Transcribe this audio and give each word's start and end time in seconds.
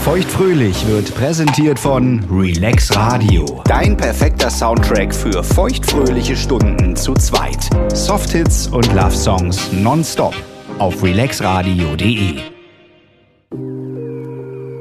Feuchtfröhlich 0.00 0.86
wird 0.86 1.14
präsentiert 1.14 1.78
von 1.78 2.24
Relax 2.30 2.94
Radio. 2.96 3.44
Dein 3.64 3.96
perfekter 3.96 4.48
Soundtrack 4.48 5.14
für 5.14 5.42
feuchtfröhliche 5.42 6.34
Stunden 6.34 6.96
zu 6.96 7.12
zweit. 7.14 7.68
Softhits 7.92 8.68
und 8.68 8.86
Love 8.94 9.10
Songs 9.10 9.70
nonstop 9.72 10.34
auf 10.78 11.02
relaxradio.de. 11.02 12.36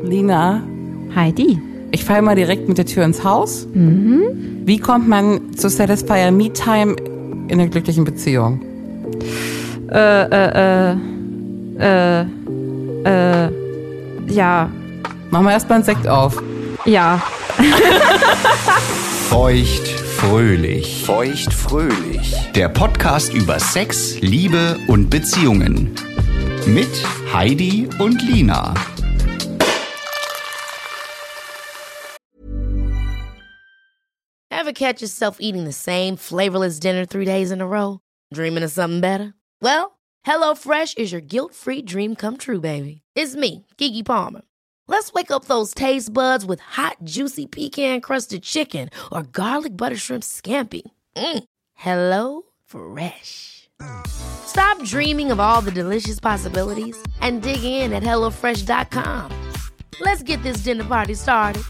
Lina, 0.03 0.61
Heidi. 1.13 1.59
ich 1.91 2.05
falle 2.05 2.21
mal 2.21 2.35
direkt 2.35 2.69
mit 2.69 2.77
der 2.77 2.85
Tür 2.85 3.03
ins 3.03 3.23
Haus. 3.23 3.67
Wie 3.73 4.77
kommt 4.79 5.09
man 5.09 5.53
zu 5.55 5.69
Satisfier 5.69 6.31
Me 6.31 6.53
Time 6.53 6.95
in 7.47 7.59
einer 7.59 7.67
glücklichen 7.67 8.05
Beziehung? 8.05 8.61
Äh, 9.91 10.23
äh, 10.23 10.95
äh, 11.79 12.21
äh, 12.23 12.25
äh, 13.03 13.49
ja, 14.29 14.69
Machen 15.29 15.45
wir 15.45 15.51
erstmal 15.51 15.75
einen 15.77 15.83
Sekt 15.85 16.07
auf. 16.07 16.41
ja. 16.85 17.21
Feuchtfröhlich. 19.29 21.03
Feuchtfröhlich. 21.05 22.33
Der 22.55 22.69
Podcast 22.69 23.33
über 23.33 23.59
Sex, 23.59 24.19
Liebe 24.21 24.77
und 24.87 25.09
Beziehungen. 25.09 25.93
Mit 26.65 26.87
Heidi 27.33 27.89
und 27.99 28.21
Lina. 28.21 28.73
Ever 34.49 34.71
catch 34.73 35.01
yourself 35.01 35.37
eating 35.39 35.65
the 35.65 35.71
same 35.73 36.15
flavorless 36.17 36.79
dinner 36.79 37.05
three 37.05 37.25
days 37.25 37.51
in 37.51 37.61
a 37.61 37.67
row? 37.67 37.99
Dreaming 38.33 38.63
of 38.63 38.71
something 38.71 39.01
better? 39.01 39.33
Well, 39.61 39.97
HelloFresh 40.25 40.97
is 40.97 41.11
your 41.11 41.21
guilt-free 41.21 41.83
dream 41.83 42.15
come 42.15 42.37
true, 42.37 42.59
baby. 42.59 43.01
It's 43.15 43.35
me, 43.35 43.65
Kiki 43.77 44.03
Palmer. 44.03 44.41
Let's 44.87 45.13
wake 45.13 45.31
up 45.31 45.45
those 45.45 45.73
taste 45.73 46.13
buds 46.13 46.45
with 46.45 46.59
hot, 46.59 46.97
juicy 47.03 47.45
pecan-crusted 47.45 48.43
chicken 48.43 48.89
or 49.11 49.23
garlic 49.23 49.77
butter 49.77 49.97
shrimp 49.97 50.23
scampi. 50.23 50.81
Mm. 51.15 51.43
Hello 51.75 52.43
Fresh. 52.65 53.69
Stop 54.07 54.81
dreaming 54.83 55.31
of 55.31 55.39
all 55.39 55.61
the 55.61 55.71
delicious 55.71 56.19
possibilities 56.19 56.97
and 57.21 57.41
dig 57.41 57.63
in 57.63 57.93
at 57.93 58.03
HelloFresh.com. 58.03 59.31
Let's 59.99 60.23
get 60.23 60.41
this 60.43 60.63
dinner 60.63 60.83
party 60.83 61.13
started. 61.13 61.63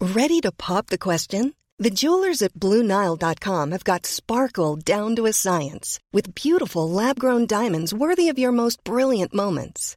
Ready 0.00 0.40
to 0.40 0.52
pop 0.52 0.86
the 0.86 0.98
question? 0.98 1.54
The 1.78 1.90
jewelers 1.90 2.40
at 2.40 2.54
BlueNile.com 2.54 3.72
have 3.72 3.84
got 3.84 4.06
sparkle 4.06 4.76
down 4.76 5.14
to 5.16 5.26
a 5.26 5.32
science 5.32 6.00
with 6.12 6.34
beautiful 6.34 6.88
lab 6.88 7.18
grown 7.18 7.46
diamonds 7.46 7.92
worthy 7.92 8.30
of 8.30 8.38
your 8.38 8.52
most 8.52 8.82
brilliant 8.82 9.34
moments. 9.34 9.96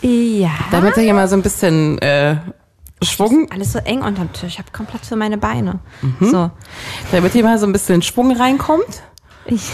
Ja. 0.00 0.50
damit 0.70 0.96
er 0.96 1.02
hier 1.02 1.14
mal 1.14 1.28
so 1.28 1.36
ein 1.36 1.42
bisschen 1.42 1.98
äh, 1.98 2.36
Schwung, 3.02 3.48
Alles 3.52 3.72
so 3.72 3.78
eng 3.80 4.02
unterm 4.02 4.32
Tisch. 4.32 4.54
Ich 4.54 4.58
habe 4.58 4.70
kaum 4.72 4.86
Platz 4.86 5.08
für 5.08 5.16
meine 5.16 5.38
Beine. 5.38 5.80
Mhm. 6.02 6.30
So. 6.30 6.50
damit 7.12 7.32
hier 7.32 7.44
mal 7.44 7.58
so 7.58 7.66
ein 7.66 7.72
bisschen 7.72 8.02
Schwung 8.02 8.32
reinkommt. 8.32 9.02
Ich, 9.46 9.70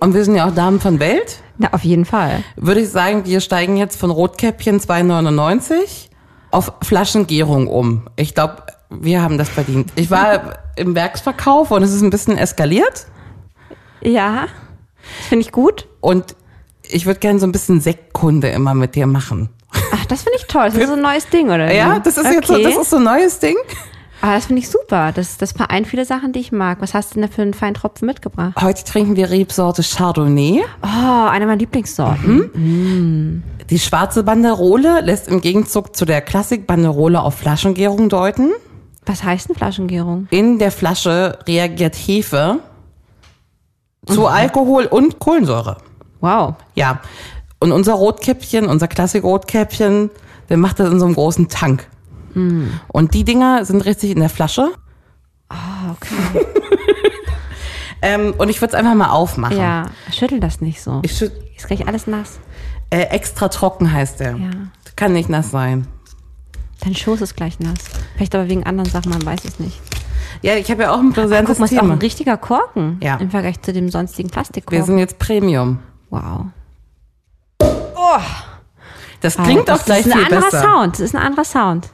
Und 0.00 0.14
wir 0.14 0.24
sind 0.24 0.34
ja 0.34 0.48
auch 0.48 0.54
Damen 0.54 0.80
von 0.80 0.98
Welt. 0.98 1.42
na, 1.58 1.72
auf 1.72 1.84
jeden 1.84 2.04
Fall. 2.06 2.42
Würde 2.56 2.80
ich 2.80 2.88
sagen, 2.90 3.26
wir 3.26 3.40
steigen 3.40 3.76
jetzt 3.76 3.98
von 4.00 4.10
Rotkäppchen 4.10 4.80
2,99 4.80 6.08
auf 6.50 6.72
Flaschengärung 6.82 7.66
um. 7.66 8.08
Ich 8.16 8.34
glaube, 8.34 8.62
wir 8.88 9.20
haben 9.20 9.36
das 9.36 9.48
verdient. 9.50 9.92
Ich 9.96 10.10
war 10.10 10.58
im 10.76 10.94
Werksverkauf 10.94 11.70
und 11.70 11.82
es 11.82 11.92
ist 11.92 12.02
ein 12.02 12.10
bisschen 12.10 12.38
eskaliert. 12.38 13.06
Ja. 14.00 14.46
Das 15.18 15.26
finde 15.28 15.44
ich 15.44 15.52
gut. 15.52 15.86
Und 16.00 16.34
ich 16.94 17.06
würde 17.06 17.20
gerne 17.20 17.38
so 17.38 17.46
ein 17.46 17.52
bisschen 17.52 17.80
Sektkunde 17.80 18.48
immer 18.48 18.74
mit 18.74 18.94
dir 18.94 19.06
machen. 19.06 19.48
Ach, 19.92 20.04
das 20.06 20.22
finde 20.22 20.38
ich 20.38 20.46
toll. 20.46 20.66
Das 20.66 20.76
ist 20.76 20.86
so 20.86 20.94
ein 20.94 21.02
neues 21.02 21.28
Ding, 21.28 21.46
oder? 21.48 21.72
Ja, 21.72 21.98
das 21.98 22.16
ist 22.16 22.30
jetzt 22.30 22.46
so, 22.46 22.54
Okay. 22.54 22.62
das 22.62 22.76
ist 22.76 22.90
so 22.90 22.96
ein 22.96 23.02
neues 23.02 23.38
Ding. 23.40 23.56
Aber 24.20 24.34
das 24.36 24.46
finde 24.46 24.62
ich 24.62 24.70
super. 24.70 25.12
Das, 25.12 25.36
das 25.36 25.52
vereint 25.52 25.86
viele 25.86 26.04
Sachen, 26.04 26.32
die 26.32 26.38
ich 26.40 26.52
mag. 26.52 26.78
Was 26.80 26.94
hast 26.94 27.10
du 27.10 27.14
denn 27.20 27.28
da 27.28 27.34
für 27.34 27.42
einen 27.42 27.52
feinen 27.52 27.74
Tropfen 27.74 28.06
mitgebracht? 28.06 28.54
Heute 28.60 28.84
trinken 28.84 29.16
wir 29.16 29.28
Rebsorte 29.30 29.82
Chardonnay. 29.82 30.62
Oh, 30.82 31.26
eine 31.28 31.44
meiner 31.46 31.58
Lieblingssorten. 31.58 33.42
Die 33.68 33.78
schwarze 33.78 34.22
Banderole 34.22 35.00
lässt 35.02 35.28
im 35.28 35.40
Gegenzug 35.40 35.94
zu 35.96 36.04
der 36.04 36.22
Klassik-Banderole 36.22 37.20
auf 37.20 37.34
Flaschengärung 37.34 38.08
deuten. 38.08 38.52
Was 39.04 39.24
heißt 39.24 39.48
denn 39.50 39.56
Flaschengärung? 39.56 40.28
In 40.30 40.58
der 40.58 40.70
Flasche 40.70 41.38
reagiert 41.46 41.94
Hefe 41.96 42.60
zu 44.06 44.26
Alkohol 44.26 44.86
und 44.86 45.18
Kohlensäure. 45.18 45.76
Wow. 46.24 46.54
Ja. 46.74 47.00
Und 47.60 47.72
unser 47.72 47.94
Rotkäppchen, 47.94 48.66
unser 48.66 48.88
Klassik-Rotkäppchen, 48.88 50.10
der 50.48 50.56
macht 50.56 50.80
das 50.80 50.90
in 50.90 50.98
so 50.98 51.06
einem 51.06 51.14
großen 51.14 51.48
Tank. 51.48 51.86
Und 52.34 53.14
die 53.14 53.22
Dinger 53.24 53.64
sind 53.64 53.84
richtig 53.84 54.10
in 54.10 54.18
der 54.18 54.28
Flasche. 54.28 54.72
Ah, 55.48 55.92
okay. 55.92 56.46
Ähm, 58.04 58.34
und 58.36 58.50
ich 58.50 58.60
würde 58.60 58.74
es 58.74 58.78
einfach 58.78 58.94
mal 58.94 59.08
aufmachen. 59.08 59.56
Ja, 59.56 59.86
schüttel 60.12 60.38
das 60.38 60.60
nicht 60.60 60.82
so. 60.82 61.00
Ich 61.02 61.22
Ist 61.22 61.32
gleich 61.66 61.88
alles 61.88 62.06
nass. 62.06 62.38
äh, 62.90 63.00
extra 63.04 63.48
trocken 63.48 63.90
heißt 63.90 64.20
der. 64.20 64.36
Ja. 64.36 64.50
Kann 64.94 65.14
nicht 65.14 65.30
nass 65.30 65.50
sein. 65.50 65.86
Dein 66.80 66.94
Schoß 66.94 67.22
ist 67.22 67.34
gleich 67.34 67.58
nass. 67.60 67.78
Vielleicht 68.16 68.34
aber 68.34 68.46
wegen 68.50 68.64
anderen 68.64 68.90
Sachen, 68.90 69.10
man 69.10 69.24
weiß 69.24 69.46
es 69.46 69.58
nicht. 69.58 69.80
Ja, 70.42 70.56
ich 70.56 70.70
habe 70.70 70.82
ja 70.82 70.92
auch 70.92 70.98
ein 70.98 71.06
Guck 71.06 71.14
präsentes 71.14 71.58
mal, 71.58 71.64
ist 71.64 71.78
auch 71.78 71.82
ein 71.82 71.92
richtiger 71.92 72.36
Korken. 72.36 72.98
Ja. 73.02 73.16
Im 73.16 73.30
Vergleich 73.30 73.62
zu 73.62 73.72
dem 73.72 73.88
sonstigen 73.88 74.28
Plastikkorken. 74.28 74.78
Wir 74.78 74.84
sind 74.84 74.98
jetzt 74.98 75.18
Premium. 75.18 75.78
Wow. 76.22 76.46
Das 79.20 79.36
klingt 79.36 79.68
das 79.68 79.80
auch 79.80 79.84
gleich 79.86 80.06
ist 80.06 80.12
ein 80.12 80.18
viel 80.18 80.24
anderer 80.34 80.50
besser. 80.50 80.62
Sound. 80.62 80.92
Das 80.94 81.00
ist 81.00 81.14
ein 81.14 81.22
anderer 81.22 81.44
Sound. 81.44 81.88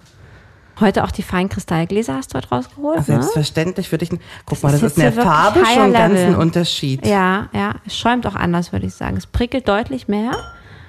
Heute 0.80 1.04
auch 1.04 1.10
die 1.10 1.22
feinen 1.22 1.48
Kristallgläser 1.48 2.14
hast 2.14 2.32
du 2.32 2.38
heute 2.38 2.48
rausgeholt, 2.48 2.98
ne? 3.00 3.04
Selbstverständlich 3.04 3.92
würde 3.92 4.06
ich. 4.06 4.10
Guck 4.46 4.62
mal, 4.62 4.72
das 4.72 4.82
ist 4.82 4.96
ist 4.96 4.96
in 4.96 5.02
der 5.02 5.12
Farbe 5.12 5.64
schon 5.66 5.92
ganz 5.92 6.18
ein 6.18 6.36
Unterschied. 6.36 7.06
Ja, 7.06 7.48
ja. 7.52 7.74
Es 7.86 7.96
schäumt 7.96 8.26
auch 8.26 8.34
anders, 8.34 8.72
würde 8.72 8.86
ich 8.86 8.94
sagen. 8.94 9.16
Es 9.16 9.26
prickelt 9.26 9.68
deutlich 9.68 10.08
mehr. 10.08 10.32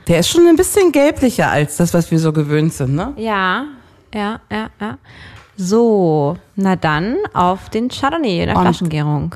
Der 0.08 0.20
ist 0.20 0.30
schon 0.30 0.48
ein 0.48 0.56
bisschen 0.56 0.92
gelblicher 0.92 1.50
als 1.52 1.78
das, 1.78 1.94
was 1.94 2.10
wir 2.10 2.20
so 2.20 2.32
gewöhnt 2.34 2.74
sind, 2.74 2.96
ne? 2.96 3.14
Ja, 3.18 3.66
ja, 4.14 4.40
ja, 4.50 4.70
ja. 4.80 4.98
So, 5.58 6.38
na 6.56 6.76
dann 6.76 7.18
auf 7.34 7.70
den 7.70 7.90
Chardonnay 7.90 8.42
in 8.42 8.48
der 8.48 8.56
Und- 8.56 8.64
Flaschengärung. 8.64 9.36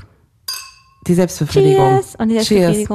Die 1.06 1.14
Selbstbefriedigung. 1.14 2.00
Cheers 2.02 2.16
und 2.16 2.30
die 2.30 2.40
Cheers. 2.40 2.88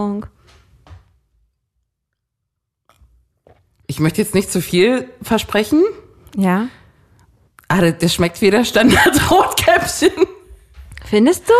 Ich 3.90 3.98
möchte 3.98 4.22
jetzt 4.22 4.37
nicht 4.37 4.52
zu 4.52 4.60
viel 4.62 5.08
versprechen. 5.20 5.82
Ja. 6.37 6.69
Ah, 7.66 7.81
der, 7.81 7.90
der 7.90 8.06
schmeckt 8.08 8.40
wie 8.40 8.52
der 8.52 8.64
Standard-Rotkäppchen. 8.64 10.12
Findest 11.04 11.48
du? 11.48 11.52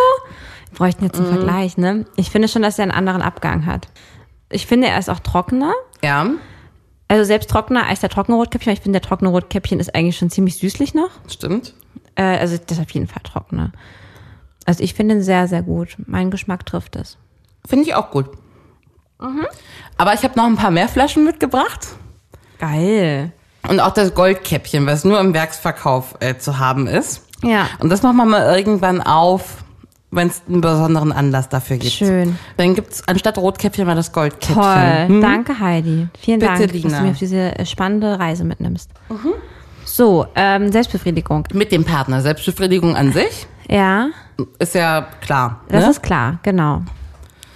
Wir 0.71 0.77
bräuchten 0.79 1.05
jetzt 1.07 1.17
einen 1.19 1.27
Mhm. 1.29 1.33
Vergleich, 1.35 1.77
ne? 1.77 2.07
Ich 2.15 2.31
finde 2.31 2.47
schon, 2.47 2.63
dass 2.63 2.79
er 2.79 2.85
einen 2.85 2.93
anderen 2.93 3.21
Abgang 3.21 3.67
hat. 3.67 3.89
Ich 4.49 4.69
finde, 4.69 4.87
er 4.87 4.97
ist 5.01 5.11
auch 5.11 5.19
trockener. 5.19 5.73
Ja, 6.05 6.25
Also 7.09 7.25
selbst 7.25 7.51
trockener 7.51 7.87
als 7.89 7.99
der 7.99 8.11
trockene 8.11 8.37
Rotkäppchen. 8.37 8.73
Ich 8.75 8.81
finde, 8.81 9.01
der 9.01 9.09
trockene 9.09 9.31
Rotkäppchen 9.31 9.81
ist 9.81 9.93
eigentlich 9.97 10.17
schon 10.17 10.31
ziemlich 10.31 10.57
süßlich 10.59 10.95
noch. 10.95 11.11
stimmt. 11.29 11.75
Äh, 12.15 12.23
also 12.39 12.57
das 12.65 12.79
ist 12.79 12.83
auf 12.85 12.91
jeden 12.93 13.09
Fall 13.09 13.23
trockener. 13.25 13.73
Also 14.67 14.85
ich 14.85 14.95
finde 14.95 15.17
ihn 15.17 15.23
sehr, 15.23 15.49
sehr 15.49 15.63
gut. 15.63 15.97
Mein 16.07 16.31
Geschmack 16.31 16.65
trifft 16.65 16.95
es. 16.95 17.19
Finde 17.69 17.87
ich 17.87 17.95
auch 17.97 18.13
gut. 18.13 18.27
Mhm. 19.21 19.47
Aber 19.99 20.15
ich 20.15 20.23
habe 20.23 20.37
noch 20.39 20.47
ein 20.47 20.55
paar 20.55 20.71
mehr 20.71 20.89
Flaschen 20.89 21.25
mitgebracht. 21.25 21.89
Geil. 22.61 23.33
Und 23.69 23.81
auch 23.81 23.93
das 23.93 24.15
Goldkäppchen, 24.15 24.87
was 24.87 25.05
nur 25.05 25.21
im 25.21 25.35
Werksverkauf 25.35 26.15
äh, 26.21 26.37
zu 26.39 26.59
haben 26.59 26.87
ist. 26.87 27.23
Ja. 27.43 27.69
Und 27.79 27.91
das 27.91 28.03
machen 28.03 28.17
wir 28.17 28.25
mal 28.27 28.57
irgendwann 28.57 29.01
auf, 29.03 29.65
wenn 30.11 30.29
es 30.29 30.43
einen 30.49 30.61
besonderen 30.61 31.13
Anlass 31.13 31.49
dafür 31.49 31.77
gibt. 31.77 31.93
Schön. 31.93 32.39
Dann 32.57 32.75
gibt's 32.75 33.03
anstatt 33.07 33.39
Rotkäppchen 33.39 33.87
mal 33.87 33.95
das 33.97 34.13
Goldkäppchen. 34.13 34.55
Toll. 34.55 35.07
Hm? 35.09 35.21
Danke, 35.21 35.59
Heidi. 35.61 36.09
Vielen 36.19 36.41
Bitte, 36.41 36.53
Dank, 36.53 36.63
dass 36.73 36.73
Lina. 36.73 36.99
du 36.99 37.05
mir 37.05 37.11
auf 37.13 37.19
diese 37.19 37.59
äh, 37.59 37.67
spannende 37.67 38.19
Reise 38.19 38.45
mitnimmst. 38.45 38.91
So, 39.85 40.27
ähm, 40.35 40.71
Selbstbefriedigung. 40.73 41.45
Mit 41.53 41.73
dem 41.73 41.85
Partner. 41.85 42.21
Selbstbefriedigung 42.21 42.97
an 42.97 43.13
sich 43.13 43.47
Ja, 43.69 44.09
ist 44.59 44.75
ja 44.75 45.07
klar. 45.21 45.61
das 45.69 45.85
ne? 45.85 45.91
ist 45.91 46.03
klar, 46.03 46.39
genau. 46.43 46.83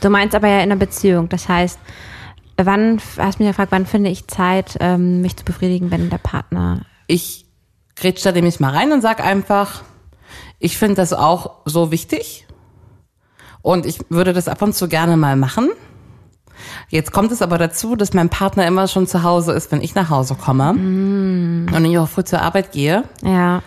Du 0.01 0.11
meinst 0.11 0.35
aber 0.35 0.49
ja 0.49 0.56
in 0.56 0.62
einer 0.65 0.77
Beziehung. 0.77 1.29
Das 1.29 1.49
heißt, 1.49 1.79
wann, 2.56 3.01
hast 3.19 3.39
mich 3.39 3.49
gefragt, 3.49 3.73
wann 3.73 3.87
finde 3.87 4.11
ich 4.11 4.27
Zeit, 4.27 4.77
ähm, 4.81 5.21
mich 5.21 5.37
zu 5.37 5.45
befriedigen, 5.45 5.91
wenn 5.91 6.11
der 6.11 6.19
Partner. 6.19 6.83
ich 7.06 7.47
grätsch 7.97 8.23
da 8.25 8.33
nämlich 8.33 8.59
mal 8.59 8.71
rein 8.75 8.91
und 8.93 9.01
sag 9.03 9.25
einfach, 9.25 9.83
ich 10.59 10.77
finde 10.79 10.97
das 10.97 11.12
auch 11.12 11.59
so 11.65 11.91
wichtig 11.93 12.47
und 13.62 13.87
ich 13.87 14.01
würde 14.09 14.33
das 14.33 14.49
ab 14.49 14.62
und 14.62 14.75
zu 14.75 14.89
gerne 14.89 15.17
mal 15.17 15.37
machen. 15.37 15.71
Jetzt 16.89 17.12
kommt 17.12 17.31
es 17.33 17.41
aber 17.43 17.56
dazu, 17.59 17.95
dass 17.97 18.15
mein 18.15 18.31
Partner 18.31 18.67
immer 18.67 18.89
schon 18.89 19.06
zu 19.06 19.23
Hause 19.23 19.53
ist, 19.53 19.71
wenn 19.73 19.81
ich 19.81 19.95
nach 19.95 20.11
Hause 20.11 20.35
komme 20.35 20.71
und 20.71 21.85
ich 21.85 21.99
auch 21.99 22.09
früh 22.09 22.25
zur 22.25 22.41
Arbeit 22.43 22.73
gehe 22.73 23.05
Ja, 23.23 23.62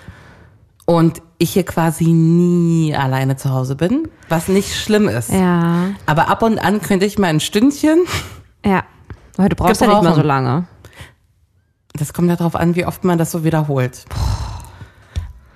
und 0.85 1.21
ich 1.37 1.51
hier 1.51 1.63
quasi 1.65 2.05
nie 2.05 2.95
alleine 2.95 3.35
zu 3.37 3.49
Hause 3.51 3.75
bin, 3.75 4.07
was 4.29 4.47
nicht 4.47 4.75
schlimm 4.75 5.07
ist. 5.07 5.31
ja, 5.31 5.89
Aber 6.05 6.29
ab 6.29 6.41
und 6.43 6.59
an 6.59 6.81
könnte 6.81 7.05
ich 7.05 7.17
mal 7.19 7.27
ein 7.27 7.39
Stündchen, 7.41 7.99
ja. 8.65 8.83
Du 9.37 9.55
brauchst 9.55 9.81
ja 9.81 9.87
nicht 9.87 10.01
mal 10.01 10.15
so 10.15 10.21
lange. 10.23 10.65
das 11.93 12.11
kommt 12.13 12.29
ja 12.29 12.35
darauf 12.35 12.55
an, 12.55 12.75
wie 12.75 12.85
oft 12.85 13.03
man 13.03 13.17
das 13.17 13.31
so 13.31 13.43
wiederholt. 13.43 14.05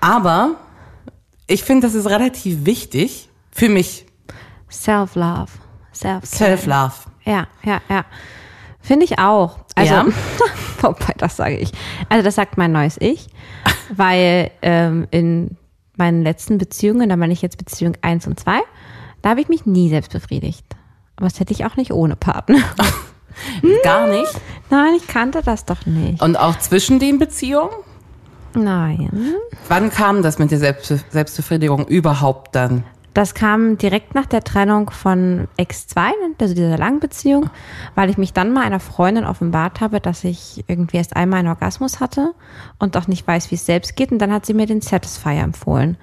Aber 0.00 0.56
ich 1.46 1.64
finde, 1.64 1.86
das 1.86 1.94
ist 1.94 2.06
relativ 2.08 2.64
wichtig 2.64 3.28
für 3.50 3.68
mich. 3.68 4.06
Self-Love. 4.70 5.50
Self 5.92 6.24
Self-Love. 6.24 6.92
Ja, 7.24 7.46
ja, 7.64 7.80
ja. 7.88 8.04
Finde 8.80 9.04
ich 9.04 9.18
auch. 9.18 9.58
Also, 9.74 9.94
Ja? 9.94 10.06
wobei, 10.80 11.14
das 11.18 11.36
sage 11.36 11.56
ich. 11.56 11.72
Also, 12.08 12.24
das 12.24 12.34
sagt 12.34 12.58
mein 12.58 12.72
neues 12.72 12.96
Ich, 13.00 13.28
weil 13.90 14.50
ähm, 14.62 15.06
in 15.10 15.56
meinen 15.96 16.22
letzten 16.22 16.58
Beziehungen, 16.58 17.08
da 17.08 17.16
meine 17.16 17.32
ich 17.32 17.42
jetzt 17.42 17.58
Beziehung 17.58 17.96
1 18.00 18.26
und 18.26 18.40
2, 18.40 18.60
da 19.20 19.30
habe 19.30 19.40
ich 19.40 19.48
mich 19.48 19.66
nie 19.66 19.88
selbst 19.88 20.12
befriedigt. 20.12 20.64
Aber 21.16 21.26
das 21.26 21.40
hätte 21.40 21.52
ich 21.52 21.64
auch 21.64 21.76
nicht 21.76 21.92
ohne 21.92 22.16
Partner. 22.16 22.58
Gar 23.84 24.08
nicht. 24.08 24.32
Nein, 24.70 24.94
ich 24.96 25.06
kannte 25.06 25.42
das 25.42 25.64
doch 25.64 25.86
nicht. 25.86 26.22
Und 26.22 26.36
auch 26.36 26.58
zwischen 26.58 26.98
den 26.98 27.18
Beziehungen? 27.18 27.70
Nein. 28.54 29.34
Wann 29.68 29.90
kam 29.90 30.22
das 30.22 30.38
mit 30.38 30.50
der 30.50 30.58
Selbst 30.58 30.92
Selbstbefriedigung 31.10 31.86
überhaupt 31.86 32.54
dann? 32.54 32.84
Das 33.14 33.34
kam 33.34 33.76
direkt 33.76 34.14
nach 34.14 34.24
der 34.24 34.42
Trennung 34.42 34.88
von 34.88 35.46
Ex-2, 35.58 36.12
also 36.40 36.54
dieser 36.54 36.78
langen 36.78 36.98
Beziehung, 36.98 37.50
weil 37.94 38.08
ich 38.08 38.16
mich 38.16 38.32
dann 38.32 38.52
mal 38.52 38.62
einer 38.64 38.80
Freundin 38.80 39.26
offenbart 39.26 39.82
habe, 39.82 40.00
dass 40.00 40.24
ich 40.24 40.64
irgendwie 40.66 40.96
erst 40.96 41.14
einmal 41.14 41.40
einen 41.40 41.48
Orgasmus 41.48 42.00
hatte 42.00 42.34
und 42.78 42.96
auch 42.96 43.08
nicht 43.08 43.26
weiß, 43.26 43.50
wie 43.50 43.56
es 43.56 43.66
selbst 43.66 43.96
geht. 43.96 44.12
Und 44.12 44.18
dann 44.18 44.32
hat 44.32 44.46
sie 44.46 44.54
mir 44.54 44.66
den 44.66 44.80
Satisfier 44.80 45.42
empfohlen. 45.42 45.98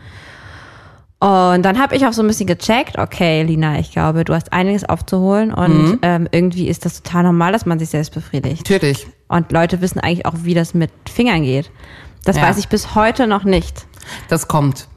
Und 1.21 1.63
dann 1.63 1.77
habe 1.79 1.95
ich 1.97 2.05
auch 2.07 2.13
so 2.13 2.21
ein 2.23 2.27
bisschen 2.27 2.47
gecheckt, 2.47 2.97
okay, 2.97 3.43
Lina, 3.43 3.77
ich 3.79 3.91
glaube, 3.91 4.23
du 4.23 4.33
hast 4.33 4.53
einiges 4.53 4.85
aufzuholen 4.85 5.53
und 5.53 5.99
ähm, 6.01 6.29
irgendwie 6.31 6.69
ist 6.69 6.85
das 6.85 7.01
total 7.03 7.23
normal, 7.23 7.51
dass 7.51 7.65
man 7.65 7.77
sich 7.77 7.89
selbst 7.89 8.13
befriedigt. 8.13 8.69
Natürlich. 8.69 9.05
Und 9.27 9.51
Leute 9.51 9.81
wissen 9.81 9.99
eigentlich 9.99 10.25
auch, 10.25 10.33
wie 10.43 10.53
das 10.53 10.73
mit 10.73 10.91
Fingern 11.13 11.43
geht. 11.43 11.71
Das 12.23 12.37
Ja. 12.37 12.43
weiß 12.43 12.57
ich 12.57 12.69
bis 12.69 12.95
heute 12.95 13.27
noch 13.27 13.43
nicht. 13.43 13.85
Das 14.29 14.47
kommt. 14.47 14.87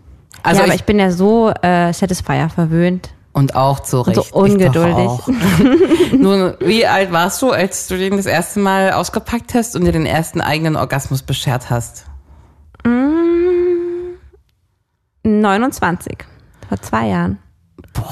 Also 0.45 0.59
ja, 0.61 0.65
aber 0.65 0.75
ich, 0.75 0.81
ich 0.81 0.87
bin 0.87 1.01
ja 1.01 1.11
so 1.11 1.51
äh, 1.63 1.93
Satisfier 1.93 2.49
verwöhnt. 2.49 3.11
und 3.33 3.57
auch 3.57 3.81
zu 3.81 3.99
Und 4.03 4.17
Recht. 4.17 4.29
so 4.33 4.39
ungeduldig. 4.39 5.11
Nun, 6.17 6.55
wie 6.61 6.87
alt 6.87 7.11
warst 7.11 7.43
du, 7.43 7.51
als 7.51 7.89
du 7.89 7.97
den 7.99 8.17
das 8.17 8.27
erste 8.27 8.61
Mal 8.61 8.93
ausgepackt 8.93 9.55
hast 9.55 9.75
und 9.75 9.85
dir 9.85 9.93
den 9.93 10.07
ersten 10.07 10.41
eigenen 10.41 10.77
Orgasmus 10.77 11.23
beschert 11.23 11.69
hast? 11.69 12.05
29. 15.25 16.17
Vor 16.69 16.81
zwei 16.81 17.09
Jahren. 17.09 17.39
Boah. 17.93 18.05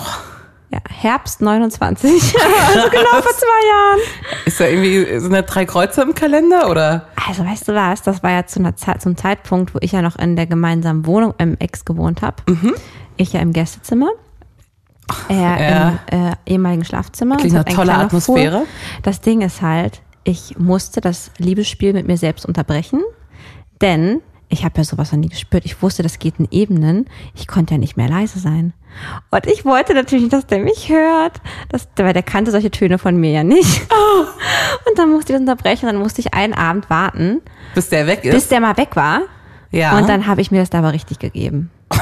Ja, 0.73 0.79
Herbst 0.89 1.41
29. 1.41 2.09
also 2.13 2.91
genau 2.91 3.11
vor 3.23 3.33
zwei 3.33 3.69
Jahren. 3.69 3.99
Ist 4.45 4.61
da 4.61 4.67
irgendwie 4.67 5.19
so 5.19 5.27
eine 5.27 5.43
drei 5.43 5.65
Kreuze 5.67 6.03
im 6.03 6.15
Kalender 6.15 6.71
oder? 6.71 7.09
Also 7.27 7.45
weißt 7.45 7.67
du 7.67 7.75
was, 7.75 8.03
das 8.03 8.23
war 8.23 8.31
ja 8.31 8.47
zu 8.47 8.61
einer 8.61 8.77
Zeit, 8.77 9.03
zum 9.03 9.17
Zeitpunkt, 9.17 9.75
wo 9.75 9.79
ich 9.81 9.91
ja 9.93 10.03
noch 10.03 10.17
in 10.17 10.37
der 10.37 10.47
gemeinsamen 10.47 11.07
Wohnung 11.07 11.35
im 11.39 11.57
Ex 11.59 11.85
gewohnt 11.85 12.23
habe. 12.23 12.37
Ich 13.17 13.33
ja 13.33 13.41
im 13.41 13.53
Gästezimmer. 13.53 14.11
Er 15.29 15.35
Mhm. 15.35 15.61
Ja. 15.61 15.99
im 16.13 16.27
äh, 16.29 16.33
ehemaligen 16.47 16.85
Schlafzimmer. 16.85 17.37
Klingt 17.37 17.53
Es 17.53 17.59
hat 17.59 17.67
nach 17.67 17.73
ein 17.73 17.77
toller 17.77 17.93
kleiner 17.95 18.05
Atmosphäre. 18.07 18.57
Flur. 18.59 18.67
Das 19.03 19.21
Ding 19.21 19.41
ist 19.41 19.63
halt, 19.63 20.03
ich 20.23 20.57
musste 20.57 21.01
das 21.01 21.33
Liebesspiel 21.39 21.93
mit 21.95 22.07
mir 22.07 22.17
selbst 22.17 22.47
unterbrechen, 22.47 23.03
denn 23.81 24.21
ich 24.53 24.65
habe 24.65 24.79
ja 24.79 24.85
sowas 24.85 25.13
noch 25.13 25.19
nie 25.19 25.29
gespürt. 25.29 25.65
Ich 25.65 25.81
wusste, 25.81 26.03
das 26.03 26.19
geht 26.19 26.35
in 26.39 26.49
Ebenen. 26.51 27.07
Ich 27.35 27.47
konnte 27.47 27.75
ja 27.75 27.79
nicht 27.79 27.97
mehr 27.97 28.09
leise 28.09 28.39
sein. 28.41 28.73
Und 29.31 29.47
ich 29.47 29.65
wollte 29.65 29.95
natürlich 29.95 30.25
nicht, 30.25 30.33
dass 30.33 30.47
der 30.47 30.59
mich 30.59 30.89
hört. 30.89 31.41
Das, 31.69 31.87
weil 31.97 32.13
der 32.13 32.25
kannte 32.25 32.51
solche 32.51 32.71
Töne 32.73 32.99
von 32.99 33.17
mir 33.17 33.31
ja 33.31 33.45
nicht. 33.45 33.83
Und 34.89 34.99
dann 34.99 35.11
musste 35.11 35.33
ich 35.33 35.39
das 35.39 35.41
unterbrechen. 35.41 35.87
Dann 35.87 35.97
musste 35.99 36.21
ich 36.21 36.35
einen 36.35 36.53
Abend 36.55 36.91
warten, 36.91 37.41
Bis 37.75 37.89
der 37.89 38.07
weg 38.09 38.25
ist? 38.25 38.35
bis 38.35 38.49
der 38.49 38.61
mal 38.61 38.77
weg 38.77 38.97
war. 38.97 39.23
ja. 39.71 39.97
Und 39.97 40.09
dann 40.09 40.27
habe 40.27 40.41
ich 40.41 40.51
mir 40.51 40.59
das 40.59 40.71
da 40.71 40.79
aber 40.81 40.93
richtig 40.93 41.21
gegeben. 41.21 41.71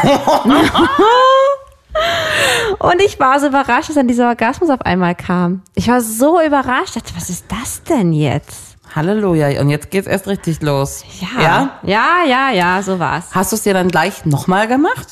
Und 2.79 3.03
ich 3.05 3.19
war 3.19 3.41
so 3.41 3.49
überrascht, 3.49 3.89
dass 3.89 3.97
dann 3.97 4.09
dieser 4.09 4.29
Orgasmus 4.29 4.71
auf 4.71 4.83
einmal 4.83 5.15
kam. 5.15 5.62
Ich 5.75 5.89
war 5.89 6.01
so 6.01 6.41
überrascht. 6.41 6.97
Ich 6.97 7.03
dachte, 7.03 7.17
was 7.17 7.29
ist 7.29 7.47
das 7.49 7.83
denn 7.83 8.12
jetzt? 8.12 8.68
Halleluja. 8.94 9.61
Und 9.61 9.69
jetzt 9.70 9.90
geht's 9.90 10.06
erst 10.06 10.26
richtig 10.29 10.62
los. 10.62 11.05
Ja, 11.20 11.79
ja, 11.82 12.19
ja, 12.26 12.50
ja 12.52 12.82
so 12.82 12.99
war's. 12.99 13.26
Hast 13.35 13.52
du 13.52 13.56
es 13.56 13.62
dir 13.62 13.75
dann 13.75 13.88
gleich 13.88 14.25
nochmal 14.25 14.67
gemacht? 14.69 15.06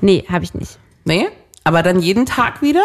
Nee, 0.00 0.24
habe 0.30 0.44
ich 0.44 0.54
nicht. 0.54 0.78
Nee? 1.04 1.28
Aber 1.64 1.82
dann 1.82 2.00
jeden 2.00 2.26
Tag 2.26 2.60
wieder? 2.62 2.82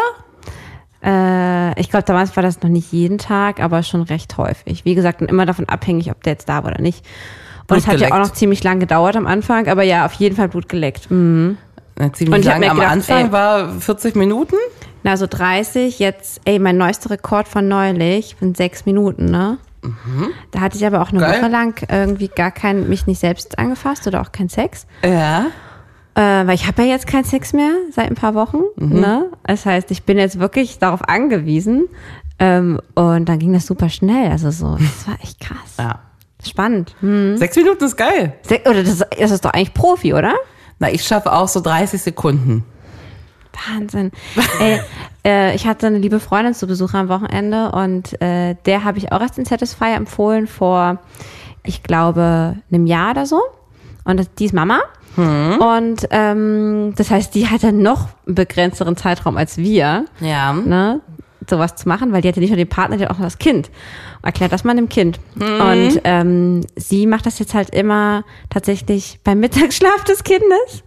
Äh, 1.02 1.78
ich 1.80 1.90
glaube, 1.90 2.04
damals 2.04 2.34
war 2.36 2.42
das 2.42 2.62
noch 2.62 2.70
nicht 2.70 2.92
jeden 2.92 3.18
Tag, 3.18 3.60
aber 3.60 3.82
schon 3.82 4.02
recht 4.02 4.36
häufig. 4.36 4.84
Wie 4.84 4.94
gesagt, 4.94 5.20
und 5.22 5.28
immer 5.30 5.46
davon 5.46 5.68
abhängig, 5.68 6.10
ob 6.10 6.22
der 6.22 6.34
jetzt 6.34 6.48
da 6.48 6.62
war 6.64 6.72
oder 6.72 6.80
nicht. 6.82 7.04
Und 7.68 7.76
es 7.78 7.86
hat 7.86 8.00
ja 8.00 8.12
auch 8.12 8.18
noch 8.18 8.32
ziemlich 8.32 8.64
lang 8.64 8.80
gedauert 8.80 9.16
am 9.16 9.26
Anfang, 9.26 9.68
aber 9.68 9.82
ja, 9.84 10.04
auf 10.04 10.12
jeden 10.14 10.34
Fall 10.36 10.48
Blut 10.48 10.68
geleckt. 10.68 11.10
Mhm. 11.10 11.56
Na, 11.96 12.12
ziemlich 12.12 12.38
Und 12.38 12.44
lang. 12.44 12.60
mir 12.60 12.70
Am 12.70 12.76
gedacht, 12.78 12.92
Anfang 12.92 13.26
ey- 13.26 13.32
war 13.32 13.68
40 13.80 14.16
Minuten. 14.16 14.56
Na, 15.02 15.16
so 15.16 15.26
30, 15.26 15.98
jetzt, 15.98 16.40
ey, 16.44 16.58
mein 16.58 16.76
neuester 16.76 17.10
Rekord 17.10 17.48
von 17.48 17.68
neulich 17.68 18.36
sind 18.40 18.56
sechs 18.56 18.84
Minuten, 18.86 19.26
ne? 19.26 19.58
Da 20.50 20.60
hatte 20.60 20.76
ich 20.76 20.84
aber 20.86 21.00
auch 21.02 21.10
eine 21.10 21.20
Geil. 21.20 21.40
Woche 21.42 21.50
lang 21.50 21.82
irgendwie 21.90 22.28
gar 22.28 22.50
kein, 22.50 22.88
mich 22.88 23.06
nicht 23.06 23.18
selbst 23.20 23.58
angefasst 23.58 24.06
oder 24.06 24.20
auch 24.20 24.32
kein 24.32 24.48
Sex. 24.48 24.86
Ja. 25.04 25.46
Äh, 26.14 26.46
weil 26.46 26.54
ich 26.54 26.66
habe 26.66 26.82
ja 26.82 26.88
jetzt 26.88 27.06
keinen 27.06 27.24
Sex 27.24 27.52
mehr 27.52 27.72
seit 27.92 28.08
ein 28.10 28.14
paar 28.16 28.34
Wochen. 28.34 28.62
Ne? 28.76 29.30
Das 29.44 29.64
heißt, 29.64 29.90
ich 29.90 30.02
bin 30.04 30.18
jetzt 30.18 30.38
wirklich 30.38 30.78
darauf 30.78 31.08
angewiesen. 31.08 31.86
Ähm, 32.38 32.80
und 32.94 33.28
dann 33.28 33.38
ging 33.38 33.52
das 33.52 33.66
super 33.66 33.88
schnell. 33.88 34.30
Also 34.30 34.50
so, 34.50 34.76
das 34.76 35.06
war 35.06 35.14
echt 35.22 35.40
krass. 35.40 35.76
ja. 35.78 36.00
Spannend. 36.46 36.94
Hm. 37.00 37.36
Sechs 37.36 37.54
Minuten 37.54 37.84
ist 37.84 37.96
geil. 37.98 38.32
Se- 38.48 38.62
Oder 38.64 38.82
das, 38.82 38.98
das 39.18 39.30
ist 39.30 39.44
doch 39.44 39.52
eigentlich 39.52 39.74
Profi, 39.74 40.14
oder? 40.14 40.34
Na, 40.78 40.90
ich 40.90 41.04
schaffe 41.04 41.30
auch 41.30 41.48
so 41.48 41.60
30 41.60 42.00
Sekunden. 42.00 42.64
Wahnsinn. 43.68 44.10
Ey, 44.60 44.80
äh, 45.24 45.54
ich 45.54 45.66
hatte 45.66 45.86
eine 45.86 45.98
liebe 45.98 46.20
Freundin 46.20 46.54
zu 46.54 46.66
Besuch 46.66 46.94
am 46.94 47.08
Wochenende 47.08 47.72
und 47.72 48.20
äh, 48.22 48.56
der 48.66 48.84
habe 48.84 48.98
ich 48.98 49.12
auch 49.12 49.20
erst 49.20 49.36
den 49.36 49.44
Satisfier 49.44 49.94
empfohlen 49.94 50.46
vor, 50.46 50.98
ich 51.64 51.82
glaube, 51.82 52.56
einem 52.72 52.86
Jahr 52.86 53.10
oder 53.12 53.26
so. 53.26 53.40
Und 54.04 54.18
das, 54.18 54.32
die 54.34 54.46
ist 54.46 54.54
Mama. 54.54 54.80
Und 55.16 56.06
ähm, 56.10 56.94
das 56.96 57.10
heißt, 57.10 57.34
die 57.34 57.48
hatte 57.48 57.72
noch 57.72 58.08
einen 58.26 58.36
begrenzteren 58.36 58.96
Zeitraum 58.96 59.36
als 59.36 59.58
wir, 59.58 60.06
Ja. 60.20 60.52
ne, 60.54 61.00
sowas 61.48 61.74
zu 61.74 61.88
machen, 61.88 62.12
weil 62.12 62.22
die 62.22 62.28
hatte 62.28 62.38
nicht 62.40 62.50
nur 62.50 62.56
den 62.56 62.68
Partner, 62.68 62.96
die 62.96 63.04
hat 63.04 63.10
auch 63.10 63.18
noch 63.18 63.24
das 63.26 63.38
Kind. 63.38 63.70
Erklärt 64.22 64.52
das 64.52 64.62
mal 64.64 64.74
dem 64.76 64.88
Kind. 64.88 65.18
Und 65.34 66.00
ähm, 66.04 66.60
sie 66.76 67.06
macht 67.06 67.26
das 67.26 67.38
jetzt 67.40 67.54
halt 67.54 67.70
immer 67.70 68.24
tatsächlich 68.50 69.18
beim 69.24 69.40
Mittagsschlaf 69.40 70.04
des 70.04 70.22
Kindes. 70.22 70.84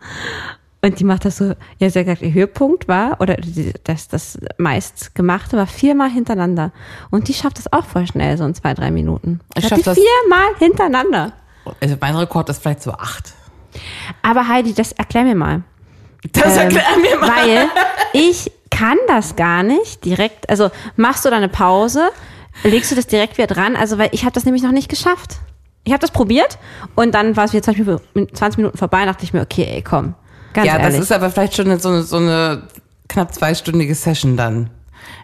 Und 0.84 1.00
die 1.00 1.06
macht 1.06 1.24
das 1.26 1.38
so, 1.38 1.54
ja, 1.80 1.90
sie 1.90 2.00
hat 2.00 2.06
gesagt, 2.06 2.22
ihr 2.22 2.34
Höhepunkt 2.34 2.88
war, 2.90 3.22
oder 3.22 3.38
das, 3.86 4.10
das 4.10 4.38
meist 4.58 5.16
gemachte 5.16 5.56
war 5.56 5.66
viermal 5.66 6.10
hintereinander. 6.10 6.72
Und 7.10 7.30
die 7.30 7.34
schafft 7.34 7.58
das 7.58 7.72
auch 7.72 7.86
voll 7.86 8.06
schnell, 8.06 8.38
so 8.38 8.44
in 8.44 8.54
zwei, 8.54 8.74
drei 8.74 8.92
Minuten. 8.92 9.40
Ich 9.56 9.64
Hat 9.64 9.70
schaff 9.70 9.80
die 9.80 9.84
das- 9.86 9.98
viermal 9.98 10.56
hintereinander. 10.60 11.32
Also 11.82 11.96
mein 12.02 12.16
Rekord 12.18 12.50
ist 12.50 12.62
vielleicht 12.62 12.84
so 12.84 12.92
acht. 12.92 13.32
Aber 14.22 14.48
Heidi, 14.48 14.74
das 14.74 14.92
erklär 14.92 15.24
mir 15.24 15.36
mal. 15.36 15.64
Das 16.34 16.54
Ähm, 16.58 16.64
erklär 16.64 16.84
mir 17.02 17.18
mal. 17.20 17.30
Weil 17.30 17.70
ich 18.14 18.52
kann 18.70 18.98
das 19.08 19.36
gar 19.38 19.64
nicht 19.64 20.04
direkt, 20.04 20.50
also 20.50 20.70
machst 20.98 21.24
du 21.24 21.30
da 21.30 21.38
eine 21.38 21.48
Pause, 21.50 22.10
legst 22.64 22.92
du 22.92 22.96
das 22.96 23.08
direkt 23.08 23.38
wieder 23.38 23.48
dran, 23.48 23.76
also 23.78 23.98
weil 23.98 24.10
ich 24.12 24.24
habe 24.24 24.34
das 24.34 24.44
nämlich 24.46 24.64
noch 24.64 24.72
nicht 24.72 24.90
geschafft. 24.90 25.38
Ich 25.86 25.94
habe 25.94 26.02
das 26.02 26.12
probiert 26.12 26.58
und 26.96 27.14
dann 27.16 27.38
war 27.38 27.46
es 27.46 27.54
wieder 27.54 27.64
20 27.64 27.86
Minuten, 27.86 28.36
20 28.36 28.58
Minuten 28.58 28.78
vorbei, 28.78 29.06
dachte 29.06 29.24
ich 29.24 29.32
mir, 29.34 29.42
okay, 29.42 29.66
ey, 29.70 29.82
komm. 29.82 30.16
Ganz 30.54 30.68
ja, 30.68 30.78
ehrlich. 30.78 30.96
das 30.98 31.06
ist 31.06 31.12
aber 31.12 31.30
vielleicht 31.30 31.56
schon 31.56 31.80
so 31.80 31.90
eine, 31.90 32.04
so 32.04 32.18
eine 32.18 32.64
knapp 33.10 33.34
zweistündige 33.34 33.96
Session 33.96 34.38
dann. 34.38 34.70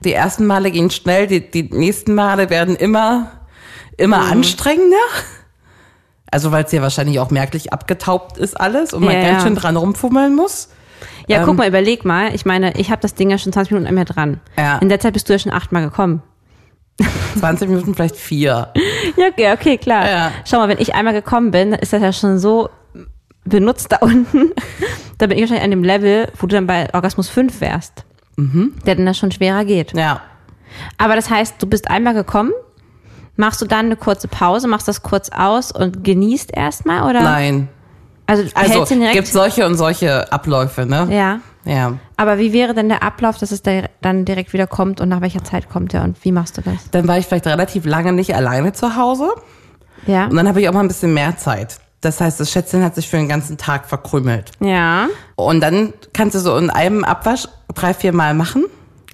Die 0.03 0.13
ersten 0.13 0.45
Male 0.45 0.71
gehen 0.71 0.89
schnell, 0.89 1.27
die, 1.27 1.50
die 1.51 1.63
nächsten 1.63 2.13
Male 2.15 2.50
werden 2.50 2.75
immer, 2.75 3.31
immer 3.98 4.19
Mhm. 4.25 4.31
anstrengender. 4.31 4.95
Also 6.31 6.51
weil 6.51 6.63
es 6.65 6.71
ja 6.71 6.81
wahrscheinlich 6.81 7.19
auch 7.19 7.31
merklich 7.31 7.74
abgetaubt 7.74 8.38
ist 8.38 8.59
alles 8.59 8.93
und 8.93 9.03
man 9.03 9.13
Ja, 9.15 9.21
ganz 9.31 9.43
schön 9.43 9.55
dran 9.55 9.75
rumfummeln 9.77 10.36
muss. 10.36 10.69
ja, 11.27 11.39
guck 11.39 11.50
ähm, 11.50 11.55
mal, 11.57 11.67
überleg 11.67 12.05
mal. 12.05 12.33
Ich 12.36 12.45
meine, 12.45 12.77
ich 12.77 12.91
habe 12.91 13.01
das 13.01 13.15
Ding 13.15 13.29
ja 13.31 13.38
schon 13.38 13.51
20 13.51 13.71
Minuten 13.74 13.93
mir 13.93 14.05
dran. 14.05 14.39
Ja. 14.57 14.77
In 14.77 14.89
der 14.89 15.00
Zeit 15.00 15.13
bist 15.13 15.27
du 15.27 15.33
ja 15.33 15.39
schon 15.39 15.51
achtmal 15.51 15.83
gekommen. 15.83 16.21
20 17.39 17.69
Minuten 17.69 17.95
vielleicht 17.95 18.15
vier. 18.17 18.71
Ja, 19.15 19.27
okay, 19.27 19.53
okay, 19.53 19.77
klar. 19.77 20.07
Ja. 20.07 20.31
Schau 20.45 20.57
mal, 20.57 20.67
wenn 20.69 20.79
ich 20.79 20.93
einmal 20.93 21.13
gekommen 21.13 21.50
bin, 21.51 21.74
ist 21.74 21.93
das 21.93 22.01
ja 22.01 22.13
schon 22.13 22.38
so 22.39 22.69
benutzt 23.50 23.91
da 23.91 23.98
unten. 23.98 24.51
da 25.18 25.27
bin 25.27 25.38
ich 25.38 25.44
wahrscheinlich 25.44 25.63
an 25.63 25.72
dem 25.72 25.84
Level, 25.84 26.32
wo 26.38 26.48
du 26.48 26.56
dann 26.56 26.68
bei 26.68 26.94
Orgasmus 26.94 27.29
5 27.29 27.62
wärst. 27.62 28.06
Der 28.86 28.96
dann 28.96 29.06
das 29.06 29.18
schon 29.18 29.32
schwerer 29.32 29.65
geht. 29.65 29.94
Ja. 29.94 30.22
Aber 30.98 31.18
das 31.18 31.29
heißt, 31.29 31.56
du 31.62 31.68
bist 31.68 31.89
einmal 31.89 32.13
gekommen, 32.13 32.53
machst 33.36 33.62
du 33.62 33.65
dann 33.65 33.88
eine 33.88 33.98
kurze 33.98 34.29
Pause, 34.29 34.68
machst 34.70 34.88
das 34.88 35.01
kurz 35.01 35.29
aus 35.29 35.74
und 35.74 36.06
genießt 36.06 36.56
erstmal 36.56 37.10
oder? 37.10 37.22
Nein. 37.22 37.68
Also, 38.27 38.44
Also 38.53 38.86
gibt 39.12 39.27
solche 39.27 39.65
und 39.65 39.75
solche 39.75 40.32
Abläufe, 40.32 40.86
ne? 40.86 41.08
ja. 41.12 41.39
Ja. 41.65 41.98
Aber 42.15 42.38
wie 42.38 42.53
wäre 42.53 42.74
denn 42.74 42.88
der 42.88 43.03
Ablauf, 43.03 43.38
dass 43.38 43.51
es 43.51 43.62
da 43.62 43.84
dann 44.01 44.24
direkt 44.24 44.53
wieder 44.53 44.65
kommt 44.65 45.01
und 45.01 45.10
nach 45.10 45.20
welcher 45.22 45.44
Zeit 45.44 45.70
kommt 45.70 45.94
er 45.94 46.03
und 46.03 46.24
wie 46.24 46.32
machst 46.32 46.58
du 46.58 46.62
das? 46.62 46.89
Dann 46.91 47.08
war 47.08 47.18
ich 47.18 47.25
vielleicht 47.27 47.48
relativ 47.48 47.86
lange 47.86 48.13
nicht 48.13 48.34
alleine 48.34 48.72
zu 48.72 48.96
Hause. 48.96 49.29
Ja. 50.08 50.25
Und 50.25 50.36
dann 50.38 50.48
habe 50.48 50.62
ich 50.62 50.70
auch 50.70 50.74
mal 50.74 50.79
ein 50.79 50.88
bisschen 50.88 51.13
mehr 51.13 51.38
Zeit. 51.38 51.79
Das 52.01 52.22
heißt, 52.22 52.39
das 52.39 52.50
Schätzchen 52.51 52.84
hat 52.84 52.96
sich 52.96 53.10
für 53.10 53.18
den 53.18 53.27
ganzen 53.27 53.58
Tag 53.58 53.86
verkrümelt. 53.88 54.51
Ja. 54.62 55.08
Und 55.36 55.60
dann 55.62 55.94
kannst 56.13 56.36
du 56.36 56.39
so 56.39 56.56
in 56.58 56.70
einem 56.70 57.03
Abwasch 57.03 57.48
drei, 57.74 57.94
vier 57.94 58.13
Mal 58.13 58.34
machen. 58.34 58.65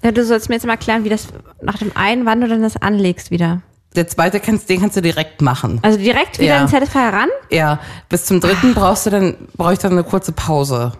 ja. 0.04 0.12
Du 0.12 0.24
sollst 0.24 0.48
mir 0.48 0.54
jetzt 0.54 0.66
mal 0.66 0.72
erklären, 0.74 1.02
wie 1.04 1.08
das 1.08 1.26
nach 1.62 1.78
dem 1.78 1.90
einen, 1.96 2.26
wann 2.26 2.40
du 2.40 2.48
dann 2.48 2.62
das 2.62 2.76
anlegst 2.76 3.30
wieder. 3.30 3.62
Der 3.96 4.06
zweite 4.06 4.38
kannst, 4.40 4.68
den 4.68 4.80
kannst 4.80 4.96
du 4.96 5.00
direkt 5.02 5.40
machen. 5.42 5.80
Also 5.82 5.98
direkt 5.98 6.38
wieder 6.38 6.48
Ja. 6.50 6.56
in 6.58 6.66
den 6.66 6.68
Satisfier 6.70 7.08
ran? 7.12 7.28
Ja, 7.50 7.80
bis 8.08 8.26
zum 8.26 8.40
dritten 8.40 8.74
brauchst 8.74 9.06
du 9.06 9.10
dann, 9.10 9.34
brauche 9.56 9.72
ich 9.72 9.78
dann 9.78 9.92
eine 9.92 10.04
kurze 10.04 10.32
Pause. 10.32 10.92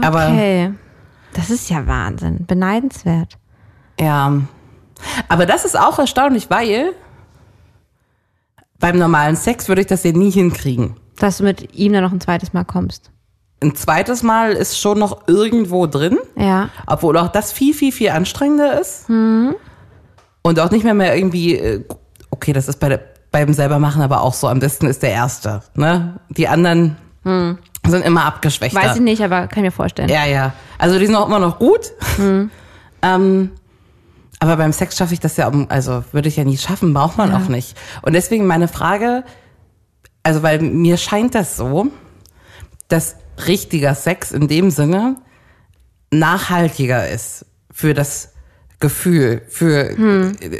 Aber 0.00 0.28
Okay. 0.28 0.72
Das 1.34 1.50
ist 1.50 1.68
ja 1.68 1.86
Wahnsinn. 1.86 2.46
Beneidenswert. 2.46 3.36
ja. 4.00 4.32
Aber 5.28 5.46
das 5.46 5.64
ist 5.64 5.78
auch 5.78 5.98
erstaunlich, 5.98 6.48
weil 6.50 6.92
beim 8.80 8.98
normalen 8.98 9.36
Sex 9.36 9.68
würde 9.68 9.80
ich 9.82 9.86
das 9.86 10.04
ja 10.04 10.12
nie 10.12 10.30
hinkriegen. 10.30 10.96
Dass 11.18 11.38
du 11.38 11.44
mit 11.44 11.74
ihm 11.74 11.92
dann 11.92 12.02
noch 12.02 12.12
ein 12.12 12.20
zweites 12.20 12.52
Mal 12.52 12.64
kommst. 12.64 13.10
Ein 13.60 13.74
zweites 13.74 14.22
Mal 14.22 14.52
ist 14.52 14.78
schon 14.78 14.98
noch 14.98 15.26
irgendwo 15.26 15.86
drin. 15.86 16.18
Ja. 16.36 16.70
Obwohl 16.86 17.16
auch 17.18 17.28
das 17.28 17.52
viel, 17.52 17.74
viel, 17.74 17.90
viel 17.90 18.10
anstrengender 18.10 18.80
ist. 18.80 19.08
Und 19.08 20.60
auch 20.60 20.70
nicht 20.70 20.84
mehr 20.84 20.94
mehr 20.94 21.16
irgendwie, 21.16 21.56
äh, 21.56 21.84
okay, 22.30 22.52
das 22.52 22.68
ist 22.68 22.78
bei 22.78 22.88
der, 22.88 23.00
beim 23.32 23.52
selber 23.52 23.78
machen 23.78 24.00
aber 24.02 24.22
auch 24.22 24.34
so, 24.34 24.46
am 24.46 24.60
besten 24.60 24.86
ist 24.86 25.02
der 25.02 25.10
erste. 25.10 25.62
Ne? 25.74 26.20
Die 26.30 26.46
anderen 26.46 26.96
sind 27.24 28.04
immer 28.04 28.24
abgeschwächter. 28.24 28.80
Weiß 28.80 28.96
ich 28.96 29.02
nicht, 29.02 29.22
aber 29.22 29.48
kann 29.48 29.58
ich 29.58 29.70
mir 29.70 29.72
vorstellen. 29.72 30.08
Ja, 30.08 30.24
ja. 30.24 30.52
Also 30.78 30.98
die 30.98 31.06
sind 31.06 31.16
auch 31.16 31.26
immer 31.26 31.40
noch 31.40 31.58
gut. 31.58 31.92
Ähm, 33.00 33.52
aber 34.40 34.56
beim 34.56 34.72
Sex 34.72 34.96
schaffe 34.96 35.14
ich 35.14 35.20
das 35.20 35.36
ja, 35.36 35.48
also 35.68 36.02
würde 36.12 36.28
ich 36.28 36.36
ja 36.36 36.42
nie 36.42 36.56
schaffen, 36.56 36.94
braucht 36.94 37.16
man 37.16 37.32
auch 37.32 37.48
nicht. 37.48 37.76
Und 38.02 38.12
deswegen 38.12 38.44
meine 38.46 38.66
Frage, 38.66 39.22
also 40.28 40.42
weil 40.42 40.60
mir 40.60 40.98
scheint 40.98 41.34
das 41.34 41.56
so, 41.56 41.86
dass 42.88 43.16
richtiger 43.46 43.94
Sex 43.94 44.30
in 44.30 44.46
dem 44.46 44.70
Sinne 44.70 45.16
nachhaltiger 46.10 47.08
ist 47.08 47.46
für 47.72 47.94
das 47.94 48.34
Gefühl, 48.78 49.40
für 49.48 49.84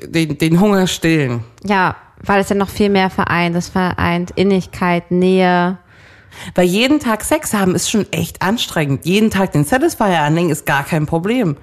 den, 0.07 0.39
den 0.39 0.61
Hunger 0.61 0.87
stillen. 0.87 1.45
Ja, 1.65 1.97
weil 2.25 2.41
es 2.41 2.49
ja 2.49 2.57
noch 2.57 2.71
viel 2.71 2.89
mehr 2.89 3.11
vereint. 3.11 3.55
Es 3.57 3.69
vereint 3.69 4.31
Innigkeit, 4.37 5.11
Nähe. 5.11 5.77
Weil 6.55 6.65
jeden 6.65 6.99
Tag 6.99 7.23
Sex 7.23 7.53
haben 7.53 7.75
ist 7.75 7.91
schon 7.91 8.11
echt 8.11 8.41
anstrengend. 8.41 9.05
Jeden 9.05 9.31
Tag 9.31 9.53
den 9.53 9.65
Satisfier 9.65 10.23
anlegen 10.23 10.49
ist 10.49 10.65
gar 10.65 10.83
kein 10.83 11.05
Problem. 11.05 11.59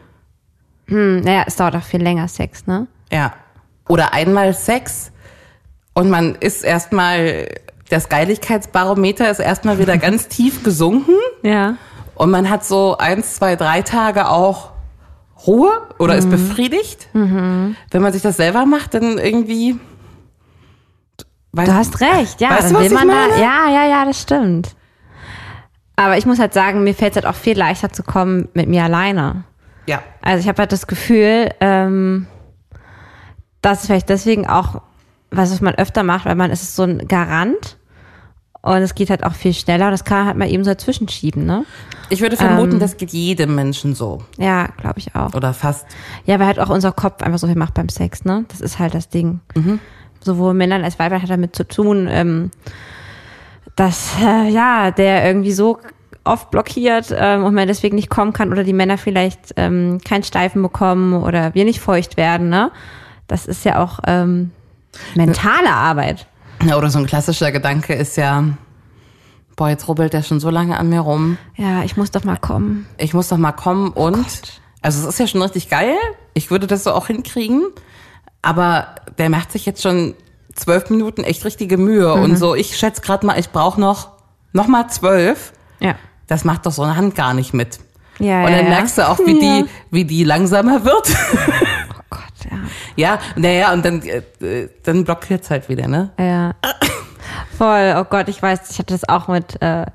Hm, 0.90 1.22
naja, 1.22 1.46
es 1.48 1.56
dauert 1.56 1.76
auch 1.76 1.84
viel 1.84 2.04
länger 2.04 2.28
Sex, 2.28 2.68
ne? 2.68 2.86
Ja. 3.12 3.34
Oder 3.90 4.14
einmal 4.14 4.54
Sex 4.54 5.12
und 5.96 6.12
man 6.12 6.36
ist 6.36 6.64
erstmal, 6.64 7.48
das 7.90 8.10
Geiligkeitsbarometer 8.10 9.30
ist 9.30 9.40
erstmal 9.40 9.80
wieder 9.80 9.98
ganz 9.98 10.28
tief 10.30 10.64
gesunken 10.64 11.16
Ja. 11.44 11.76
und 12.16 12.32
man 12.32 12.50
hat 12.50 12.66
so 12.66 12.98
eins, 12.98 13.36
zwei, 13.36 13.56
drei 13.56 13.82
Tage 13.82 14.28
auch 14.30 14.72
Ruhe 15.48 15.70
oder 16.00 16.16
ist 16.16 16.30
befriedigt. 16.30 17.08
Wenn 17.14 17.76
man 18.02 18.12
sich 18.14 18.22
das 18.24 18.38
selber 18.38 18.66
macht, 18.66 18.94
dann 18.96 19.18
irgendwie. 19.20 19.78
Weiß, 21.52 21.68
Du 21.68 21.74
hast 21.76 22.02
recht, 22.02 22.42
ja. 22.42 22.50
Weißt 22.52 22.72
du, 22.72 22.76
was 22.76 22.86
ich 22.88 22.92
man 22.92 23.08
da, 23.08 23.14
meine? 23.14 23.42
ja, 23.42 23.70
ja, 23.70 23.86
ja, 23.88 24.06
das 24.06 24.20
stimmt. 24.22 24.76
Aber 25.98 26.18
ich 26.18 26.26
muss 26.26 26.40
halt 26.40 26.54
sagen, 26.54 26.84
mir 26.84 26.94
fällt 26.96 27.12
es 27.12 27.16
halt 27.24 27.26
auch 27.28 27.38
viel 27.40 27.58
leichter 27.58 27.92
zu 27.92 28.02
kommen 28.04 28.50
mit 28.54 28.68
mir 28.68 28.84
alleine. 28.86 29.44
Ja. 29.88 30.02
Also 30.22 30.42
ich 30.42 30.48
habe 30.48 30.60
halt 30.62 30.72
das 30.72 30.88
Gefühl, 30.88 31.52
ähm, 31.62 32.26
dass 33.62 33.82
es 33.82 33.86
vielleicht 33.86 34.10
deswegen 34.10 34.48
auch, 34.48 34.82
was 35.32 35.60
man 35.62 35.76
öfter 35.76 36.04
macht, 36.04 36.26
weil 36.26 36.36
man 36.36 36.52
ist 36.52 36.76
so 36.76 36.84
ein 36.84 37.08
Garant 37.08 37.78
und 38.62 38.78
es 38.78 38.96
geht 38.96 39.10
halt 39.10 39.24
auch 39.24 39.34
viel 39.34 39.54
schneller 39.54 39.86
und 39.86 39.92
das 39.92 40.06
kann 40.06 40.18
man 40.18 40.28
halt 40.28 40.38
mal 40.38 40.50
eben 40.50 40.64
so 40.64 40.72
dazwischen 40.72 41.08
schieben, 41.08 41.46
ne? 41.46 41.66
Ich 42.10 42.22
würde 42.22 42.38
vermuten, 42.38 42.80
das 42.80 42.98
geht 42.98 43.12
jedem 43.12 43.56
Menschen 43.56 43.96
so. 43.96 44.24
Ja, 44.38 44.68
glaube 44.78 45.00
ich 45.00 45.16
auch. 45.16 45.34
Oder 45.34 45.54
fast. 45.54 45.86
Ja, 46.26 46.40
weil 46.40 46.48
halt 46.48 46.60
auch 46.60 46.70
unser 46.70 46.92
Kopf 46.92 47.22
einfach 47.22 47.40
so 47.40 47.48
viel 47.48 47.56
macht 47.56 47.74
beim 47.74 47.90
Sex, 47.90 48.26
ne? 48.26 48.46
Das 48.48 48.62
ist 48.62 48.80
halt 48.80 48.94
das 48.94 49.10
Ding. 49.10 49.40
Sowohl 50.22 50.54
Männern 50.54 50.84
als 50.84 50.98
Weibern 50.98 51.22
hat 51.22 51.30
damit 51.30 51.56
zu 51.56 51.68
tun, 51.68 52.08
ähm, 52.10 52.52
dass, 53.76 54.14
äh, 54.20 54.50
ja, 54.50 54.92
der 54.92 55.26
irgendwie 55.26 55.52
so 55.52 55.80
oft 56.24 56.50
blockiert 56.50 57.14
ähm, 57.16 57.44
und 57.44 57.54
man 57.54 57.68
deswegen 57.68 57.96
nicht 57.96 58.10
kommen 58.10 58.34
kann 58.34 58.52
oder 58.52 58.64
die 58.64 58.74
Männer 58.74 58.98
vielleicht 58.98 59.54
ähm, 59.58 60.00
keinen 60.04 60.24
Steifen 60.24 60.62
bekommen 60.64 61.14
oder 61.14 61.54
wir 61.54 61.66
nicht 61.66 61.80
feucht 61.80 62.18
werden, 62.18 62.50
ne? 62.50 62.72
Das 63.28 63.46
ist 63.46 63.64
ja 63.64 63.84
auch 63.84 64.00
ähm, 64.08 64.52
mentale 65.16 65.72
Arbeit. 65.72 66.28
Ja, 66.64 66.78
oder 66.78 66.90
so 66.90 67.00
ein 67.00 67.06
klassischer 67.06 67.52
Gedanke 67.52 67.94
ist 67.94 68.18
ja, 68.18 68.44
boah, 69.56 69.70
jetzt 69.70 69.88
rubbelt 69.88 70.14
der 70.14 70.24
schon 70.24 70.40
so 70.40 70.50
lange 70.50 70.78
an 70.78 70.90
mir 70.90 71.02
rum. 71.02 71.38
Ja, 71.56 71.84
ich 71.84 71.98
muss 71.98 72.12
doch 72.12 72.24
mal 72.24 72.38
kommen. 72.38 72.88
ich 72.98 73.14
muss 73.14 73.28
doch 73.28 73.38
mal 73.38 73.52
kommen 73.52 73.90
und, 73.90 74.26
also 74.82 75.02
es 75.02 75.06
ist 75.06 75.20
ja 75.20 75.28
schon 75.28 75.42
richtig 75.42 75.70
geil. 75.70 75.96
Ich 76.34 76.52
würde 76.52 76.68
das 76.68 76.84
so 76.84 76.92
auch 76.94 77.08
hinkriegen. 77.08 77.64
Aber 78.42 78.88
der 79.18 79.30
macht 79.30 79.52
sich 79.52 79.66
jetzt 79.66 79.82
schon 79.82 80.14
zwölf 80.54 80.90
Minuten 80.90 81.24
echt 81.24 81.44
richtige 81.46 81.78
Mühe. 81.78 82.16
Mhm. 82.16 82.24
Und 82.24 82.38
so, 82.38 82.54
ich 82.56 82.78
schätze 82.78 83.02
gerade 83.02 83.26
mal, 83.26 83.40
ich 83.40 83.50
brauche 83.50 83.80
noch, 83.82 84.10
noch 84.54 84.68
mal 84.68 84.88
zwölf. 84.88 85.52
Ja. 85.80 85.96
Das 86.28 86.44
macht 86.46 86.66
doch 86.66 86.72
so 86.72 86.84
eine 86.84 86.96
Hand 86.96 87.16
gar 87.16 87.34
nicht 87.34 87.54
mit. 87.54 87.80
Ja, 88.20 88.46
und 88.46 88.52
dann 88.52 88.66
ja. 88.66 88.70
merkst 88.70 88.98
du 88.98 89.08
auch, 89.08 89.20
wie 89.20 89.34
Ja. 89.42 89.64
die, 89.64 89.70
wie 89.92 90.06
die 90.06 90.24
langsamer 90.24 90.86
wird. 90.86 91.10
Ja. 92.96 93.16
ja, 93.16 93.20
naja, 93.36 93.74
und 93.74 93.86
dann, 93.86 94.02
äh, 94.02 94.70
dann 94.84 95.04
blockiert's 95.04 95.50
halt 95.50 95.70
wieder, 95.70 95.88
ne? 95.88 96.12
Ja. 96.20 96.56
Voll, 97.58 97.96
oh 97.98 98.04
Gott, 98.04 98.28
ich 98.30 98.42
weiß, 98.42 98.70
ich 98.72 98.80
hatte 98.80 98.94
das 98.94 99.08
auch 99.08 99.28
mit 99.28 99.62
äh, 99.62 99.86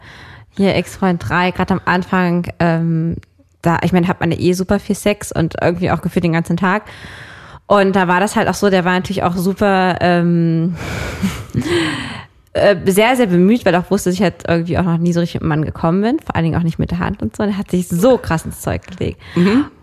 hier 0.57 0.75
Ex-Freund 0.75 1.29
3, 1.29 1.53
gerade 1.53 1.75
am 1.75 1.81
Anfang, 1.85 2.47
ähm, 2.59 3.17
da, 3.63 3.79
ich 3.83 3.93
meine, 3.93 4.09
hat 4.09 4.21
man 4.21 4.33
eh 4.33 4.53
super 4.53 4.79
viel 4.79 4.97
Sex 4.97 5.33
und 5.33 5.55
irgendwie 5.61 5.91
auch 5.91 6.01
gefühlt 6.01 6.25
den 6.25 6.33
ganzen 6.33 6.57
Tag. 6.57 6.85
Und 7.67 7.95
da 7.95 8.09
war 8.09 8.19
das 8.19 8.35
halt 8.35 8.49
auch 8.49 8.55
so, 8.55 8.69
der 8.69 8.85
war 8.85 8.95
natürlich 8.95 9.23
auch 9.23 9.37
super 9.37 9.97
ähm, 10.01 10.77
äh, 12.53 12.77
sehr, 12.87 13.15
sehr 13.15 13.27
bemüht, 13.27 13.65
weil 13.65 13.75
auch 13.77 13.91
wusste, 13.91 14.11
dass 14.11 14.17
ich 14.17 14.23
halt 14.23 14.43
irgendwie 14.49 14.77
auch 14.77 14.83
noch 14.83 14.99
nie 14.99 15.13
so 15.13 15.21
richtig 15.21 15.35
mit 15.37 15.43
dem 15.43 15.49
Mann 15.51 15.65
gekommen 15.65 16.03
bin, 16.03 16.19
vor 16.19 16.35
allen 16.35 16.45
Dingen 16.45 16.57
auch 16.57 16.65
nicht 16.65 16.79
mit 16.81 16.91
der 16.91 16.99
Hand 16.99 17.23
und 17.23 17.37
so. 17.37 17.45
Und 17.45 17.51
er 17.51 17.59
hat 17.59 17.71
sich 17.71 17.89
so 17.89 18.19
krass 18.19 18.45
ins 18.45 18.61
Zeug 18.61 18.83
gelegt. 18.87 19.21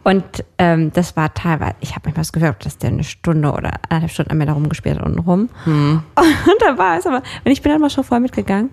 Und 0.03 0.23
ähm, 0.57 0.91
das 0.93 1.15
war 1.15 1.33
teilweise, 1.33 1.75
ich 1.79 1.91
habe 1.91 2.01
manchmal 2.05 2.23
das 2.23 2.33
Gefühl, 2.33 2.55
dass 2.59 2.77
der 2.77 2.89
eine 2.89 3.03
Stunde 3.03 3.51
oder 3.51 3.71
eineinhalb 3.89 4.11
Stunden 4.11 4.31
an 4.31 4.37
mir 4.37 4.45
da 4.45 4.53
rumgespielt 4.53 4.99
hat 4.99 5.05
unten 5.05 5.19
rum. 5.19 5.49
Und 5.65 6.61
da 6.61 6.77
war 6.77 6.97
es 6.97 7.05
aber, 7.05 7.17
und 7.17 7.51
ich 7.51 7.61
bin 7.61 7.71
dann 7.71 7.81
mal 7.81 7.89
schon 7.89 8.03
voll 8.03 8.19
mitgegangen. 8.19 8.69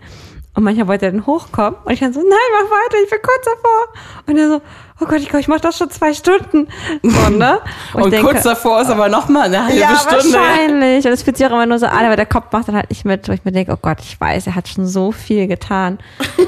Und 0.54 0.62
manchmal 0.62 0.86
wollte 0.86 1.06
er 1.06 1.12
dann 1.12 1.26
hochkommen 1.26 1.74
und 1.84 1.92
ich 1.92 1.98
dann 1.98 2.12
so, 2.12 2.20
nein, 2.20 2.28
mach 2.30 2.70
weiter, 2.70 2.96
ich 3.02 3.10
bin 3.10 3.18
kurz 3.22 3.44
davor. 3.44 4.24
Und 4.26 4.38
er 4.38 4.48
so, 4.48 4.62
oh 5.00 5.06
Gott, 5.06 5.20
ich, 5.20 5.28
glaub, 5.28 5.40
ich 5.40 5.48
mach 5.48 5.60
das 5.60 5.78
schon 5.78 5.90
zwei 5.90 6.14
Stunden. 6.14 6.68
So, 7.02 7.28
ne? 7.30 7.58
Und, 7.94 8.04
ich 8.04 8.10
denke, 8.10 8.32
kurz 8.32 8.42
davor 8.42 8.80
ist 8.80 8.90
aber 8.90 9.08
noch 9.08 9.28
mal 9.28 9.44
eine 9.46 9.64
halbe 9.64 9.78
ja, 9.78 9.96
Stunde. 9.96 10.36
wahrscheinlich. 10.38 11.04
Und 11.04 11.12
es 11.12 11.22
fühlt 11.22 11.36
sich 11.36 11.46
auch 11.46 11.50
immer 11.52 11.66
nur 11.66 11.78
so 11.78 11.86
an, 11.86 12.04
aber 12.04 12.16
der 12.16 12.26
Kopf 12.26 12.52
macht 12.52 12.68
dann 12.68 12.76
halt 12.76 12.90
nicht 12.90 13.04
mit, 13.04 13.28
wo 13.28 13.32
ich 13.32 13.44
mir 13.44 13.52
denke, 13.52 13.72
oh 13.72 13.78
Gott, 13.80 13.98
ich 14.00 14.20
weiß, 14.20 14.46
er 14.46 14.54
hat 14.54 14.68
schon 14.68 14.86
so 14.86 15.12
viel 15.12 15.46
getan. 15.46 15.98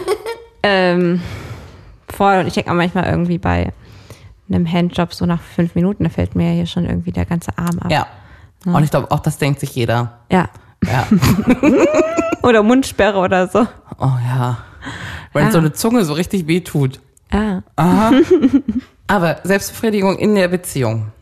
ähm, 0.63 1.21
voll. 2.09 2.37
Und 2.39 2.47
ich 2.47 2.55
denke 2.55 2.71
auch 2.71 2.75
manchmal 2.75 3.07
irgendwie 3.07 3.39
bei 3.39 3.73
einem 4.49 4.71
Handjob 4.71 5.13
so 5.13 5.27
nach 5.27 5.41
fünf 5.41 5.75
Minuten, 5.75 6.05
da 6.05 6.11
fällt 6.11 6.37
mir 6.37 6.53
hier 6.53 6.67
schon 6.67 6.85
irgendwie 6.85 7.13
der 7.13 7.25
ganze 7.25 7.57
Arm 7.59 7.79
ab. 7.81 7.91
Ja. 7.91 8.07
Und 8.65 8.83
ich 8.83 8.91
glaube, 8.91 9.11
auch 9.11 9.21
das 9.21 9.39
denkt 9.39 9.61
sich 9.61 9.75
jeder. 9.75 10.19
Ja. 10.31 10.49
Ja. 10.85 11.07
Oder 12.43 12.63
Mundsperre 12.63 13.19
oder 13.19 13.49
so. 13.49 13.67
Oh 13.99 14.13
ja. 14.25 14.59
Wenn 15.33 15.47
Ja. 15.47 15.51
so 15.53 15.59
eine 15.59 15.73
Zunge 15.73 16.05
so 16.05 16.13
richtig 16.13 16.47
weh 16.47 16.61
tut. 17.31 17.41
Ja. 17.41 17.63
Aber 19.07 19.41
Selbstbefriedigung 19.45 20.19
in 20.19 20.35
der 20.35 20.49
Beziehung. 20.49 21.13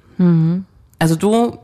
Also 0.99 1.17
du 1.17 1.59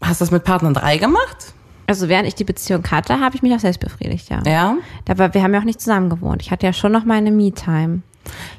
hast 0.00 0.20
das 0.20 0.30
mit 0.30 0.44
Partner 0.44 0.72
3 0.72 0.98
gemacht? 0.98 1.54
Also 1.86 2.08
während 2.08 2.28
ich 2.28 2.34
die 2.34 2.44
Beziehung 2.44 2.84
hatte, 2.90 3.20
habe 3.20 3.34
ich 3.34 3.42
mich 3.42 3.52
auch 3.52 3.58
selbst 3.58 3.80
befriedigt, 3.80 4.30
ja. 4.30 4.42
Ja. 4.46 4.76
Aber 5.08 5.34
wir 5.34 5.42
haben 5.42 5.52
ja 5.52 5.60
auch 5.60 5.64
nicht 5.64 5.80
zusammen 5.80 6.08
gewohnt. 6.08 6.40
Ich 6.40 6.50
hatte 6.50 6.64
ja 6.64 6.72
schon 6.72 6.92
noch 6.92 7.04
meine 7.04 7.30
Me-Time. 7.30 8.02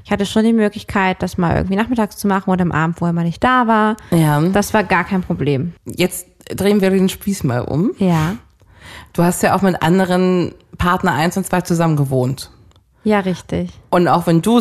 Ich 0.04 0.12
hatte 0.12 0.26
schon 0.26 0.44
die 0.44 0.54
Möglichkeit, 0.54 1.22
das 1.22 1.38
mal 1.38 1.56
irgendwie 1.56 1.76
nachmittags 1.76 2.18
zu 2.18 2.28
machen 2.28 2.50
oder 2.50 2.64
am 2.64 2.72
Abend, 2.72 3.00
wo 3.00 3.06
er 3.06 3.14
mal 3.14 3.24
nicht 3.24 3.44
da 3.44 3.68
war. 3.68 3.96
Ja. 4.12 4.42
Das 4.42 4.74
war 4.74 4.84
gar 4.84 5.06
kein 5.06 5.22
Problem. 5.22 5.74
Jetzt 5.86 6.28
drehen 6.50 6.82
wir 6.82 6.90
den 6.90 7.08
Spieß 7.08 7.44
mal 7.46 7.62
um. 7.62 7.92
Ja. 7.98 8.36
Du 9.14 9.24
hast 9.24 9.42
ja 9.44 9.56
auch 9.56 9.62
mit 9.62 9.82
anderen 9.82 10.54
Partner 10.78 11.14
1 11.14 11.38
und 11.38 11.46
2 11.46 11.62
zusammen 11.62 11.96
gewohnt. 11.96 12.52
Ja, 13.04 13.20
richtig. 13.20 13.72
Und 13.90 14.08
auch 14.08 14.28
wenn 14.28 14.42
du 14.42 14.60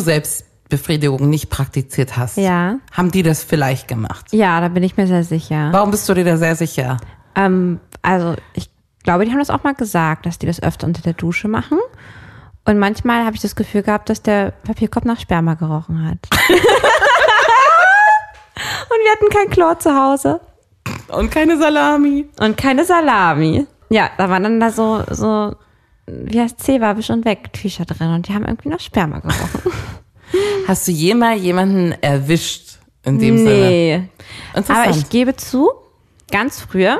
Selbstbefriedigung 0.71 1.29
nicht 1.29 1.49
praktiziert 1.49 2.15
hast, 2.17 2.37
Ja. 2.37 2.77
haben 2.91 3.11
die 3.11 3.23
das 3.23 3.43
vielleicht 3.43 3.87
gemacht. 3.89 4.25
Ja, 4.31 4.61
da 4.61 4.69
bin 4.69 4.83
ich 4.83 4.95
mir 4.97 5.05
sehr 5.07 5.23
sicher. 5.23 5.69
Warum 5.71 5.91
bist 5.91 6.07
du 6.07 6.13
dir 6.13 6.23
da 6.23 6.37
sehr 6.37 6.55
sicher? 6.55 6.97
Ähm, 7.35 7.79
also 8.01 8.35
ich 8.53 8.69
glaube, 9.03 9.25
die 9.25 9.31
haben 9.31 9.39
das 9.39 9.49
auch 9.49 9.63
mal 9.63 9.73
gesagt, 9.73 10.25
dass 10.25 10.39
die 10.39 10.45
das 10.47 10.63
öfter 10.63 10.87
unter 10.87 11.01
der 11.01 11.13
Dusche 11.13 11.47
machen. 11.49 11.77
Und 12.65 12.79
manchmal 12.79 13.25
habe 13.25 13.35
ich 13.35 13.41
das 13.41 13.55
Gefühl 13.55 13.81
gehabt, 13.81 14.09
dass 14.09 14.21
der 14.21 14.51
Papierkorb 14.63 15.03
nach 15.05 15.19
Sperma 15.19 15.55
gerochen 15.55 16.07
hat. 16.07 16.17
Und 18.89 18.97
wir 19.03 19.11
hatten 19.11 19.29
kein 19.29 19.49
Klo 19.49 19.73
zu 19.75 19.93
Hause. 19.95 20.39
Und 21.09 21.31
keine 21.31 21.57
Salami. 21.57 22.29
Und 22.39 22.55
keine 22.57 22.85
Salami. 22.85 23.65
Ja, 23.89 24.09
da 24.17 24.29
waren 24.29 24.43
dann 24.43 24.59
da 24.59 24.69
so, 24.69 25.03
so, 25.09 25.55
wie 26.05 26.39
heißt 26.39 26.61
Zewabisch 26.61 27.09
und 27.09 27.25
weg 27.25 27.51
Tücher 27.53 27.85
drin 27.85 28.13
und 28.13 28.27
die 28.27 28.33
haben 28.33 28.45
irgendwie 28.45 28.69
nach 28.69 28.79
Sperma 28.79 29.19
gerochen. 29.19 29.61
Hast 30.67 30.87
du 30.87 30.91
jemals 30.91 31.41
jemanden 31.41 31.93
erwischt 32.01 32.77
in 33.03 33.19
dem 33.19 33.37
Sinne? 33.37 33.49
nee. 33.49 34.03
Interessant. 34.53 34.87
Aber 34.87 34.97
ich 34.97 35.09
gebe 35.09 35.35
zu, 35.35 35.69
ganz 36.31 36.59
früher 36.61 36.99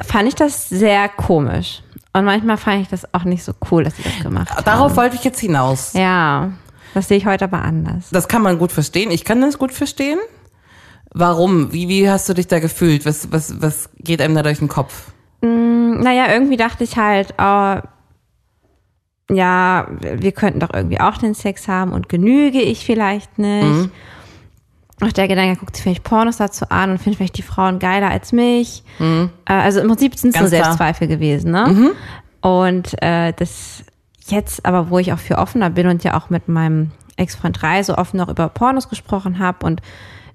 fand 0.00 0.28
ich 0.28 0.34
das 0.34 0.68
sehr 0.68 1.08
komisch. 1.08 1.82
Und 2.12 2.24
manchmal 2.24 2.56
fand 2.56 2.82
ich 2.82 2.88
das 2.88 3.12
auch 3.12 3.24
nicht 3.24 3.44
so 3.44 3.52
cool, 3.70 3.84
dass 3.84 3.96
sie 3.96 4.02
das 4.02 4.22
gemacht 4.22 4.50
haben. 4.50 4.64
Darauf 4.64 4.96
wollte 4.96 5.16
ich 5.16 5.24
jetzt 5.24 5.40
hinaus. 5.40 5.92
Ja, 5.92 6.52
das 6.94 7.08
sehe 7.08 7.18
ich 7.18 7.26
heute 7.26 7.44
aber 7.44 7.62
anders. 7.62 8.08
Das 8.10 8.26
kann 8.26 8.40
man 8.40 8.58
gut 8.58 8.72
verstehen. 8.72 9.10
Ich 9.10 9.24
kann 9.24 9.40
das 9.42 9.58
gut 9.58 9.72
verstehen. 9.72 10.18
Warum? 11.12 11.72
Wie, 11.72 11.88
wie 11.88 12.08
hast 12.08 12.28
du 12.28 12.34
dich 12.34 12.46
da 12.46 12.58
gefühlt? 12.58 13.04
Was, 13.04 13.32
was, 13.32 13.60
was 13.60 13.90
geht 13.98 14.22
einem 14.22 14.34
da 14.34 14.42
durch 14.42 14.58
den 14.58 14.68
Kopf? 14.68 15.10
Naja, 15.42 16.32
irgendwie 16.32 16.56
dachte 16.56 16.84
ich 16.84 16.96
halt, 16.96 17.34
oh, 17.38 17.76
ja, 19.30 19.88
wir 20.00 20.32
könnten 20.32 20.60
doch 20.60 20.72
irgendwie 20.72 21.00
auch 21.00 21.16
den 21.18 21.34
Sex 21.34 21.68
haben 21.68 21.92
und 21.92 22.08
genüge 22.08 22.60
ich 22.60 22.84
vielleicht 22.84 23.38
nicht. 23.38 23.64
Mhm. 23.64 23.90
Auch 25.02 25.12
der 25.12 25.28
Gedanke, 25.28 25.58
guckt 25.60 25.76
sich 25.76 25.82
vielleicht 25.82 26.04
Pornos 26.04 26.38
dazu 26.38 26.66
an 26.70 26.90
und 26.92 26.98
findet 26.98 27.18
vielleicht 27.18 27.36
die 27.36 27.42
Frauen 27.42 27.78
geiler 27.78 28.10
als 28.10 28.32
mich. 28.32 28.82
Äh, 28.98 29.26
also 29.44 29.80
im 29.80 29.88
Prinzip 29.88 30.14
sind 30.16 30.34
es 30.34 30.40
nur 30.40 30.48
Mhm. 30.48 30.50
Ganz 30.50 30.50
klar. 30.50 30.60
Mhm. 30.60 30.78
Selbstzweifel 30.78 31.08
gewesen, 31.08 31.50
ne? 31.50 31.92
Und 32.40 33.02
äh, 33.02 33.32
das 33.36 33.84
jetzt 34.28 34.64
aber, 34.64 34.88
wo 34.90 34.98
ich 34.98 35.12
auch 35.12 35.18
viel 35.18 35.36
offener 35.36 35.70
bin 35.70 35.86
und 35.86 36.02
ja 36.04 36.16
auch 36.16 36.30
mit 36.30 36.48
meinem 36.48 36.92
Ex-Freund 37.16 37.60
3 37.60 37.82
so 37.82 37.96
offen 37.96 38.16
noch 38.18 38.28
über 38.28 38.48
Pornos 38.48 38.88
gesprochen 38.88 39.38
habe 39.38 39.66
und 39.66 39.82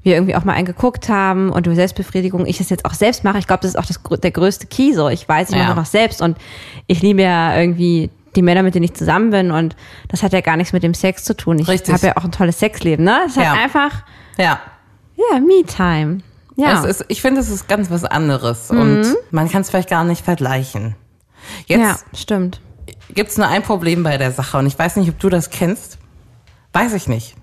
wir 0.04 0.16
irgendwie 0.16 0.36
auch 0.36 0.44
mal 0.44 0.54
einen 0.54 0.66
geguckt 0.66 1.10
haben 1.10 1.50
und 1.52 1.66
über 1.68 1.76
Selbstbefriedigung, 1.76 2.46
ich 2.46 2.58
das 2.58 2.70
jetzt 2.70 2.86
auch 2.86 2.94
selbst 2.94 3.24
mache. 3.24 3.38
Ich 3.38 3.48
glaube, 3.48 3.62
das 3.62 3.72
ist 3.72 3.78
auch 3.78 3.86
das, 3.86 4.00
der 4.22 4.32
größte 4.32 4.66
Key 4.68 4.94
so. 4.94 5.10
Ich 5.10 5.28
weiß, 5.30 5.50
ich 5.52 5.56
Ja. 5.56 5.66
mache 5.66 5.78
was 5.78 5.92
selbst 5.92 6.22
und 6.22 6.38
ich 6.88 7.02
liebe 7.02 7.22
ja 7.22 7.56
irgendwie 7.58 8.10
die 8.36 8.42
Männer, 8.42 8.64
mit 8.64 8.76
denen 8.76 8.86
ich 8.86 8.94
zusammen 8.94 9.30
bin 9.32 9.52
und 9.52 9.76
das 10.08 10.24
hat 10.24 10.34
ja 10.34 10.42
gar 10.42 10.58
nichts 10.58 10.74
mit 10.74 10.84
dem 10.84 10.94
Sex 10.94 11.24
zu 11.24 11.36
tun. 11.36 11.60
Ich 11.60 11.68
habe 11.68 12.08
ja 12.08 12.18
auch 12.18 12.24
ein 12.24 12.32
tolles 12.32 12.60
Sexleben, 12.60 13.04
ne? 13.06 13.20
Es 13.28 13.36
hat 13.38 13.44
Ja. 13.44 13.54
einfach, 13.54 14.04
Ja. 14.38 14.60
ja, 15.16 15.40
Me-Time. 15.40 16.20
Ja. 16.56 16.80
Es 16.80 16.86
ist, 17.00 17.06
ich 17.08 17.22
finde, 17.22 17.42
es 17.42 17.50
ist 17.50 17.68
ganz 17.68 17.90
was 17.90 18.04
anderes 18.04 18.70
und 18.72 19.04
man 19.32 19.50
kann 19.50 19.62
es 19.62 19.70
vielleicht 19.70 19.90
gar 19.90 20.04
nicht 20.04 20.24
vergleichen. 20.24 20.96
ja, 21.68 21.78
Jetzt 21.78 22.06
stimmt. 22.14 22.62
gibt's 23.14 23.38
nur 23.38 23.48
ein 23.48 23.64
Problem 23.64 24.04
bei 24.04 24.18
der 24.18 24.32
Sache 24.32 24.58
und 24.58 24.68
ich 24.68 24.78
weiß 24.78 24.96
nicht, 24.98 25.10
ob 25.10 25.20
du 25.20 25.30
das 25.30 25.50
kennst. 25.50 25.98
Weiß 26.74 26.94
ich 26.94 27.08
nicht. 27.08 27.36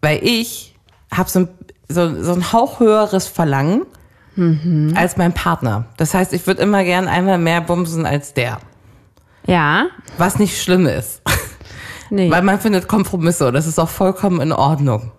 Weil 0.00 0.20
ich 0.22 0.76
habe 1.12 1.28
so, 1.28 1.40
ein- 1.40 1.48
so, 1.88 2.22
so 2.22 2.32
ein 2.32 2.52
Hauch 2.52 2.80
höheres 2.80 3.26
Verlangen 3.28 3.82
als 4.94 5.16
mein 5.16 5.32
Partner. 5.32 5.86
Das 5.96 6.12
heißt, 6.12 6.32
ich 6.34 6.46
würde 6.46 6.60
immer 6.62 6.84
gern 6.84 7.08
einmal 7.08 7.38
mehr 7.38 7.62
bumsen 7.62 8.04
als 8.04 8.34
der. 8.34 8.58
Ja. 9.46 9.86
Was 10.18 10.38
nicht 10.38 10.60
schlimm 10.60 10.86
ist. 10.86 11.22
Nee. 12.10 12.30
Weil 12.30 12.42
man 12.42 12.60
findet 12.60 12.86
Kompromisse 12.86 13.48
und 13.48 13.54
das 13.54 13.66
ist 13.66 13.78
auch 13.80 13.88
vollkommen 13.88 14.40
in 14.40 14.52
Ordnung. 14.52 15.10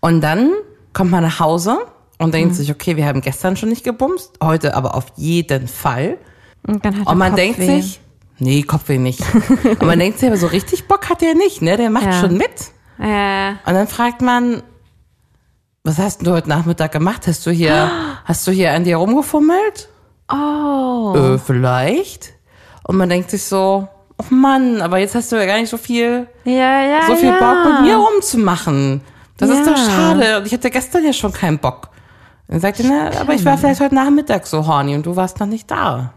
Und 0.00 0.20
dann 0.20 0.52
kommt 0.92 1.10
man 1.10 1.22
nach 1.24 1.40
Hause 1.40 1.78
und 2.18 2.32
denkt 2.34 2.54
sich, 2.54 2.70
okay, 2.70 2.96
wir 2.96 3.06
haben 3.06 3.20
gestern 3.22 3.56
schon 3.56 3.70
nicht 3.70 3.82
gebumst, 3.84 4.32
heute 4.42 4.74
aber 4.76 4.94
auf 4.94 5.06
jeden 5.16 5.66
Fall. 5.66 6.18
Und 6.66 6.84
dann 6.84 7.00
hat 7.00 7.06
Und 7.08 7.18
man 7.18 7.30
Kopfweh. 7.32 7.54
denkt 7.56 7.84
sich, 7.84 8.00
nee, 8.38 8.62
Kopfweh 8.62 8.98
nicht. 8.98 9.20
und 9.64 9.82
man 9.82 9.98
denkt 9.98 10.18
sich 10.20 10.28
aber 10.28 10.36
so 10.36 10.46
richtig 10.46 10.86
Bock 10.86 11.08
hat 11.10 11.22
der 11.22 11.34
nicht, 11.34 11.60
ne? 11.62 11.76
Der 11.76 11.90
macht 11.90 12.04
Ja. 12.06 12.20
schon 12.20 12.36
mit. 12.36 12.50
Äh, 13.00 13.50
Und 13.66 13.74
dann 13.74 13.88
fragt 13.88 14.20
man, 14.22 14.62
was 15.82 15.98
hast 15.98 16.26
du 16.26 16.32
heute 16.32 16.48
Nachmittag 16.50 16.92
gemacht? 16.92 17.26
Hast 17.26 17.46
du 17.46 17.50
hier, 17.50 17.90
hast 18.24 18.46
du 18.46 18.52
hier 18.52 18.72
an 18.72 18.84
dir 18.84 18.96
rumgefummelt? 18.98 19.88
oh. 20.30 21.14
Äh, 21.16 21.38
vielleicht. 21.38 22.34
Und 22.90 22.96
man 22.96 23.08
denkt 23.08 23.30
sich 23.30 23.44
so, 23.44 23.86
oh 24.18 24.34
Mann, 24.34 24.82
aber 24.82 24.98
jetzt 24.98 25.14
hast 25.14 25.30
du 25.30 25.36
ja 25.36 25.46
gar 25.46 25.58
nicht 25.60 25.68
so 25.70 25.76
viel, 25.76 26.26
Ja, 26.42 26.82
ja, 26.82 27.06
so 27.06 27.14
viel 27.14 27.28
ja. 27.28 27.38
Bock 27.38 27.72
mit 27.72 27.82
mir 27.82 27.96
rumzumachen. 27.96 29.00
Das 29.36 29.48
ist 29.48 29.64
Ja. 29.64 29.64
doch 29.72 29.76
schade. 29.76 30.38
Und 30.38 30.46
ich 30.48 30.52
hatte 30.52 30.70
gestern 30.70 31.04
ja 31.04 31.12
schon 31.12 31.32
keinen 31.32 31.60
Bock. 31.60 31.90
Dann 32.48 32.58
sagt 32.58 32.80
er, 32.80 32.86
na, 32.88 33.20
aber 33.20 33.34
ich 33.34 33.44
war 33.44 33.56
vielleicht 33.58 33.80
heute 33.80 33.94
Nachmittag 33.94 34.44
so 34.48 34.66
horny 34.66 34.96
und 34.96 35.06
du 35.06 35.14
warst 35.14 35.38
noch 35.38 35.46
nicht 35.46 35.70
da. 35.70 36.14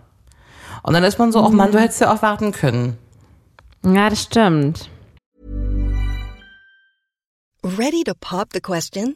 Und 0.81 0.93
dann 0.95 1.03
ist 1.03 1.19
man 1.19 1.31
so, 1.31 1.45
oh 1.45 1.49
Mann, 1.49 1.71
du 1.71 1.79
hättest 1.79 2.01
ja 2.01 2.11
auch 2.11 2.23
warten 2.23 2.51
können. 2.51 2.97
Ja, 3.85 4.09
das 4.09 4.23
stimmt. 4.23 4.89
Ready 7.63 8.03
to 8.03 8.13
pop 8.19 8.47
the 8.51 8.61
question? 8.61 9.15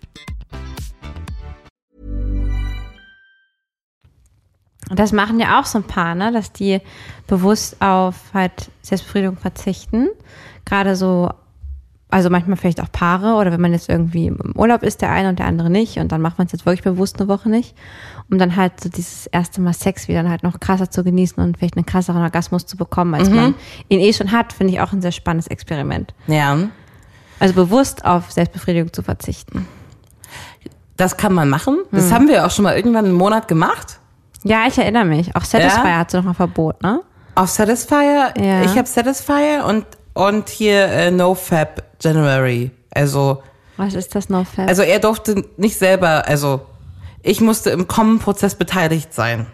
Und 4.91 4.99
das 4.99 5.13
machen 5.13 5.39
ja 5.39 5.57
auch 5.57 5.65
so 5.65 5.77
ein 5.77 5.85
paar, 5.85 6.15
ne, 6.15 6.33
dass 6.33 6.51
die 6.51 6.81
bewusst 7.25 7.81
auf 7.81 8.15
halt 8.33 8.69
Selbstbefriedigung 8.81 9.37
verzichten. 9.37 10.09
Gerade 10.65 10.97
so, 10.97 11.29
also 12.09 12.29
manchmal 12.29 12.57
vielleicht 12.57 12.81
auch 12.81 12.91
Paare 12.91 13.35
oder 13.35 13.53
wenn 13.53 13.61
man 13.61 13.71
jetzt 13.71 13.87
irgendwie 13.87 14.27
im 14.27 14.37
Urlaub 14.53 14.83
ist, 14.83 15.01
der 15.01 15.09
eine 15.11 15.29
und 15.29 15.39
der 15.39 15.45
andere 15.45 15.69
nicht 15.69 15.97
und 15.97 16.11
dann 16.11 16.19
macht 16.19 16.37
man 16.39 16.47
es 16.47 16.51
jetzt 16.51 16.65
wirklich 16.65 16.83
bewusst 16.83 17.21
eine 17.21 17.29
Woche 17.29 17.47
nicht, 17.49 17.73
um 18.29 18.37
dann 18.37 18.57
halt 18.57 18.81
so 18.83 18.89
dieses 18.89 19.27
erste 19.27 19.61
Mal 19.61 19.71
Sex 19.71 20.09
wieder 20.09 20.27
halt 20.29 20.43
noch 20.43 20.59
krasser 20.59 20.91
zu 20.91 21.05
genießen 21.05 21.41
und 21.41 21.57
vielleicht 21.57 21.77
einen 21.77 21.85
krasseren 21.85 22.21
Orgasmus 22.21 22.65
zu 22.65 22.75
bekommen, 22.75 23.15
als 23.15 23.29
man 23.29 23.55
ihn 23.87 24.01
eh 24.01 24.11
schon 24.11 24.33
hat, 24.33 24.51
finde 24.51 24.73
ich 24.73 24.81
auch 24.81 24.91
ein 24.91 25.01
sehr 25.01 25.13
spannendes 25.13 25.47
Experiment. 25.47 26.13
Ja. 26.27 26.57
Also 27.39 27.53
bewusst 27.53 28.03
auf 28.03 28.29
Selbstbefriedigung 28.29 28.91
zu 28.91 29.03
verzichten. 29.03 29.65
Das 30.97 31.15
kann 31.15 31.33
man 31.33 31.47
machen. 31.49 31.77
Das 31.91 32.07
Hm. 32.09 32.13
haben 32.13 32.27
wir 32.27 32.45
auch 32.45 32.51
schon 32.51 32.63
mal 32.63 32.75
irgendwann 32.75 33.05
einen 33.05 33.13
Monat 33.13 33.47
gemacht. 33.47 34.00
Ja, 34.43 34.65
ich 34.67 34.77
erinnere 34.77 35.05
mich. 35.05 35.35
Auch 35.35 35.43
Satisfyer 35.43 35.85
Ja? 35.89 35.97
hat 35.99 36.11
sie 36.11 36.17
noch 36.17 36.23
mal 36.23 36.33
Verbot, 36.33 36.81
ne? 36.81 37.01
Auf 37.35 37.49
Satisfier? 37.49 38.33
Ja. 38.37 38.63
Ich 38.63 38.77
habe 38.77 38.87
Satisfier 38.87 39.63
und, 39.67 39.85
und 40.13 40.49
hier 40.49 40.85
äh, 40.85 41.11
NoFap 41.11 41.83
January. 42.01 42.71
Also, 42.93 43.41
Was 43.77 43.93
ist 43.93 44.13
das 44.15 44.25
fest? 44.25 44.67
also 44.67 44.81
er 44.81 44.99
durfte 44.99 45.45
nicht 45.57 45.77
selber, 45.77 46.27
also 46.27 46.61
ich 47.23 47.39
musste 47.39 47.69
im 47.69 47.87
Kommen-Prozess 47.87 48.55
beteiligt 48.55 49.13
sein. 49.13 49.45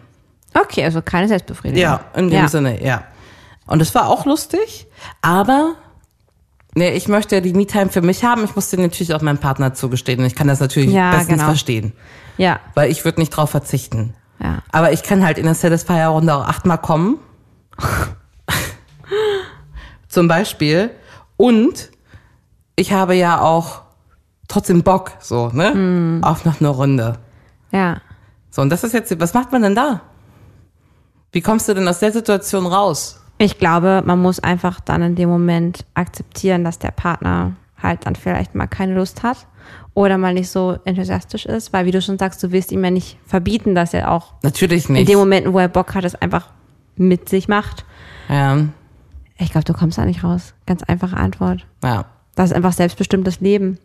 okay, 0.59 0.83
also 0.85 1.01
keine 1.01 1.27
Selbstbefriedigung. 1.27 1.81
Ja, 1.81 1.99
in 2.15 2.29
dem 2.29 2.39
ja. 2.43 2.47
Sinne, 2.47 2.83
ja. 2.83 3.03
Und 3.67 3.81
es 3.81 3.93
war 3.93 4.07
auch 4.07 4.25
lustig, 4.25 4.87
aber 5.21 5.75
ne, 6.73 6.91
ich 6.93 7.07
möchte 7.09 7.35
ja 7.35 7.41
die 7.41 7.53
Me-Time 7.53 7.89
für 7.89 8.01
mich 8.01 8.23
haben. 8.23 8.43
Ich 8.45 8.55
musste 8.55 8.79
natürlich 8.79 9.13
auch 9.13 9.21
meinem 9.21 9.37
Partner 9.39 9.73
zugestehen. 9.73 10.19
Und 10.21 10.25
ich 10.25 10.35
kann 10.35 10.47
das 10.47 10.61
natürlich 10.61 10.91
Ja, 10.93 11.11
bestens 11.11 11.27
genau. 11.29 11.45
verstehen. 11.45 11.93
Ja, 12.37 12.59
Weil 12.75 12.89
ich 12.89 13.03
würde 13.03 13.19
nicht 13.19 13.31
drauf 13.31 13.49
verzichten. 13.49 14.13
Ja. 14.39 14.59
Aber 14.71 14.91
ich 14.91 15.03
kann 15.03 15.25
halt 15.25 15.37
in 15.37 15.45
der 15.45 15.55
Satisfier-Runde 15.55 16.35
auch 16.35 16.47
achtmal 16.47 16.77
kommen. 16.77 17.19
Zum 20.07 20.27
Beispiel. 20.27 20.91
Und 21.37 21.89
ich 22.75 22.91
habe 22.93 23.15
ja 23.15 23.41
auch 23.41 23.81
trotzdem 24.47 24.83
Bock, 24.83 25.13
so, 25.19 25.49
ne? 25.49 25.73
Hm. 25.73 26.19
Auf 26.23 26.45
noch 26.45 26.59
eine 26.59 26.69
Runde. 26.69 27.17
Ja. 27.71 27.97
So, 28.49 28.61
und 28.61 28.69
das 28.69 28.83
ist 28.83 28.93
jetzt, 28.93 29.19
was 29.19 29.33
macht 29.33 29.51
man 29.51 29.61
denn 29.61 29.75
da? 29.75 30.01
Wie 31.31 31.41
kommst 31.41 31.67
du 31.67 31.73
denn 31.73 31.87
aus 31.87 31.99
der 31.99 32.11
Situation 32.11 32.65
raus? 32.65 33.21
Ich 33.37 33.59
glaube, 33.59 34.01
man 34.05 34.19
muss 34.19 34.39
einfach 34.39 34.79
dann 34.79 35.01
in 35.01 35.15
dem 35.15 35.29
Moment 35.29 35.85
akzeptieren, 35.93 36.63
dass 36.63 36.79
der 36.79 36.91
Partner 36.91 37.53
halt 37.81 38.05
dann 38.05 38.15
vielleicht 38.15 38.55
mal 38.55 38.67
keine 38.67 38.95
Lust 38.95 39.21
hat 39.21 39.45
oder 39.97 40.19
mal 40.19 40.33
nicht 40.35 40.49
so 40.51 40.77
enthusiastisch 40.85 41.47
ist, 41.47 41.73
weil 41.73 41.85
wie 41.87 41.91
du 41.91 42.01
schon 42.03 42.19
sagst, 42.19 42.43
du 42.43 42.51
willst 42.51 42.71
ihm 42.71 42.83
ja 42.83 42.91
nicht 42.91 43.17
verbieten, 43.25 43.73
dass 43.73 43.95
er 43.95 44.11
auch 44.11 44.33
Natürlich 44.43 44.87
in 44.87 44.93
nicht. 44.93 45.09
den 45.09 45.17
Momenten, 45.17 45.53
wo 45.53 45.59
er 45.59 45.67
Bock 45.69 45.95
hat, 45.95 46.03
es 46.03 46.13
einfach 46.13 46.49
mit 46.95 47.27
sich 47.29 47.47
macht. 47.47 47.83
ja, 48.29 48.59
Ich 49.39 49.51
glaube, 49.51 49.65
du 49.65 49.73
kommst 49.73 49.97
da 49.97 50.05
nicht 50.05 50.23
raus. 50.23 50.53
Ganz 50.67 50.83
einfache 50.83 51.17
Antwort. 51.17 51.65
ja. 51.83 52.05
Das 52.35 52.51
ist 52.51 52.55
einfach 52.55 52.73
selbstbestimmtes 52.73 53.39
Leben. 53.39 53.79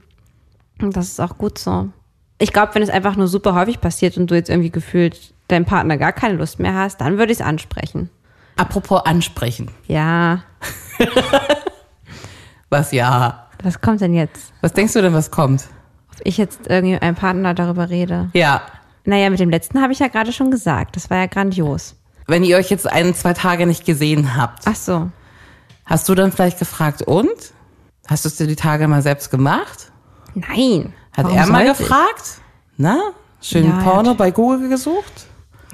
Und 0.83 0.95
das 0.95 1.07
ist 1.09 1.21
auch 1.21 1.39
gut 1.39 1.57
so. 1.57 1.89
Ich 2.37 2.53
glaube, 2.53 2.75
wenn 2.75 2.83
es 2.83 2.91
einfach 2.91 3.17
nur 3.17 3.27
super 3.27 3.55
häufig 3.55 3.81
passiert 3.81 4.19
und 4.19 4.31
du 4.31 4.35
jetzt 4.35 4.51
irgendwie 4.51 4.69
gefühlt 4.71 5.33
deinem 5.49 5.65
Partner 5.65 5.97
gar 5.97 6.13
keine 6.13 6.35
Lust 6.35 6.59
mehr 6.59 6.75
hast, 6.75 7.01
dann 7.01 7.17
würde 7.17 7.33
ich 7.33 7.39
es 7.41 7.45
ansprechen. 7.47 8.11
Apropos 8.57 9.01
ansprechen. 9.07 9.71
Ja, 9.89 10.43
Was 12.69 12.93
ja? 12.93 13.49
was 13.63 13.81
kommt 13.81 14.01
denn 14.03 14.13
jetzt? 14.15 14.53
Was 14.61 14.73
denkst 14.75 14.93
du 14.93 15.01
denn, 15.03 15.15
was 15.15 15.31
kommt? 15.31 15.65
Ob 16.15 16.21
ich 16.25 16.37
jetzt 16.37 16.61
irgendwie 16.69 16.93
mit 16.95 17.03
meinem 17.03 17.15
Partner 17.15 17.55
darüber 17.55 17.91
rede? 17.91 18.31
Ja. 18.35 18.63
Naja, 19.05 19.31
mit 19.31 19.41
dem 19.41 19.51
letzten 19.51 19.81
habe 19.83 19.93
ich 19.93 19.99
ja 19.99 20.09
gerade 20.09 20.33
schon 20.33 20.51
gesagt. 20.51 20.97
Das 20.97 21.11
war 21.11 21.19
ja 21.19 21.27
grandios. 21.27 21.97
Wenn 22.27 22.45
ihr 22.45 22.57
euch 22.57 22.71
jetzt 22.71 22.87
ein, 22.91 23.15
zwei 23.15 23.33
Tage 23.33 23.67
nicht 23.67 23.85
gesehen 23.85 24.37
habt, 24.37 24.63
Ach 24.67 24.77
so. 24.77 25.11
hast 25.87 26.09
du 26.09 26.15
dann 26.15 26.31
vielleicht 26.31 26.59
gefragt, 26.59 27.03
und? 27.03 27.29
Hast 28.07 28.25
du 28.25 28.29
es 28.29 28.37
dir 28.37 28.47
die 28.47 28.57
Tage 28.57 28.87
mal 28.89 29.03
selbst 29.03 29.31
gemacht? 29.31 29.91
Nein. 30.35 30.93
Hat 31.17 31.27
er 31.31 31.47
mal 31.47 31.67
sollte 31.67 31.83
ich? 31.83 31.89
gefragt? 31.89 32.25
Na? 32.77 32.99
Schön 33.41 33.65
Ja, 33.67 33.81
Porno 33.83 34.11
hat- 34.11 34.19
bei 34.19 34.31
Google 34.31 34.69
gesucht? 34.69 35.27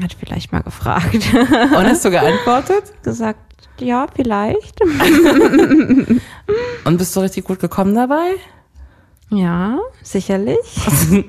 Hat 0.02 0.14
vielleicht 0.18 0.52
mal 0.52 0.62
gefragt. 0.62 1.14
Und 1.14 1.86
hast 1.86 2.04
du 2.04 2.10
geantwortet? 2.10 2.84
gesagt, 3.02 3.40
ja, 3.80 4.06
vielleicht. 4.14 4.80
Und 6.84 6.96
bist 6.98 7.14
du 7.14 7.20
richtig 7.20 7.44
gut 7.44 7.58
gekommen 7.60 7.94
dabei? 7.94 8.30
Ja, 9.30 9.78
sicherlich. 10.02 10.58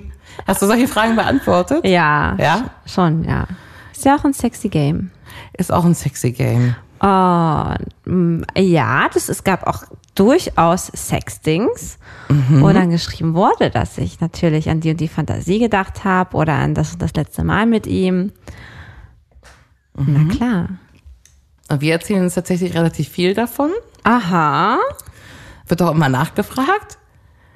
Hast 0.48 0.62
du 0.62 0.68
solche 0.68 0.88
Fragen 0.88 1.16
beantwortet? 1.16 1.86
Ja. 1.86 2.36
Ja? 2.40 2.70
Schon, 2.86 3.24
ja. 3.26 3.48
Ist 3.92 4.06
ja 4.06 4.16
auch 4.16 4.24
ein 4.24 4.34
sexy 4.34 4.70
Game. 4.70 5.12
Ist 5.58 5.72
auch 5.72 5.84
ein 5.84 5.96
sexy 5.96 6.32
Game. 6.32 6.76
Mm, 7.02 8.42
ja, 8.58 9.10
das, 9.14 9.30
es 9.30 9.44
gab 9.44 9.68
auch 9.68 9.84
durchaus 10.16 10.88
Sextings, 10.88 11.98
wo 12.50 12.70
dann 12.72 12.90
geschrieben 12.90 13.36
wurde, 13.36 13.70
dass 13.70 13.98
ich 13.98 14.20
natürlich 14.20 14.70
an 14.70 14.82
die 14.82 14.92
und 14.92 15.00
die 15.00 15.08
Fantasie 15.08 15.60
gedacht 15.60 16.04
habe 16.04 16.36
oder 16.36 16.54
an 16.54 16.76
das 16.76 16.94
und 16.94 17.02
das 17.02 17.14
letzte 17.14 17.46
Mal 17.46 17.66
mit 17.66 17.88
ihm. 17.88 18.34
Na 19.96 20.34
klar. 20.34 20.70
Und 21.70 21.82
wir 21.82 21.94
erzählen 21.94 22.24
uns 22.24 22.36
tatsächlich 22.36 22.74
relativ 22.74 23.10
viel 23.10 23.34
davon. 23.34 23.72
Aha. 24.04 24.78
Wird 25.68 25.82
auch 25.82 25.92
immer 25.92 26.10
nachgefragt. 26.10 26.99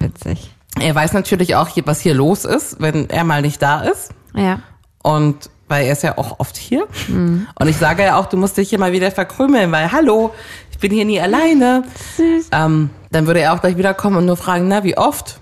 Witzig. 0.04 0.54
Er 0.80 0.94
weiß 0.96 1.14
natürlich 1.14 1.56
auch, 1.56 1.70
was 1.86 2.02
hier 2.02 2.14
los 2.14 2.46
ist, 2.46 2.82
wenn 2.82 3.10
er 3.10 3.24
mal 3.24 3.42
nicht 3.42 3.62
da 3.62 3.82
ist. 3.82 4.12
Ja. 4.36 4.60
Und 5.02 5.50
weil 5.68 5.86
er 5.86 5.94
ist 5.94 6.04
ja 6.04 6.18
auch 6.18 6.40
oft 6.40 6.58
hier. 6.58 6.88
Und 7.08 7.68
ich 7.68 7.78
sage 7.78 8.04
ja 8.04 8.18
auch, 8.18 8.26
du 8.26 8.38
musst 8.38 8.58
dich 8.58 8.70
hier 8.70 8.80
mal 8.80 8.92
wieder 8.92 9.12
verkrümeln, 9.12 9.72
weil 9.72 9.92
hallo, 9.92 10.34
ich 10.72 10.78
bin 10.80 10.92
hier 10.92 11.06
nie 11.06 11.20
alleine. 11.20 11.84
Süß. 12.18 12.50
Ähm, 12.52 12.90
dann 13.12 13.28
würde 13.28 13.40
er 13.40 13.54
auch 13.54 13.62
gleich 13.62 13.78
wiederkommen 13.78 14.18
und 14.18 14.26
nur 14.26 14.38
fragen, 14.38 14.68
na, 14.68 14.84
wie 14.84 14.98
oft? 14.98 15.40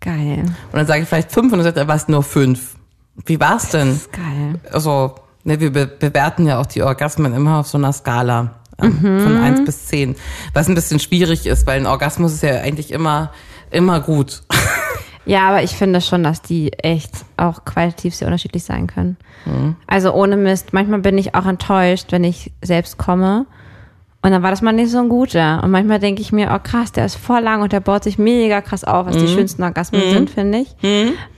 Geil. 0.00 0.44
Und 0.72 0.74
dann 0.74 0.86
sage 0.86 1.02
ich 1.02 1.08
vielleicht 1.08 1.32
fünf 1.32 1.52
und 1.52 1.58
dann 1.58 1.64
sagt 1.64 1.76
er, 1.76 1.88
was, 1.88 2.08
nur 2.08 2.22
fünf. 2.22 2.76
Wie 3.24 3.40
war's 3.40 3.70
denn? 3.70 3.88
Das 3.88 3.96
ist 3.96 4.12
geil. 4.12 4.60
Also, 4.72 5.14
ne, 5.44 5.60
wir 5.60 5.72
be 5.72 5.86
bewerten 5.86 6.46
ja 6.46 6.58
auch 6.60 6.66
die 6.66 6.82
Orgasmen 6.82 7.34
immer 7.34 7.60
auf 7.60 7.66
so 7.66 7.78
einer 7.78 7.92
Skala 7.92 8.56
ähm, 8.82 9.00
von 9.00 9.36
eins 9.38 9.64
bis 9.64 9.86
zehn, 9.86 10.16
Was 10.52 10.68
ein 10.68 10.74
bisschen 10.74 11.00
schwierig 11.00 11.46
ist, 11.46 11.66
weil 11.66 11.80
ein 11.80 11.86
Orgasmus 11.86 12.32
ist 12.32 12.42
ja 12.42 12.60
eigentlich 12.60 12.92
immer, 12.92 13.32
immer 13.70 14.00
gut. 14.00 14.42
Ja, 15.28 15.48
aber 15.48 15.64
ich 15.64 15.72
finde 15.72 16.00
schon, 16.00 16.22
dass 16.22 16.40
die 16.40 16.72
echt 16.74 17.10
auch 17.36 17.64
qualitativ 17.64 18.14
sehr 18.14 18.28
unterschiedlich 18.28 18.62
sein 18.62 18.86
können. 18.86 19.16
Also 19.88 20.12
ohne 20.12 20.36
Mist, 20.36 20.72
manchmal 20.72 21.00
bin 21.00 21.18
ich 21.18 21.34
auch 21.34 21.46
enttäuscht, 21.46 22.12
wenn 22.12 22.22
ich 22.22 22.52
selbst 22.62 22.96
komme. 22.96 23.46
Und 24.22 24.30
dann 24.30 24.44
war 24.44 24.50
das 24.50 24.62
mal 24.62 24.72
nicht 24.72 24.90
so 24.90 24.98
ein 24.98 25.08
guter. 25.08 25.62
Und 25.64 25.72
manchmal 25.72 25.98
denke 25.98 26.22
ich 26.22 26.30
mir, 26.32 26.52
oh 26.54 26.60
krass, 26.62 26.92
der 26.92 27.06
ist 27.06 27.16
voll 27.16 27.40
lang 27.40 27.60
und 27.62 27.72
der 27.72 27.80
baut 27.80 28.04
sich 28.04 28.18
mega 28.18 28.60
krass 28.60 28.84
auf, 28.84 29.06
was 29.06 29.16
die 29.16 29.26
schönsten 29.34 29.64
Orgasmen 29.64 30.00
sind, 30.12 30.30
finde 30.30 30.58
ich. 30.58 30.68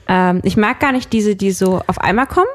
Ähm, 0.06 0.40
ich 0.42 0.58
mag 0.58 0.80
gar 0.80 0.92
nicht 0.92 1.10
diese, 1.14 1.34
die 1.34 1.50
so 1.52 1.80
auf 1.86 1.98
einmal 1.98 2.26
kommen. 2.26 2.46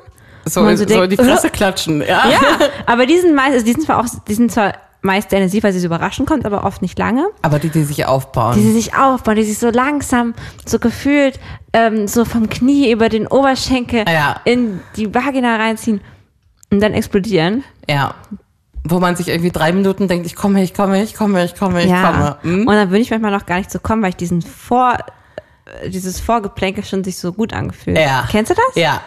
So, 0.45 0.61
wo 0.61 0.65
man 0.65 0.77
so, 0.77 0.85
denkt, 0.85 1.11
die 1.11 1.17
Fresse 1.17 1.49
klatschen, 1.49 2.01
ja. 2.01 2.29
Ja, 2.29 2.39
aber 2.85 3.05
die 3.05 3.17
sind 3.17 3.35
meist, 3.35 3.53
also 3.53 3.65
die 3.65 3.71
sind 3.71 3.83
zwar 3.83 3.99
auch, 3.99 4.05
die 4.27 4.33
sind 4.33 4.51
zwar 4.51 4.73
meist 5.03 5.29
sehr 5.29 5.39
intensiv, 5.39 5.63
weil 5.63 5.73
sie 5.73 5.79
so 5.79 5.87
überraschend 5.87 6.27
kommt, 6.27 6.45
aber 6.45 6.63
oft 6.63 6.81
nicht 6.81 6.97
lange. 6.97 7.27
Aber 7.41 7.59
die, 7.59 7.69
die 7.69 7.83
sich 7.83 8.05
aufbauen. 8.05 8.55
Die 8.55 8.61
sie 8.61 8.71
sich 8.73 8.95
aufbauen, 8.95 9.35
die 9.35 9.43
sich 9.43 9.59
so 9.59 9.69
langsam, 9.69 10.33
so 10.65 10.79
gefühlt, 10.79 11.39
ähm, 11.73 12.07
so 12.07 12.25
vom 12.25 12.49
Knie 12.49 12.91
über 12.91 13.09
den 13.09 13.27
Oberschenkel 13.27 14.05
Ja. 14.07 14.37
in 14.45 14.79
die 14.95 15.13
Vagina 15.13 15.57
reinziehen 15.57 16.01
und 16.71 16.81
dann 16.81 16.93
explodieren. 16.93 17.63
Ja. 17.89 18.15
Wo 18.85 18.99
man 18.99 19.15
sich 19.15 19.27
irgendwie 19.27 19.51
drei 19.51 19.71
Minuten 19.71 20.07
denkt, 20.07 20.25
ich 20.25 20.35
komme, 20.35 20.63
ich 20.63 20.73
komme, 20.73 21.03
ich 21.03 21.13
komme, 21.13 21.43
ich 21.43 21.55
komme, 21.55 21.83
ich 21.83 21.89
ja. 21.89 22.11
komme. 22.11 22.37
Hm? 22.41 22.67
Und 22.67 22.73
dann 22.73 22.89
würde 22.89 23.01
ich 23.01 23.11
manchmal 23.11 23.31
noch 23.31 23.45
gar 23.45 23.57
nicht 23.57 23.71
so 23.71 23.79
kommen, 23.79 24.01
weil 24.01 24.09
ich 24.09 24.17
diesen 24.17 24.41
Vor, 24.41 24.97
äh, 25.83 25.89
dieses 25.89 26.19
Vorgeplänkel 26.19 26.83
schon 26.83 27.03
sich 27.03 27.17
so 27.17 27.33
gut 27.33 27.53
angefühlt. 27.53 27.97
Ja. 27.97 28.25
Kennst 28.29 28.51
du 28.51 28.55
das? 28.55 28.75
Ja. 28.75 29.01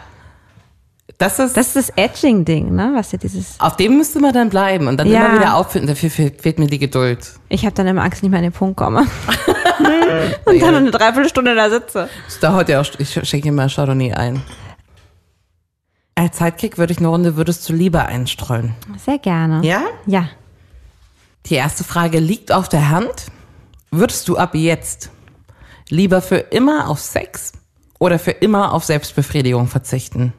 Das 1.18 1.38
ist, 1.38 1.56
Das 1.56 1.68
ist 1.68 1.76
das 1.76 1.88
Edging-Ding, 1.96 2.74
ne? 2.74 2.92
Was 2.94 3.10
ja 3.12 3.18
dieses. 3.18 3.58
auf 3.58 3.76
dem 3.76 3.96
müsste 3.96 4.20
man 4.20 4.34
dann 4.34 4.50
bleiben 4.50 4.86
und 4.86 4.98
dann 4.98 5.06
Ja. 5.08 5.24
immer 5.26 5.38
wieder 5.38 5.54
auffinden. 5.56 5.88
Dafür 5.88 6.10
fehlt, 6.10 6.58
mir 6.58 6.66
die 6.66 6.78
Geduld. 6.78 7.32
Ich 7.48 7.64
habe 7.64 7.74
dann 7.74 7.86
immer 7.86 8.02
Angst, 8.02 8.22
nicht 8.22 8.30
mehr 8.30 8.38
an 8.38 8.44
den 8.44 8.52
Punkt 8.52 8.76
komme. 8.76 9.00
und 10.44 10.60
dann 10.60 10.74
eine 10.74 10.90
Dreiviertelstunde 10.90 11.54
da 11.54 11.70
sitze. 11.70 12.08
Das 12.26 12.38
dauert 12.40 12.68
ja 12.68 12.80
auch, 12.82 12.86
ich 12.98 13.18
schenke 13.28 13.48
immer 13.48 13.66
Chardonnay 13.68 14.12
ein. 14.12 14.42
Als 16.14 16.38
Sidekick 16.38 16.76
würde 16.78 16.92
ich 16.92 16.98
eine 16.98 17.08
Runde, 17.08 17.36
würdest 17.36 17.66
du 17.68 17.72
lieber 17.74 18.06
einstreuen? 18.06 18.74
Sehr 19.04 19.18
gerne. 19.18 19.66
Ja? 19.66 19.82
Ja. 20.06 20.28
Die 21.46 21.54
erste 21.54 21.84
Frage 21.84 22.18
liegt 22.18 22.52
auf 22.52 22.68
der 22.68 22.90
Hand. 22.90 23.26
Würdest 23.90 24.28
du 24.28 24.36
ab 24.36 24.54
jetzt 24.54 25.10
lieber 25.88 26.20
für 26.20 26.36
immer 26.38 26.88
auf 26.88 27.00
Sex 27.00 27.52
oder 27.98 28.18
für 28.18 28.32
immer 28.32 28.72
auf 28.74 28.84
Selbstbefriedigung 28.84 29.68
verzichten? 29.68 30.32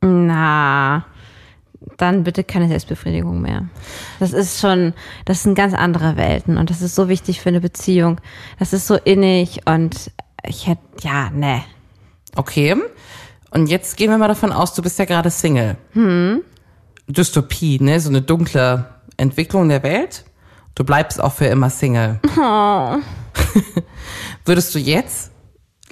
Na, 0.00 1.04
dann 1.96 2.24
bitte 2.24 2.44
keine 2.44 2.68
Selbstbefriedigung 2.68 3.40
mehr. 3.40 3.68
Das 4.20 4.32
ist 4.32 4.60
schon, 4.60 4.94
das 5.24 5.42
sind 5.42 5.54
ganz 5.54 5.74
andere 5.74 6.16
Welten 6.16 6.58
und 6.58 6.70
das 6.70 6.82
ist 6.82 6.94
so 6.94 7.08
wichtig 7.08 7.40
für 7.40 7.48
eine 7.48 7.60
Beziehung. 7.60 8.20
Das 8.58 8.72
ist 8.72 8.86
so 8.86 8.96
innig 8.96 9.60
und 9.66 10.10
ich 10.44 10.66
hätte, 10.66 10.82
ja, 11.00 11.30
ne. 11.30 11.62
Okay. 12.34 12.76
Und 13.50 13.68
jetzt 13.68 13.96
gehen 13.96 14.10
wir 14.10 14.18
mal 14.18 14.28
davon 14.28 14.52
aus, 14.52 14.74
du 14.74 14.82
bist 14.82 14.98
ja 14.98 15.04
gerade 15.04 15.30
Single. 15.30 15.76
Hm. 15.92 16.42
Dystopie, 17.08 17.78
ne? 17.80 18.00
So 18.00 18.10
eine 18.10 18.22
dunkle 18.22 18.86
Entwicklung 19.16 19.68
der 19.68 19.82
Welt. 19.82 20.24
Du 20.74 20.84
bleibst 20.84 21.22
auch 21.22 21.32
für 21.32 21.46
immer 21.46 21.70
Single. 21.70 22.20
Würdest 24.44 24.74
du 24.74 24.78
jetzt 24.78 25.30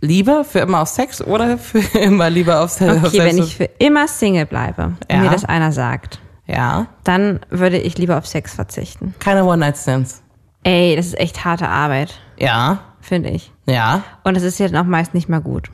lieber 0.01 0.45
für 0.45 0.61
immer 0.61 0.81
auf 0.83 0.89
Sex 0.89 1.23
oder 1.23 1.59
für 1.59 1.79
immer 1.99 2.31
lieber 2.31 2.61
auf, 2.61 2.71
Se- 2.71 2.91
auf 2.93 3.05
Okay, 3.05 3.19
wenn 3.21 3.39
ich 3.39 3.57
für 3.57 3.65
immer 3.79 4.07
Single 4.09 4.47
bleibe 4.47 4.85
und 4.87 4.97
Ja. 5.11 5.19
mir 5.19 5.31
das 5.31 5.45
einer 5.45 5.73
sagt, 5.73 6.21
Ja. 6.47 6.87
dann 7.05 7.41
würde 7.51 7.79
ich 7.79 7.97
lieber 7.99 8.19
auf 8.19 8.27
Sex 8.27 8.55
verzichten. 8.55 9.15
Keine 9.19 9.45
One-Night-Stands. 9.45 10.23
Ey, 10.63 10.97
das 10.97 11.07
ist 11.07 11.19
echt 11.19 11.45
harte 11.45 11.69
Arbeit, 11.69 12.15
Ja. 12.39 12.81
finde 13.01 13.31
ich. 13.31 13.53
Ja. 13.67 14.03
Und 14.25 14.37
es 14.37 14.43
ist 14.43 14.59
ja 14.59 14.69
dann 14.69 14.85
auch 14.85 14.89
meist 14.89 15.15
nicht 15.15 15.29
mal 15.29 15.41
gut. 15.41 15.71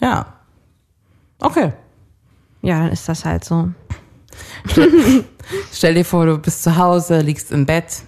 Ja. 0.00 0.26
Okay. 1.40 1.72
Ja, 2.62 2.78
dann 2.80 2.92
ist 2.92 3.08
das 3.08 3.24
halt 3.24 3.44
so. 3.44 3.70
Stell 5.72 5.94
dir 5.94 6.04
vor, 6.04 6.26
du 6.26 6.38
bist 6.38 6.62
zu 6.62 6.76
Hause, 6.76 7.20
liegst 7.20 7.52
im 7.52 7.66
Bett, 7.66 8.02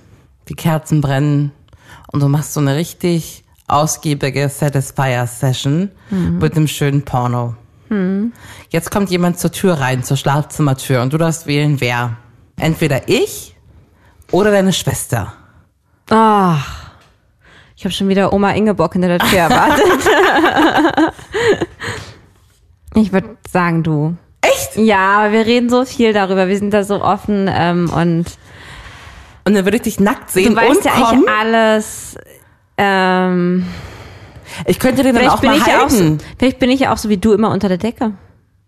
die 0.49 0.55
Kerzen 0.55 1.01
brennen 1.01 1.53
und 2.13 2.23
du 2.23 2.29
machst 2.29 2.53
so 2.55 2.61
eine 2.61 2.77
richtig 2.77 3.44
ausgiebige 3.69 4.49
Satisfier-Session 4.49 5.91
mit 6.11 6.57
einem 6.57 6.69
schönen 6.69 7.05
Porno. 7.05 7.55
Jetzt 8.71 8.91
kommt 8.91 9.11
jemand 9.11 9.39
zur 9.39 9.53
Tür 9.53 9.75
rein, 9.75 10.03
zur 10.03 10.17
Schlafzimmertür 10.17 11.03
und 11.03 11.13
du 11.13 11.19
darfst 11.19 11.47
wählen, 11.47 11.81
wer. 11.81 12.17
Entweder 12.57 13.09
ich 13.09 13.55
oder 14.31 14.51
deine 14.51 14.73
Schwester. 14.73 15.33
Ach, 16.11 16.91
ich 17.77 17.85
habe 17.85 17.93
schon 17.93 18.09
wieder 18.09 18.33
Oma 18.33 18.51
Ingeborg 18.53 18.93
hinter 18.93 19.09
der 19.09 19.19
Tür 19.19 19.39
erwartet. 19.39 19.85
ich 22.95 23.13
würde 23.13 23.37
sagen, 23.51 23.83
du. 23.83 24.17
Echt? 24.41 24.77
Ja, 24.77 25.19
aber 25.21 25.33
wir 25.33 25.47
reden 25.47 25.71
so 25.71 25.85
viel 25.85 26.13
darüber. 26.13 26.49
Wir 26.49 26.59
sind 26.59 26.73
da 26.73 26.85
so 26.85 27.03
offen 27.03 27.51
ähm, 27.53 27.91
und 27.91 28.27
Und 29.45 29.55
dann 29.55 29.65
würde 29.65 29.77
ich 29.77 29.83
dich 29.83 30.01
nackt 30.01 30.31
sehen 30.31 30.55
du 30.55 30.61
weißt 30.61 30.77
und 30.77 30.85
ja 30.85 30.93
kommen. 30.93 31.05
eigentlich 31.05 31.31
alles. 31.31 32.17
Ähm, 32.77 33.67
Ich 34.67 34.79
könnte 34.79 35.03
den 35.03 35.15
dann 35.15 35.23
vielleicht, 35.23 35.37
auch 35.37 35.41
bin 35.41 35.51
mal 35.51 35.59
ich 35.59 35.67
ja 35.67 35.85
auch 35.85 35.91
so, 35.91 35.99
halten. 36.01 36.19
vielleicht 36.39 36.59
bin 36.59 36.71
ich 36.71 36.81
ja 36.81 36.93
auch 36.93 36.97
so 36.99 37.09
wie 37.09 37.17
du 37.17 37.33
immer 37.33 37.51
unter 37.51 37.69
der 37.69 37.79
Decke. 37.79 38.13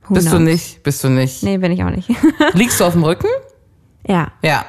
Who 0.09 0.15
Bist 0.15 0.29
du 0.29 0.37
knows? 0.37 0.43
nicht, 0.43 0.83
bist 0.85 1.03
du 1.05 1.09
nicht. 1.09 1.43
Nee, 1.43 1.59
bin 1.59 1.73
ich 1.73 1.83
auch 1.83 1.91
nicht. 1.91 2.09
Liegst 2.53 2.79
du 2.81 2.85
auf 2.85 2.93
dem 2.93 3.05
Rücken? 3.05 3.29
ja. 4.07 4.29
Ja. 4.43 4.65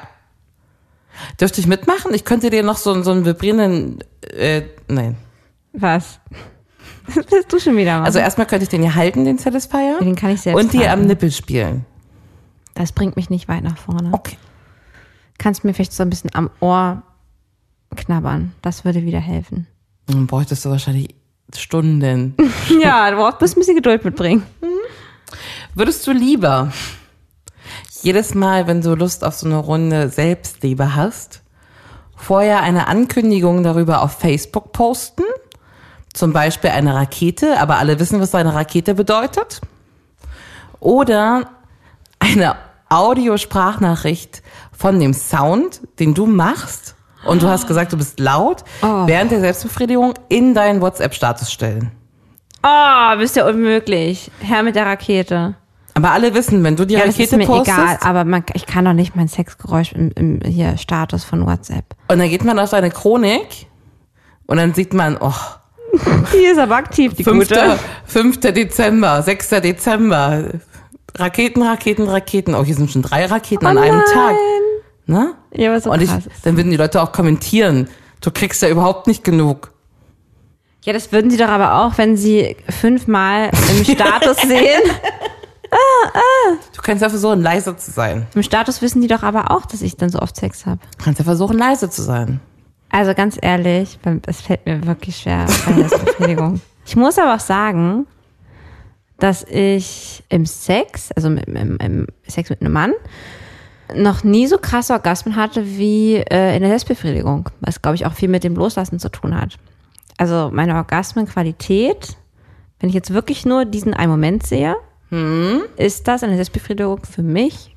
Dürfte 1.40 1.60
ich 1.60 1.66
mitmachen? 1.66 2.14
Ich 2.14 2.24
könnte 2.24 2.48
dir 2.48 2.62
noch 2.62 2.76
so, 2.76 3.02
so 3.02 3.10
einen 3.10 3.24
vibrierenden, 3.24 3.98
äh, 4.36 4.62
nein. 4.86 5.16
Was? 5.72 6.20
Was 7.08 7.24
willst 7.30 7.52
du 7.52 7.58
schon 7.58 7.76
wieder 7.76 7.94
machen? 7.94 8.04
Also 8.06 8.20
erstmal 8.20 8.46
könnte 8.46 8.62
ich 8.64 8.68
den 8.68 8.82
hier 8.82 8.94
halten, 8.94 9.24
den 9.24 9.36
Satisfier. 9.38 9.98
Den 10.00 10.14
kann 10.14 10.30
ich 10.30 10.42
selbst 10.42 10.62
Und 10.62 10.72
dir 10.72 10.84
am 10.84 10.90
halten. 10.90 11.06
Nippel 11.06 11.32
spielen. 11.32 11.84
das 12.74 12.92
bringt 12.92 13.16
mich 13.16 13.30
nicht 13.30 13.48
weit 13.48 13.64
nach 13.64 13.76
vorne. 13.78 14.10
Okay. 14.12 14.36
Kannst 15.38 15.64
mir 15.64 15.74
vielleicht 15.74 15.92
so 15.92 16.02
ein 16.04 16.10
bisschen 16.10 16.30
am 16.34 16.50
Ohr 16.60 17.02
knabbern. 17.98 18.52
Das 18.62 18.84
würde 18.84 19.04
wieder 19.04 19.20
helfen. 19.20 19.66
Dann 20.06 20.26
bräuchtest 20.26 20.64
du 20.64 20.70
wahrscheinlich 20.70 21.14
Stunden. 21.56 22.34
ja, 22.82 23.10
du 23.10 23.16
brauchst 23.16 23.42
ein 23.42 23.60
bisschen 23.60 23.76
Geduld 23.76 24.04
mitbringen. 24.04 24.42
Würdest 25.74 26.06
du 26.06 26.12
lieber 26.12 26.72
jedes 28.02 28.34
Mal, 28.34 28.66
wenn 28.66 28.80
du 28.80 28.94
Lust 28.94 29.24
auf 29.24 29.34
so 29.34 29.46
eine 29.46 29.58
Runde 29.58 30.08
Selbstliebe 30.08 30.94
hast, 30.94 31.42
vorher 32.16 32.62
eine 32.62 32.86
Ankündigung 32.86 33.62
darüber 33.62 34.02
auf 34.02 34.18
Facebook 34.18 34.72
posten? 34.72 35.24
Zum 36.12 36.32
Beispiel 36.32 36.70
eine 36.70 36.94
Rakete, 36.94 37.60
aber 37.60 37.78
alle 37.78 38.00
wissen, 38.00 38.20
was 38.20 38.34
eine 38.34 38.54
Rakete 38.54 38.94
bedeutet? 38.94 39.60
Oder 40.80 41.50
eine 42.18 42.56
Audiosprachnachricht 42.88 44.42
von 44.72 44.98
dem 44.98 45.12
Sound, 45.12 45.80
den 45.98 46.14
du 46.14 46.26
machst, 46.26 46.94
und 47.28 47.42
du 47.42 47.48
hast 47.48 47.66
gesagt, 47.66 47.92
du 47.92 47.96
bist 47.96 48.18
laut, 48.20 48.64
während 48.80 49.30
der 49.30 49.40
Selbstbefriedigung 49.40 50.14
in 50.28 50.54
deinen 50.54 50.80
WhatsApp-Status 50.80 51.52
stellen. 51.52 51.92
Oh, 52.62 53.16
bist 53.18 53.36
ja 53.36 53.46
unmöglich. 53.46 54.30
Herr 54.40 54.62
mit 54.62 54.74
der 54.74 54.86
Rakete. 54.86 55.54
Aber 55.94 56.10
alle 56.10 56.34
wissen, 56.34 56.62
wenn 56.64 56.76
du 56.76 56.84
die 56.84 56.94
Ja, 56.94 57.00
das 57.00 57.10
ist 57.10 57.32
Rakete 57.32 57.36
mir 57.36 57.46
postest, 57.46 57.78
egal, 57.78 57.98
aber 58.02 58.24
man, 58.24 58.44
ich 58.54 58.66
kann 58.66 58.84
doch 58.84 58.92
nicht 58.92 59.16
mein 59.16 59.28
Sexgeräusch 59.28 59.92
im, 59.92 60.10
im 60.14 60.40
hier 60.44 60.76
Status 60.76 61.24
von 61.24 61.46
WhatsApp. 61.46 61.84
Und 62.08 62.18
dann 62.18 62.28
geht 62.28 62.44
man 62.44 62.58
auf 62.58 62.68
seine 62.70 62.90
Chronik 62.90 63.66
und 64.46 64.56
dann 64.56 64.74
sieht 64.74 64.94
man, 64.94 65.16
oh, 65.20 65.32
Die 66.32 66.44
ist 66.44 66.58
aber 66.58 66.76
aktiv, 66.76 67.14
die 67.14 67.24
5. 67.24 67.48
5. 68.04 68.40
Dezember, 68.40 69.22
6. 69.22 69.48
Dezember. 69.48 70.44
Raketen, 71.16 71.62
Raketen, 71.62 72.08
Raketen. 72.08 72.54
Oh, 72.54 72.64
hier 72.64 72.74
sind 72.74 72.90
schon 72.90 73.02
drei 73.02 73.26
Raketen 73.26 73.66
an 73.66 73.78
einem 73.78 74.00
Tag. 74.12 74.34
Ne? 75.08 75.34
Ja, 75.54 75.72
was 75.72 75.84
so 75.84 75.90
Und 75.90 76.02
ich, 76.02 76.10
krass 76.10 76.26
ist. 76.26 76.44
dann 76.44 76.56
würden 76.58 76.70
die 76.70 76.76
Leute 76.76 77.02
auch 77.02 77.12
kommentieren. 77.12 77.88
Du 78.20 78.30
kriegst 78.30 78.60
ja 78.62 78.68
überhaupt 78.68 79.06
nicht 79.06 79.24
genug. 79.24 79.72
Ja, 80.84 80.92
das 80.92 81.12
würden 81.12 81.30
sie 81.30 81.38
doch 81.38 81.48
aber 81.48 81.82
auch, 81.82 81.96
wenn 81.96 82.16
sie 82.18 82.56
fünfmal 82.68 83.50
im 83.70 83.84
Status 83.94 84.36
sehen. 84.42 84.82
Du 86.74 86.82
kannst 86.82 87.02
ja 87.02 87.08
versuchen, 87.08 87.40
leise 87.40 87.76
zu 87.76 87.90
sein. 87.90 88.26
Im 88.34 88.42
Status 88.42 88.80
wissen 88.82 89.00
die 89.00 89.08
doch 89.08 89.22
aber 89.22 89.50
auch, 89.50 89.66
dass 89.66 89.80
ich 89.82 89.96
dann 89.96 90.10
so 90.10 90.18
oft 90.18 90.36
Sex 90.36 90.66
habe. 90.66 90.80
Du 90.98 91.04
kannst 91.04 91.18
ja 91.18 91.24
versuchen, 91.24 91.56
leise 91.56 91.88
zu 91.90 92.02
sein. 92.02 92.40
Also 92.90 93.14
ganz 93.14 93.38
ehrlich, 93.40 93.98
es 94.26 94.40
fällt 94.42 94.66
mir 94.66 94.86
wirklich 94.86 95.16
schwer. 95.16 95.46
Ich 96.86 96.96
muss 96.96 97.18
aber 97.18 97.34
auch 97.34 97.40
sagen, 97.40 98.06
dass 99.18 99.42
ich 99.44 100.24
im 100.30 100.46
Sex, 100.46 101.12
also 101.12 101.28
im, 101.28 101.36
im, 101.36 101.76
im 101.76 102.06
Sex 102.26 102.48
mit 102.48 102.62
einem 102.62 102.72
Mann, 102.72 102.94
noch 103.94 104.24
nie 104.24 104.46
so 104.46 104.58
krasse 104.58 104.92
Orgasmen 104.92 105.36
hatte 105.36 105.66
wie 105.66 106.16
äh, 106.16 106.54
in 106.54 106.60
der 106.60 106.70
Selbstbefriedigung, 106.70 107.50
was 107.60 107.82
glaube 107.82 107.96
ich 107.96 108.06
auch 108.06 108.12
viel 108.12 108.28
mit 108.28 108.44
dem 108.44 108.54
Loslassen 108.54 108.98
zu 108.98 109.10
tun 109.10 109.34
hat. 109.34 109.56
Also 110.16 110.50
meine 110.52 110.74
Orgasmenqualität, 110.74 112.16
wenn 112.80 112.88
ich 112.88 112.94
jetzt 112.94 113.12
wirklich 113.12 113.46
nur 113.46 113.64
diesen 113.64 113.94
einen 113.94 114.10
Moment 114.10 114.46
sehe, 114.46 114.76
ist 115.76 116.08
das 116.08 116.22
eine 116.22 116.34
Selbstbefriedigung 116.34 117.00
für 117.04 117.22
mich 117.22 117.74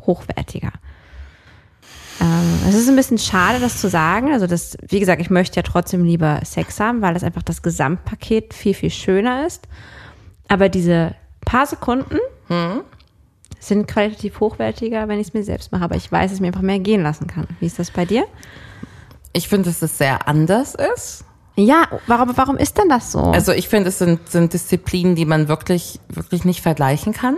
hochwertiger. 0.00 0.72
Ähm, 2.20 2.60
es 2.68 2.74
ist 2.74 2.88
ein 2.88 2.96
bisschen 2.96 3.18
schade, 3.18 3.58
das 3.60 3.80
zu 3.80 3.88
sagen. 3.88 4.32
Also 4.32 4.46
das, 4.46 4.76
wie 4.88 5.00
gesagt, 5.00 5.20
ich 5.20 5.30
möchte 5.30 5.56
ja 5.56 5.62
trotzdem 5.62 6.04
lieber 6.04 6.40
Sex 6.44 6.80
haben, 6.80 7.02
weil 7.02 7.14
das 7.14 7.24
einfach 7.24 7.42
das 7.42 7.62
Gesamtpaket 7.62 8.54
viel, 8.54 8.74
viel 8.74 8.90
schöner 8.90 9.46
ist. 9.46 9.66
Aber 10.48 10.68
diese 10.68 11.14
paar 11.44 11.66
Sekunden 11.66 12.18
sind 13.58 13.86
qualitativ 13.88 14.40
hochwertiger, 14.40 15.08
wenn 15.08 15.18
ich 15.18 15.28
es 15.28 15.34
mir 15.34 15.42
selbst 15.42 15.72
mache. 15.72 15.82
Aber 15.84 15.96
ich 15.96 16.10
weiß, 16.10 16.30
dass 16.30 16.36
ich 16.36 16.40
mir 16.40 16.48
einfach 16.48 16.60
mehr 16.62 16.78
gehen 16.78 17.02
lassen 17.02 17.26
kann. 17.26 17.46
Wie 17.60 17.66
ist 17.66 17.78
das 17.78 17.90
bei 17.90 18.04
dir? 18.04 18.24
Ich 19.32 19.48
finde, 19.48 19.68
dass 19.68 19.82
es 19.82 19.98
sehr 19.98 20.28
anders 20.28 20.74
ist. 20.94 21.24
Ja, 21.56 21.88
warum, 22.06 22.36
warum 22.36 22.56
ist 22.58 22.76
denn 22.78 22.88
das 22.88 23.12
so? 23.12 23.20
Also 23.20 23.52
ich 23.52 23.68
finde, 23.68 23.88
es 23.88 23.98
sind, 23.98 24.28
sind 24.28 24.52
Disziplinen, 24.52 25.14
die 25.16 25.24
man 25.24 25.48
wirklich, 25.48 26.00
wirklich 26.08 26.44
nicht 26.44 26.60
vergleichen 26.60 27.12
kann. 27.14 27.36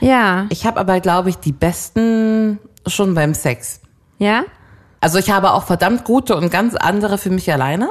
ja, 0.00 0.46
Ich 0.50 0.64
habe 0.66 0.78
aber, 0.78 1.00
glaube 1.00 1.28
ich, 1.30 1.36
die 1.38 1.52
besten 1.52 2.58
schon 2.86 3.14
beim 3.14 3.34
Sex. 3.34 3.80
ja. 4.18 4.44
Also 5.00 5.18
ich 5.18 5.32
habe 5.32 5.50
auch 5.50 5.64
verdammt 5.64 6.04
gute 6.04 6.36
und 6.36 6.48
ganz 6.52 6.76
andere 6.76 7.18
für 7.18 7.30
mich 7.30 7.52
alleine. 7.52 7.88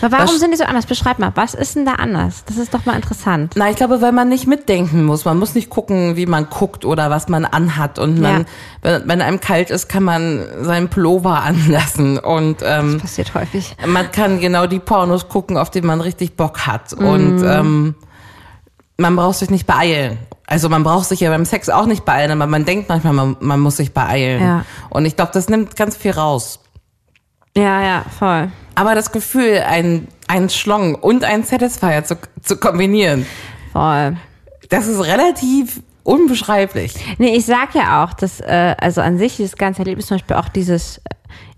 Aber 0.00 0.12
warum 0.12 0.26
Was- 0.34 0.38
sind 0.40 0.50
die 0.52 0.56
so 0.56 0.64
anders? 0.64 0.86
Beschreib 0.86 1.18
mal, 1.18 1.32
was 1.34 1.54
ist 1.54 1.74
denn 1.76 1.86
da 1.86 1.94
anders? 1.94 2.44
Das 2.46 2.56
ist 2.56 2.72
doch 2.74 2.84
mal 2.84 2.94
interessant. 2.94 3.54
Na, 3.56 3.70
ich 3.70 3.76
glaube, 3.76 4.00
weil 4.00 4.12
man 4.12 4.28
nicht 4.28 4.46
mitdenken 4.46 5.04
muss. 5.04 5.24
Man 5.24 5.38
muss 5.38 5.54
nicht 5.54 5.70
gucken, 5.70 6.16
wie 6.16 6.26
man 6.26 6.48
guckt 6.50 6.84
oder 6.84 7.10
was 7.10 7.28
man 7.28 7.44
anhat. 7.44 7.98
Und 7.98 8.20
man, 8.20 8.40
Ja. 8.42 8.46
wenn, 8.82 9.08
wenn 9.08 9.22
einem 9.22 9.40
kalt 9.40 9.70
ist, 9.70 9.88
kann 9.88 10.02
man 10.04 10.44
seinen 10.62 10.88
Pullover 10.88 11.42
anlassen. 11.42 12.18
Und 12.18 12.58
ähm, 12.64 12.98
Passiert 13.00 13.34
häufig. 13.34 13.76
man 13.86 14.10
kann 14.12 14.40
genau 14.40 14.66
die 14.66 14.78
Pornos 14.78 15.28
gucken, 15.28 15.56
auf 15.56 15.70
die 15.70 15.82
man 15.82 16.00
richtig 16.00 16.36
Bock 16.36 16.66
hat. 16.66 16.98
Mhm. 16.98 17.06
Und 17.06 17.42
ähm, 17.44 17.94
man 18.98 19.16
braucht 19.16 19.38
sich 19.38 19.50
nicht 19.50 19.66
beeilen. 19.66 20.18
Also 20.46 20.68
man 20.68 20.82
braucht 20.82 21.06
sich 21.06 21.20
ja 21.20 21.30
beim 21.30 21.44
Sex 21.44 21.68
auch 21.68 21.86
nicht 21.86 22.04
beeilen, 22.04 22.30
aber 22.32 22.46
man 22.46 22.64
denkt 22.64 22.88
manchmal, 22.88 23.12
man, 23.12 23.36
man 23.40 23.60
muss 23.60 23.76
sich 23.76 23.92
beeilen. 23.92 24.42
Ja. 24.42 24.64
Und 24.90 25.04
ich 25.04 25.14
glaube, 25.16 25.30
das 25.34 25.48
nimmt 25.48 25.76
ganz 25.76 25.96
viel 25.96 26.12
raus. 26.12 26.60
Ja, 27.56 27.82
ja, 27.82 28.04
voll. 28.18 28.50
Aber 28.78 28.94
das 28.94 29.10
Gefühl, 29.12 29.62
ein, 29.66 30.06
ein 30.28 30.48
Schlong 30.50 30.94
und 30.94 31.24
ein 31.24 31.42
Satisfier 31.44 32.04
zu, 32.04 32.16
zu 32.42 32.56
kombinieren, 32.58 33.26
Voll. 33.72 34.16
das 34.68 34.86
ist 34.86 35.04
relativ 35.04 35.80
unbeschreiblich. 36.04 36.94
Nee, 37.18 37.34
ich 37.36 37.44
sag 37.44 37.74
ja 37.74 38.04
auch, 38.04 38.12
dass, 38.14 38.40
äh, 38.40 38.74
also 38.80 39.00
an 39.00 39.18
sich 39.18 39.36
dieses 39.36 39.56
ganze 39.56 39.80
Erlebnis 39.80 40.06
zum 40.06 40.16
Beispiel 40.18 40.36
auch 40.36 40.48
dieses, 40.48 40.98
äh, 40.98 41.00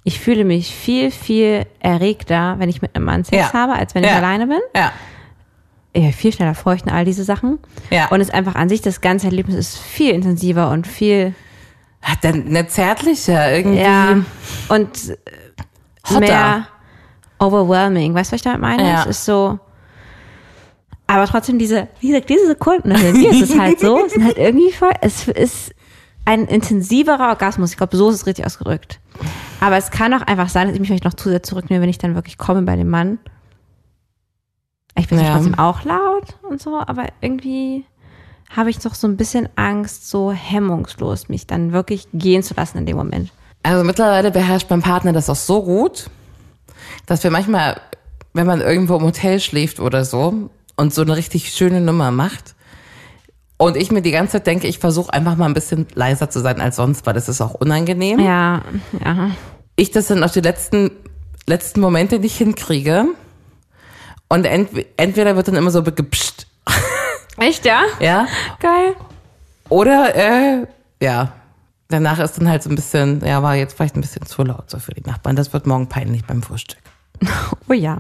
ich 0.03 0.19
fühle 0.19 0.45
mich 0.45 0.75
viel, 0.75 1.11
viel 1.11 1.67
erregter, 1.81 2.55
wenn 2.59 2.69
ich 2.69 2.81
mit 2.83 2.97
einem 2.97 3.05
Mann 3.05 3.23
Sex 3.25 3.37
Ja. 3.37 3.53
habe, 3.53 3.75
als 3.75 3.95
wenn 3.95 4.03
ich 4.03 4.11
Ja. 4.11 4.17
alleine 4.17 4.47
bin. 4.47 4.61
Ja. 4.75 4.93
Ja, 5.95 6.11
viel 6.13 6.33
schneller 6.33 6.55
feuchten, 6.55 6.91
all 6.91 7.05
diese 7.05 7.25
Sachen. 7.25 7.59
Ja. 7.91 8.07
Und 8.09 8.21
es 8.21 8.31
einfach 8.31 8.55
an 8.55 8.69
sich, 8.69 8.81
das 8.81 9.01
ganze 9.01 9.27
Erlebnis 9.27 9.57
ist 9.57 9.77
viel 9.79 10.13
intensiver 10.15 10.71
und 10.71 10.87
viel, 10.87 11.35
Hat 12.01 12.19
dann 12.23 12.47
eine 12.47 12.67
zärtliche 12.69 13.33
irgendwie. 13.33 13.81
ja, 13.83 14.17
und 14.69 15.11
äh, 15.11 15.17
Hotter. 16.09 16.21
mehr 16.21 16.67
overwhelming. 17.41 18.15
Weißt 18.15 18.31
du, 18.31 18.35
was 18.35 18.39
ich 18.39 18.43
damit 18.45 18.61
meine? 18.61 18.87
Ja. 18.89 19.01
Es 19.03 19.07
ist 19.07 19.25
so, 19.25 19.59
aber 21.07 21.27
trotzdem 21.27 21.59
diese, 21.59 21.89
wie 22.01 22.09
gesagt, 22.09 22.31
diese 22.31 22.47
Sekunden, 22.47 22.89
mir 22.91 23.31
ist 23.33 23.51
es 23.51 23.59
halt 23.59 23.81
so, 23.81 24.07
sind 24.09 24.25
halt 24.25 24.39
irgendwie 24.39 24.71
voll, 24.71 24.93
es 25.01 25.27
ist 25.27 25.75
ein 26.25 26.47
intensiverer 26.47 27.31
Orgasmus. 27.31 27.73
Ich 27.73 27.77
glaube, 27.77 27.97
so 27.97 28.11
ist 28.11 28.17
es 28.17 28.27
richtig 28.27 28.47
ausgedrückt. 28.47 29.01
Aber 29.61 29.77
es 29.77 29.91
kann 29.91 30.15
auch 30.15 30.23
einfach 30.23 30.49
sein, 30.49 30.67
dass 30.69 30.75
ich 30.75 30.81
mich 30.81 30.89
vielleicht 30.89 31.05
noch 31.05 31.15
zu 31.15 31.29
sehr 31.29 31.43
zurücknehme, 31.43 31.83
wenn 31.83 31.89
ich 31.89 31.99
dann 31.99 32.15
wirklich 32.15 32.39
komme 32.39 32.63
bei 32.63 32.77
dem 32.77 32.89
Mann. 32.89 33.19
Ich 34.97 35.09
bin 35.09 35.19
Ja. 35.19 35.33
trotzdem 35.33 35.59
auch 35.59 35.85
laut 35.85 36.37
und 36.43 36.61
so, 36.61 36.79
aber 36.79 37.07
irgendwie 37.21 37.85
habe 38.55 38.71
ich 38.71 38.79
doch 38.79 38.95
so 38.95 39.07
ein 39.07 39.17
bisschen 39.17 39.49
Angst, 39.57 40.09
so 40.09 40.33
hemmungslos 40.33 41.29
mich 41.29 41.47
dann 41.47 41.73
wirklich 41.73 42.09
gehen 42.13 42.43
zu 42.43 42.55
lassen 42.55 42.79
in 42.79 42.87
dem 42.87 42.97
Moment. 42.97 43.33
Also 43.63 43.85
mittlerweile 43.85 44.31
beherrscht 44.31 44.69
mein 44.71 44.83
Partner 44.83 45.13
das 45.13 45.31
auch 45.31 45.37
so 45.37 45.63
gut, 45.63 46.11
dass 47.07 47.23
wir 47.25 47.31
manchmal, 47.31 47.81
wenn 48.33 48.47
man 48.47 48.61
irgendwo 48.61 48.97
im 48.97 49.03
Hotel 49.03 49.41
schläft 49.41 49.81
oder 49.81 50.05
so 50.05 50.51
und 50.77 50.95
so 50.95 51.03
eine 51.03 51.17
richtig 51.17 51.51
schöne 51.53 51.81
Nummer 51.81 52.11
macht 52.11 52.55
Und 53.59 53.77
ich 53.77 53.91
mir 53.91 54.01
die 54.01 54.11
ganze 54.11 54.33
Zeit 54.33 54.47
denke, 54.47 54.67
ich 54.69 54.79
versuche 54.79 55.13
einfach 55.13 55.37
mal 55.37 55.45
ein 55.47 55.53
bisschen 55.55 55.87
leiser 55.95 56.31
zu 56.31 56.41
sein 56.41 56.61
als 56.61 56.77
sonst, 56.77 57.05
weil 57.05 57.13
das 57.13 57.29
ist 57.29 57.41
auch 57.43 57.53
unangenehm. 57.55 58.19
Ja, 58.19 58.63
ja. 59.05 59.31
Ich 59.77 59.91
das 59.91 60.07
dann 60.07 60.25
auf 60.25 60.33
die 60.33 60.41
letzten, 60.41 60.91
letzten 61.47 61.81
Momente 61.81 62.19
nicht 62.19 62.37
hinkriege. 62.39 63.07
Und 64.29 64.47
ent, 64.47 64.71
entweder 64.97 65.37
wird 65.37 65.49
dann 65.49 65.57
immer 65.57 65.71
so 65.71 65.83
gepscht, 65.83 66.47
Echt, 67.37 67.65
ja? 67.67 67.83
ja, 68.01 68.27
Geil. 68.61 68.95
oder, 69.69 70.15
äh, 70.15 70.67
ja, 71.03 71.33
danach 71.91 72.19
ist 72.19 72.39
dann 72.39 72.49
halt 72.49 72.63
so 72.63 72.71
ein 72.71 72.77
bisschen, 72.77 73.21
ja, 73.25 73.43
war 73.43 73.55
jetzt 73.57 73.75
vielleicht 73.77 73.97
ein 73.97 74.01
bisschen 74.01 74.25
zu 74.27 74.43
laut 74.43 74.71
so 74.71 74.79
für 74.79 74.93
die 74.95 75.03
Nachbarn. 75.03 75.37
Das 75.37 75.53
wird 75.53 75.67
morgen 75.67 75.89
peinlich 75.89 76.25
beim 76.25 76.43
Frühstück. 76.43 76.79
Oh 77.69 77.73
ja. 77.73 77.99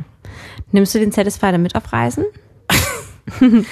Nimmst 0.73 0.95
du 0.95 0.99
den 0.99 1.13
Satisfier 1.13 1.57
mit 1.59 1.75
auf 1.75 1.93
Reisen? 1.93 2.25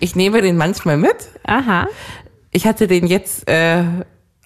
Ich 0.00 0.14
nehme 0.14 0.42
den 0.42 0.56
manchmal 0.58 0.96
mit. 0.98 1.16
Aha. 1.46 1.86
Ich 2.50 2.66
hatte 2.66 2.86
den 2.86 3.06
jetzt 3.06 3.48
äh, 3.48 3.82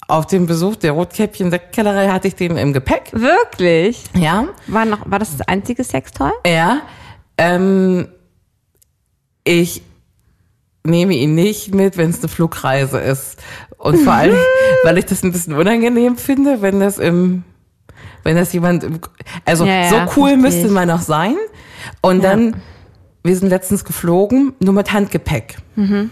auf 0.06 0.26
dem 0.26 0.46
Besuch 0.46 0.76
der 0.76 0.92
Rotkäppchen 0.92 1.50
Sektkellerei 1.50 2.08
hatte 2.08 2.28
ich 2.28 2.36
den 2.36 2.56
im 2.56 2.72
Gepäck. 2.72 3.10
Wirklich? 3.12 4.04
Ja, 4.16 4.46
War, 4.68 4.84
noch, 4.84 5.10
war 5.10 5.18
das 5.18 5.36
das 5.36 5.48
einzige 5.48 5.82
Sextoy? 5.82 6.30
ja. 6.46 6.82
Ähm, 7.38 8.08
ich 9.44 9.82
nehme 10.84 11.14
ihn 11.14 11.34
nicht 11.34 11.74
mit, 11.74 11.96
wenn 11.96 12.10
es 12.10 12.20
eine 12.20 12.28
Flugreise 12.28 12.98
ist. 12.98 13.36
Und 13.76 13.98
vor 13.98 14.12
allem, 14.14 14.36
weil 14.84 14.98
ich 14.98 15.06
das 15.06 15.22
ein 15.22 15.32
bisschen 15.32 15.54
unangenehm 15.54 16.16
finde, 16.16 16.62
wenn 16.62 16.80
das 16.80 16.98
im, 16.98 17.44
wenn 18.24 18.36
das 18.36 18.52
jemand, 18.52 18.84
im, 18.84 19.00
also 19.44 19.64
Ja, 19.64 19.88
so 19.88 19.96
cool 20.20 20.36
müsste 20.36 20.68
man 20.68 20.88
noch 20.88 21.02
sein. 21.02 21.36
Und 22.02 22.22
Ja. 22.22 22.30
dann, 22.30 22.56
wir 23.22 23.36
sind 23.36 23.48
letztens 23.48 23.84
geflogen, 23.84 24.54
nur 24.60 24.74
mit 24.74 24.92
Handgepäck. 24.92 25.56
Mhm. 25.76 26.10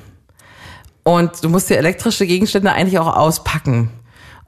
Und 1.03 1.43
du 1.43 1.49
musst 1.49 1.71
die 1.71 1.75
elektrische 1.75 2.27
Gegenstände 2.27 2.73
eigentlich 2.73 2.99
auch 2.99 3.17
auspacken. 3.17 3.91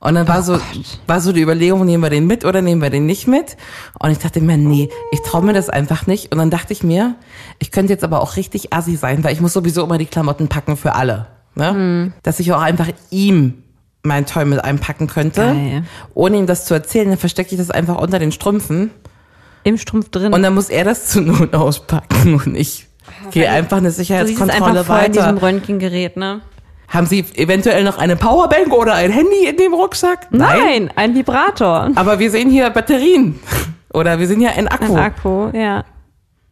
Und 0.01 0.15
dann 0.15 0.27
Oh 0.27 0.29
war 0.29 0.43
so, 0.43 0.59
war 1.07 1.21
so 1.21 1.33
die 1.33 1.43
Überlegung, 1.43 1.85
nehmen 1.85 2.03
wir 2.03 2.11
den 2.11 2.27
mit 2.27 2.47
oder 2.47 2.63
nehmen 2.63 2.81
wir 2.81 2.89
den 2.89 3.05
nicht 3.05 3.29
mit? 3.29 3.59
Und 3.99 4.11
ich 4.11 4.19
dachte 4.19 4.41
mir, 4.41 4.57
nee, 4.57 4.89
ich 5.13 5.21
traue 5.21 5.43
mir 5.43 5.53
das 5.53 5.69
einfach 5.69 6.07
nicht. 6.07 6.33
Und 6.33 6.39
dann 6.39 6.51
dachte 6.51 6.73
ich 6.73 6.83
mir, 6.83 7.17
ich 7.59 7.71
könnte 7.71 7.93
jetzt 7.93 8.03
aber 8.03 8.23
auch 8.23 8.37
richtig 8.37 8.73
assi 8.73 8.97
sein, 8.97 9.23
weil 9.23 9.35
ich 9.35 9.43
muss 9.43 9.53
sowieso 9.53 9.85
immer 9.85 9.99
die 9.99 10.07
Klamotten 10.07 10.49
packen 10.49 10.79
für 10.79 10.95
alle. 10.95 11.27
Ne? 11.55 11.71
Hm. 11.71 12.13
Dass 12.23 12.41
ich 12.41 12.51
auch 12.53 12.63
einfach 12.63 12.89
ihm 13.11 13.63
mein 14.03 14.25
Toy 14.25 14.47
mit 14.47 14.65
einpacken 14.65 15.07
könnte, 15.07 15.43
Geil. 15.43 15.85
ohne 16.15 16.39
ihm 16.39 16.47
das 16.47 16.65
zu 16.65 16.73
erzählen. 16.73 17.11
Dann 17.11 17.19
verstecke 17.19 17.51
ich 17.53 17.59
das 17.59 17.71
einfach 17.71 18.01
unter 18.01 18.19
den 18.19 18.33
Strümpfen. 18.33 18.91
Im 19.65 19.77
Strumpf 19.77 20.09
drin. 20.09 20.33
Und 20.33 20.43
dann 20.43 20.55
muss 20.55 20.71
er 20.71 20.85
das 20.85 21.07
zu 21.09 21.21
Not 21.21 21.55
auspacken 21.55 22.35
und 22.35 22.57
ich 22.57 22.87
gehe 23.33 23.51
einfach 23.51 23.79
eine 23.79 23.89
du 23.89 23.95
Sicherheitskontrolle 23.95 24.81
einfach 24.81 24.87
voll 24.87 25.05
in 25.05 25.13
diesem 25.13 25.37
weiter. 25.37 25.43
Röntgengerät, 25.43 26.17
ne? 26.17 26.41
Haben 26.91 27.07
Sie 27.07 27.21
eventuell 27.35 27.85
noch 27.85 27.99
eine 27.99 28.17
Powerbank 28.17 28.73
oder 28.73 28.95
ein 28.95 29.11
Handy 29.13 29.47
in 29.49 29.57
dem 29.57 29.73
Rucksack? 29.75 30.27
Nein, 30.31 30.91
ein 30.97 31.15
Vibrator. 31.15 31.91
Aber 31.95 32.19
wir 32.19 32.31
sehen 32.31 32.51
hier 32.51 32.69
Batterien. 32.71 33.39
Oder 33.93 34.21
wir 34.21 34.29
sehen 34.29 34.41
ja 34.41 34.51
ein 34.51 34.69
Akku. 34.69 34.95
Ein 34.95 34.99
Akku, 34.99 35.49
ja. 35.53 35.85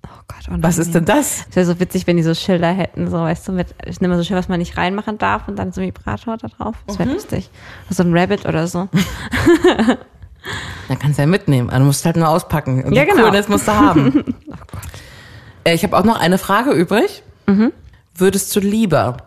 Oh 0.04 0.10
Gott, 0.26 0.48
oh 0.50 0.54
Was 0.60 0.78
ist 0.78 0.92
denn 0.92 1.04
das? 1.04 1.46
Es 1.50 1.54
wäre 1.56 1.66
so 1.66 1.78
witzig, 1.78 2.06
wenn 2.08 2.16
die 2.16 2.24
so 2.24 2.34
Schilder 2.34 2.72
hätten, 2.72 3.08
so 3.08 3.16
weißt 3.18 3.46
du, 3.46 3.52
mit, 3.52 3.68
ich 3.86 4.00
nehme 4.00 4.16
so 4.16 4.24
Schild, 4.24 4.38
was 4.40 4.48
man 4.48 4.58
nicht 4.58 4.76
reinmachen 4.76 5.18
darf 5.18 5.46
und 5.46 5.56
dann 5.56 5.70
so 5.70 5.80
ein 5.80 5.86
Vibrator 5.86 6.36
da 6.36 6.48
drauf. 6.48 6.74
Das 6.88 6.96
Mhm. 6.98 7.04
wäre 7.04 7.12
lustig. 7.12 7.48
So 7.90 8.02
ein 8.02 8.16
Rabbit 8.16 8.44
oder 8.44 8.66
so. 8.66 8.88
Dann 10.88 10.98
kannst 10.98 11.18
du 11.18 11.22
ja 11.22 11.26
mitnehmen. 11.28 11.68
Du 11.70 11.78
musst 11.80 12.04
halt 12.04 12.16
nur 12.16 12.28
auspacken. 12.28 12.82
Und 12.84 12.92
Ja, 12.94 13.04
genau. 13.04 13.22
Coolness 13.24 13.48
musst 13.48 13.68
du 13.68 13.72
haben. 13.72 14.34
Äh, 15.64 15.74
Ich 15.74 15.82
habe 15.84 15.96
auch 15.98 16.04
noch 16.04 16.18
eine 16.18 16.38
Frage 16.38 16.70
übrig. 16.72 17.22
Mhm. 17.46 17.72
Würdest 18.16 18.54
du 18.56 18.60
lieber 18.60 19.18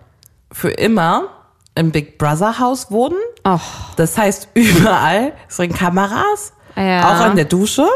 für 0.52 0.70
immer 0.72 1.30
im 1.76 1.92
Big 1.92 2.18
Brother 2.18 2.60
Haus 2.60 2.92
wohnen? 2.92 3.18
Och, 3.48 3.62
Das 3.96 4.18
heißt, 4.18 4.50
überall 4.54 5.34
sind 5.48 5.74
Kameras, 5.76 6.54
Ja. 6.76 7.02
auch 7.16 7.20
an 7.26 7.36
der 7.36 7.46
Dusche. 7.46 7.88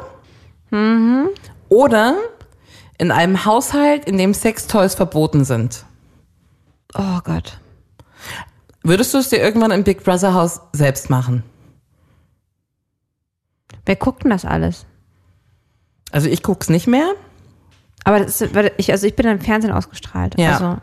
Oder 1.70 2.16
in 2.98 3.12
einem 3.12 3.46
Haushalt, 3.46 4.06
in 4.06 4.18
dem 4.18 4.34
Sextoys 4.34 4.96
verboten 4.96 5.44
sind. 5.46 5.86
oh 6.96 7.20
Gott. 7.24 7.60
Würdest 8.84 9.14
du 9.14 9.18
es 9.18 9.30
dir 9.30 9.38
irgendwann 9.40 9.72
im 9.72 9.84
Big 9.84 10.04
Brother 10.04 10.34
Haus 10.34 10.62
selbst 10.74 11.10
machen? 11.10 11.44
Wer 13.86 13.96
guckt 13.96 14.24
denn 14.24 14.32
das 14.32 14.46
alles? 14.46 14.86
Also 16.12 16.28
ich 16.30 16.44
guck's 16.44 16.70
nicht 16.70 16.88
mehr. 16.88 17.14
Aber 18.04 18.20
das 18.20 18.42
ist, 18.42 18.54
ich, 18.78 18.92
also 18.92 19.08
ich 19.08 19.16
bin 19.16 19.26
im 19.28 19.40
Fernsehen 19.42 19.74
ausgestrahlt. 19.74 20.38
Ja. 20.40 20.54
Also, 20.54 20.78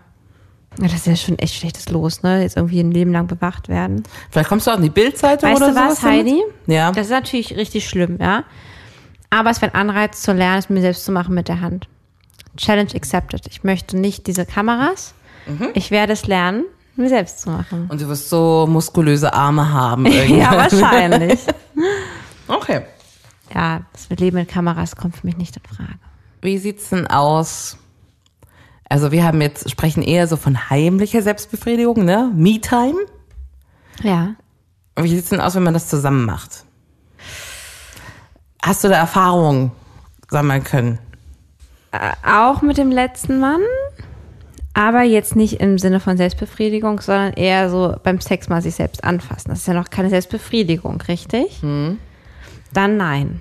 ja, 0.79 0.85
das 0.89 0.95
ist 0.95 1.07
ja 1.07 1.17
schon 1.17 1.39
echt 1.39 1.55
schlechtes 1.55 1.89
Los, 1.91 2.23
ne? 2.23 2.43
Jetzt 2.43 2.57
irgendwie 2.57 2.81
ein 2.81 2.91
Leben 2.91 3.13
lang 3.13 3.27
bewacht 3.27 3.69
werden. 3.69 4.03
Vielleicht 4.31 4.49
kommst 4.49 4.67
du 4.67 4.71
auch 4.71 4.77
in 4.77 4.83
die 4.83 4.91
Bildzeitung 4.91 5.51
Weißt 5.51 5.63
oder 5.63 5.71
du 5.71 5.77
was, 5.77 5.83
sowas 5.85 6.01
damit? 6.01 6.27
Heidi? 6.27 6.43
Ja. 6.67 6.93
Das 6.93 7.07
ist 7.07 7.13
natürlich 7.13 7.57
richtig 7.57 7.89
schlimm, 7.89 8.19
ja. 8.21 8.45
Aber 9.31 9.51
es 9.51 9.63
wäre 9.63 9.75
ein 9.75 9.81
Anreiz 9.89 10.23
zu 10.23 10.33
lernen, 10.33 10.59
es 10.59 10.69
mir 10.69 10.81
selbst 10.81 11.05
zu 11.05 11.13
machen 11.13 11.35
mit 11.35 11.49
der 11.49 11.61
Hand. 11.61 11.89
Challenge 12.57 12.91
accepted. 12.95 13.47
Ich 13.49 13.65
möchte 13.65 13.97
nicht 13.97 14.27
diese 14.27 14.45
Kameras. 14.45 15.15
Mhm. 15.47 15.69
Ich 15.75 15.91
werde 15.91 16.13
es 16.13 16.27
lernen, 16.27 16.65
mir 16.97 17.09
selbst 17.09 17.41
zu 17.41 17.51
machen. 17.51 17.89
Und 17.91 18.01
du 18.01 18.09
wirst 18.09 18.29
so 18.29 18.67
muskulöse 18.69 19.33
Arme 19.33 19.73
haben. 19.73 20.07
Ja, 20.29 20.57
wahrscheinlich. 20.57 21.41
Okay. 22.49 22.83
ja, 23.55 23.81
das 23.93 24.11
mit 24.11 24.21
Leben 24.21 24.37
mit 24.37 24.49
Kameras 24.49 24.97
kommt 24.97 25.17
für 25.17 25.27
mich 25.27 25.39
nicht 25.39 25.57
in 25.57 25.63
Frage. 25.75 25.95
Wie 26.43 26.59
sieht's 26.59 26.91
denn 26.91 27.07
aus? 27.07 27.79
Also 28.93 29.11
wir 29.11 29.25
haben 29.25 29.41
jetzt, 29.41 29.71
sprechen 29.71 30.03
eher 30.03 30.27
so 30.27 30.37
von 30.37 30.69
heimlicher 30.69 31.23
Selbstbefriedigung, 31.23 32.05
ne? 32.05 32.31
Me-Time. 32.35 32.99
Ja. 34.03 34.35
Wie 34.97 35.09
sieht's 35.09 35.31
denn 35.31 35.41
aus, 35.41 35.55
wenn 35.55 35.63
man 35.63 35.73
das 35.73 35.89
zusammen 35.89 36.27
macht? 36.27 36.67
Hast 38.63 38.85
du 38.85 38.89
da 38.89 38.97
Erfahrungen 38.97 39.73
sammeln 40.29 40.63
können? 40.63 40.99
Auch 42.23 42.61
mit 42.61 42.77
dem 42.77 42.91
letzten 42.91 43.41
Mann, 43.41 43.63
aber 44.75 45.05
jetzt 45.05 45.37
nicht 45.37 45.61
im 45.61 45.79
Sinne 45.79 45.99
von 45.99 46.19
Selbstbefriedigung, 46.19 47.01
sondern 47.01 47.33
eher 47.33 47.71
so 47.71 47.97
beim 48.03 48.21
Sex 48.21 48.51
mal 48.51 48.61
sich 48.61 48.75
selbst 48.75 49.05
anfassen. 49.05 49.49
Das 49.49 49.61
ist 49.61 49.69
ja 49.69 49.73
noch 49.73 49.89
keine 49.89 50.11
Selbstbefriedigung, 50.11 51.01
richtig? 51.09 51.63
Dann 51.63 52.97
nein. 52.99 53.41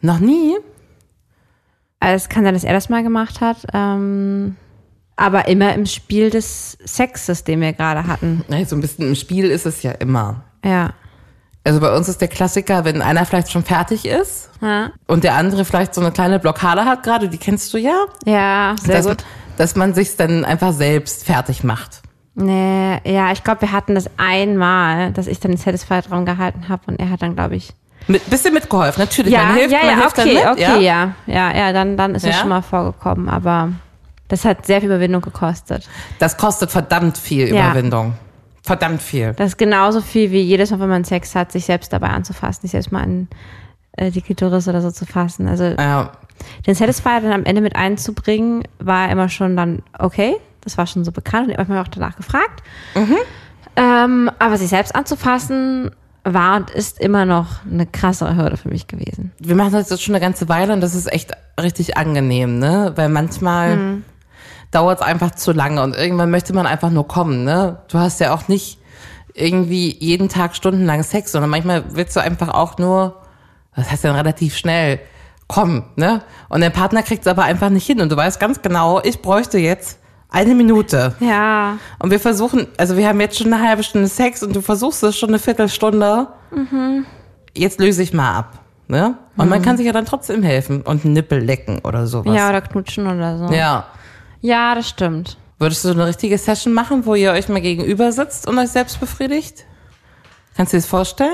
Noch 0.00 0.18
nie? 0.18 0.56
Also 2.04 2.16
es 2.16 2.28
kann 2.28 2.44
sein, 2.44 2.52
dass 2.52 2.64
er 2.64 2.74
das 2.74 2.90
mal 2.90 3.02
gemacht 3.02 3.40
hat, 3.40 3.56
ähm, 3.72 4.56
aber 5.16 5.48
immer 5.48 5.72
im 5.72 5.86
Spiel 5.86 6.28
des 6.28 6.76
Sexes, 6.84 7.44
den 7.44 7.62
wir 7.62 7.72
gerade 7.72 8.06
hatten. 8.06 8.44
So 8.66 8.76
ein 8.76 8.82
bisschen 8.82 9.08
im 9.08 9.14
Spiel 9.14 9.46
ist 9.46 9.64
es 9.64 9.82
ja 9.82 9.92
immer. 9.92 10.44
Ja. 10.62 10.90
Also 11.64 11.80
bei 11.80 11.96
uns 11.96 12.10
ist 12.10 12.20
der 12.20 12.28
Klassiker, 12.28 12.84
wenn 12.84 13.00
einer 13.00 13.24
vielleicht 13.24 13.50
schon 13.50 13.64
fertig 13.64 14.04
ist 14.04 14.50
Ja, 14.60 14.90
und 15.06 15.24
der 15.24 15.32
andere 15.36 15.64
vielleicht 15.64 15.94
so 15.94 16.02
eine 16.02 16.12
kleine 16.12 16.38
Blockade 16.38 16.84
hat 16.84 17.04
gerade, 17.04 17.30
die 17.30 17.38
kennst 17.38 17.72
du 17.72 17.78
ja. 17.78 18.04
ja 18.26 18.74
sehr 18.82 18.96
dass, 18.98 19.06
gut. 19.06 19.24
dass 19.56 19.74
man 19.74 19.94
sich 19.94 20.14
dann 20.16 20.44
einfach 20.44 20.74
selbst 20.74 21.24
fertig 21.24 21.64
macht. 21.64 22.02
Nee, 22.34 23.00
ja, 23.10 23.32
ich 23.32 23.42
glaube, 23.44 23.62
wir 23.62 23.72
hatten 23.72 23.94
das 23.94 24.10
einmal, 24.18 25.10
dass 25.12 25.26
ich 25.26 25.40
dann 25.40 25.52
den 25.52 25.56
Satisfier 25.56 26.02
dran 26.02 26.26
gehalten 26.26 26.68
habe 26.68 26.82
und 26.88 27.00
er 27.00 27.08
hat 27.08 27.22
dann, 27.22 27.34
glaube 27.34 27.56
ich, 27.56 27.72
Mit, 28.06 28.28
bisschen 28.28 28.52
mitgeholfen, 28.54 29.02
natürlich. 29.02 29.32
ja, 29.32 29.44
man 29.44 29.54
hilft, 29.56 29.72
ja, 29.72 29.78
man 29.78 29.88
ja, 29.88 29.94
hilft 29.96 30.18
okay, 30.18 30.34
dann 30.34 30.54
mit, 30.56 30.62
okay, 30.64 30.84
ja, 30.84 31.14
ja, 31.26 31.56
ja, 31.56 31.72
dann, 31.72 31.96
dann 31.96 32.14
ist 32.14 32.24
es 32.24 32.34
Ja? 32.34 32.40
schon 32.40 32.48
mal 32.50 32.62
vorgekommen, 32.62 33.28
aber 33.28 33.70
das 34.28 34.44
hat 34.44 34.66
sehr 34.66 34.80
viel 34.80 34.88
Überwindung 34.90 35.22
gekostet. 35.22 35.88
Das 36.18 36.36
kostet 36.36 36.70
verdammt 36.70 37.16
viel 37.18 37.54
Ja. 37.54 37.70
Überwindung. 37.70 38.14
Verdammt 38.62 39.02
viel. 39.02 39.34
Das 39.34 39.48
ist 39.48 39.58
genauso 39.58 40.00
viel 40.00 40.30
wie 40.30 40.40
jedes 40.40 40.70
Mal, 40.70 40.80
wenn 40.80 40.88
man 40.88 41.04
Sex 41.04 41.34
hat, 41.34 41.52
sich 41.52 41.66
selbst 41.66 41.92
dabei 41.92 42.08
anzufassen, 42.08 42.62
sich 42.62 42.70
selbst 42.70 42.92
mal 42.92 43.02
an 43.02 43.28
äh, 43.98 44.10
die 44.10 44.22
Klitoris 44.22 44.66
oder 44.68 44.80
so 44.80 44.90
zu 44.90 45.04
fassen. 45.04 45.46
Also 45.48 45.64
Ja. 45.64 46.12
den 46.66 46.74
Satisfier 46.74 47.20
dann 47.20 47.32
am 47.32 47.44
Ende 47.44 47.60
mit 47.60 47.76
einzubringen, 47.76 48.64
war 48.78 49.10
immer 49.10 49.28
schon 49.28 49.56
dann 49.56 49.82
okay. 49.98 50.36
Das 50.62 50.78
war 50.78 50.86
schon 50.86 51.04
so 51.04 51.12
bekannt 51.12 51.46
und 51.48 51.52
ich 51.52 51.58
habe 51.58 51.70
mich 51.72 51.80
auch 51.80 51.88
danach 51.88 52.16
gefragt. 52.16 52.62
Ähm, 53.76 54.30
aber 54.38 54.56
sich 54.56 54.68
selbst 54.70 54.94
anzufassen 54.94 55.90
war 56.24 56.56
und 56.56 56.70
ist 56.70 56.98
immer 57.00 57.24
noch 57.26 57.64
eine 57.70 57.86
krassere 57.86 58.36
Hürde 58.36 58.56
für 58.56 58.68
mich 58.68 58.86
gewesen. 58.86 59.32
Wir 59.38 59.54
machen 59.54 59.72
das 59.72 59.90
jetzt 59.90 60.02
schon 60.02 60.14
eine 60.14 60.24
ganze 60.24 60.48
Weile 60.48 60.72
und 60.72 60.80
das 60.80 60.94
ist 60.94 61.12
echt 61.12 61.32
richtig 61.60 61.96
angenehm, 61.96 62.58
ne? 62.58 62.92
Weil 62.96 63.08
manchmal 63.10 63.76
Mhm. 63.76 64.04
dauert 64.70 65.00
es 65.00 65.06
einfach 65.06 65.32
zu 65.32 65.52
lange 65.52 65.82
und 65.82 65.94
irgendwann 65.96 66.30
möchte 66.30 66.54
man 66.54 66.66
einfach 66.66 66.90
nur 66.90 67.06
kommen, 67.06 67.44
ne? 67.44 67.78
Du 67.88 67.98
hast 67.98 68.20
ja 68.20 68.34
auch 68.34 68.48
nicht 68.48 68.78
irgendwie 69.34 69.94
jeden 69.98 70.28
Tag 70.28 70.56
stundenlang 70.56 71.02
Sex, 71.02 71.32
sondern 71.32 71.50
manchmal 71.50 71.84
willst 71.94 72.16
du 72.16 72.20
einfach 72.20 72.48
auch 72.48 72.78
nur, 72.78 73.20
das 73.76 73.90
heißt 73.90 74.04
dann 74.04 74.16
relativ 74.16 74.56
schnell, 74.56 75.00
kommen, 75.46 75.84
ne? 75.96 76.22
Und 76.48 76.62
der 76.62 76.70
Partner 76.70 77.02
kriegt 77.02 77.22
es 77.22 77.26
aber 77.26 77.42
einfach 77.42 77.68
nicht 77.68 77.86
hin 77.86 78.00
und 78.00 78.10
du 78.10 78.16
weißt 78.16 78.40
ganz 78.40 78.62
genau, 78.62 79.00
ich 79.02 79.20
bräuchte 79.20 79.58
jetzt 79.58 79.98
eine 80.34 80.54
Minute. 80.54 81.14
Ja, 81.20 81.78
Und 81.98 82.10
wir 82.10 82.20
versuchen, 82.20 82.66
also 82.76 82.96
wir 82.96 83.08
haben 83.08 83.20
jetzt 83.20 83.38
schon 83.38 83.52
eine 83.52 83.66
halbe 83.66 83.82
Stunde 83.82 84.08
Sex 84.08 84.42
und 84.42 84.54
du 84.54 84.60
versuchst 84.60 85.02
es 85.02 85.16
schon 85.16 85.30
eine 85.30 85.38
Viertelstunde. 85.38 86.26
Jetzt 87.56 87.80
löse 87.80 88.02
ich 88.02 88.12
mal 88.12 88.34
ab. 88.36 88.58
Ne? 88.88 89.16
Und 89.36 89.48
man 89.48 89.62
kann 89.62 89.76
sich 89.78 89.86
ja 89.86 89.92
dann 89.92 90.04
trotzdem 90.04 90.42
helfen 90.42 90.82
und 90.82 91.04
einen 91.04 91.14
Nippel 91.14 91.38
lecken 91.38 91.80
oder 91.84 92.06
sowas. 92.06 92.36
ja, 92.36 92.50
oder 92.50 92.60
knutschen 92.60 93.06
oder 93.06 93.38
so. 93.38 93.52
ja. 93.54 93.86
Ja, 94.40 94.74
das 94.74 94.90
stimmt. 94.90 95.38
Würdest 95.58 95.82
du 95.84 95.88
so 95.88 95.94
eine 95.94 96.06
richtige 96.06 96.36
Session 96.36 96.74
machen, 96.74 97.06
wo 97.06 97.14
ihr 97.14 97.30
euch 97.32 97.48
mal 97.48 97.62
gegenüber 97.62 98.12
sitzt 98.12 98.46
und 98.46 98.58
euch 98.58 98.68
selbst 98.68 99.00
befriedigt? 99.00 99.64
Kannst 100.54 100.74
du 100.74 100.76
dir 100.76 100.82
das 100.82 100.88
vorstellen? 100.90 101.30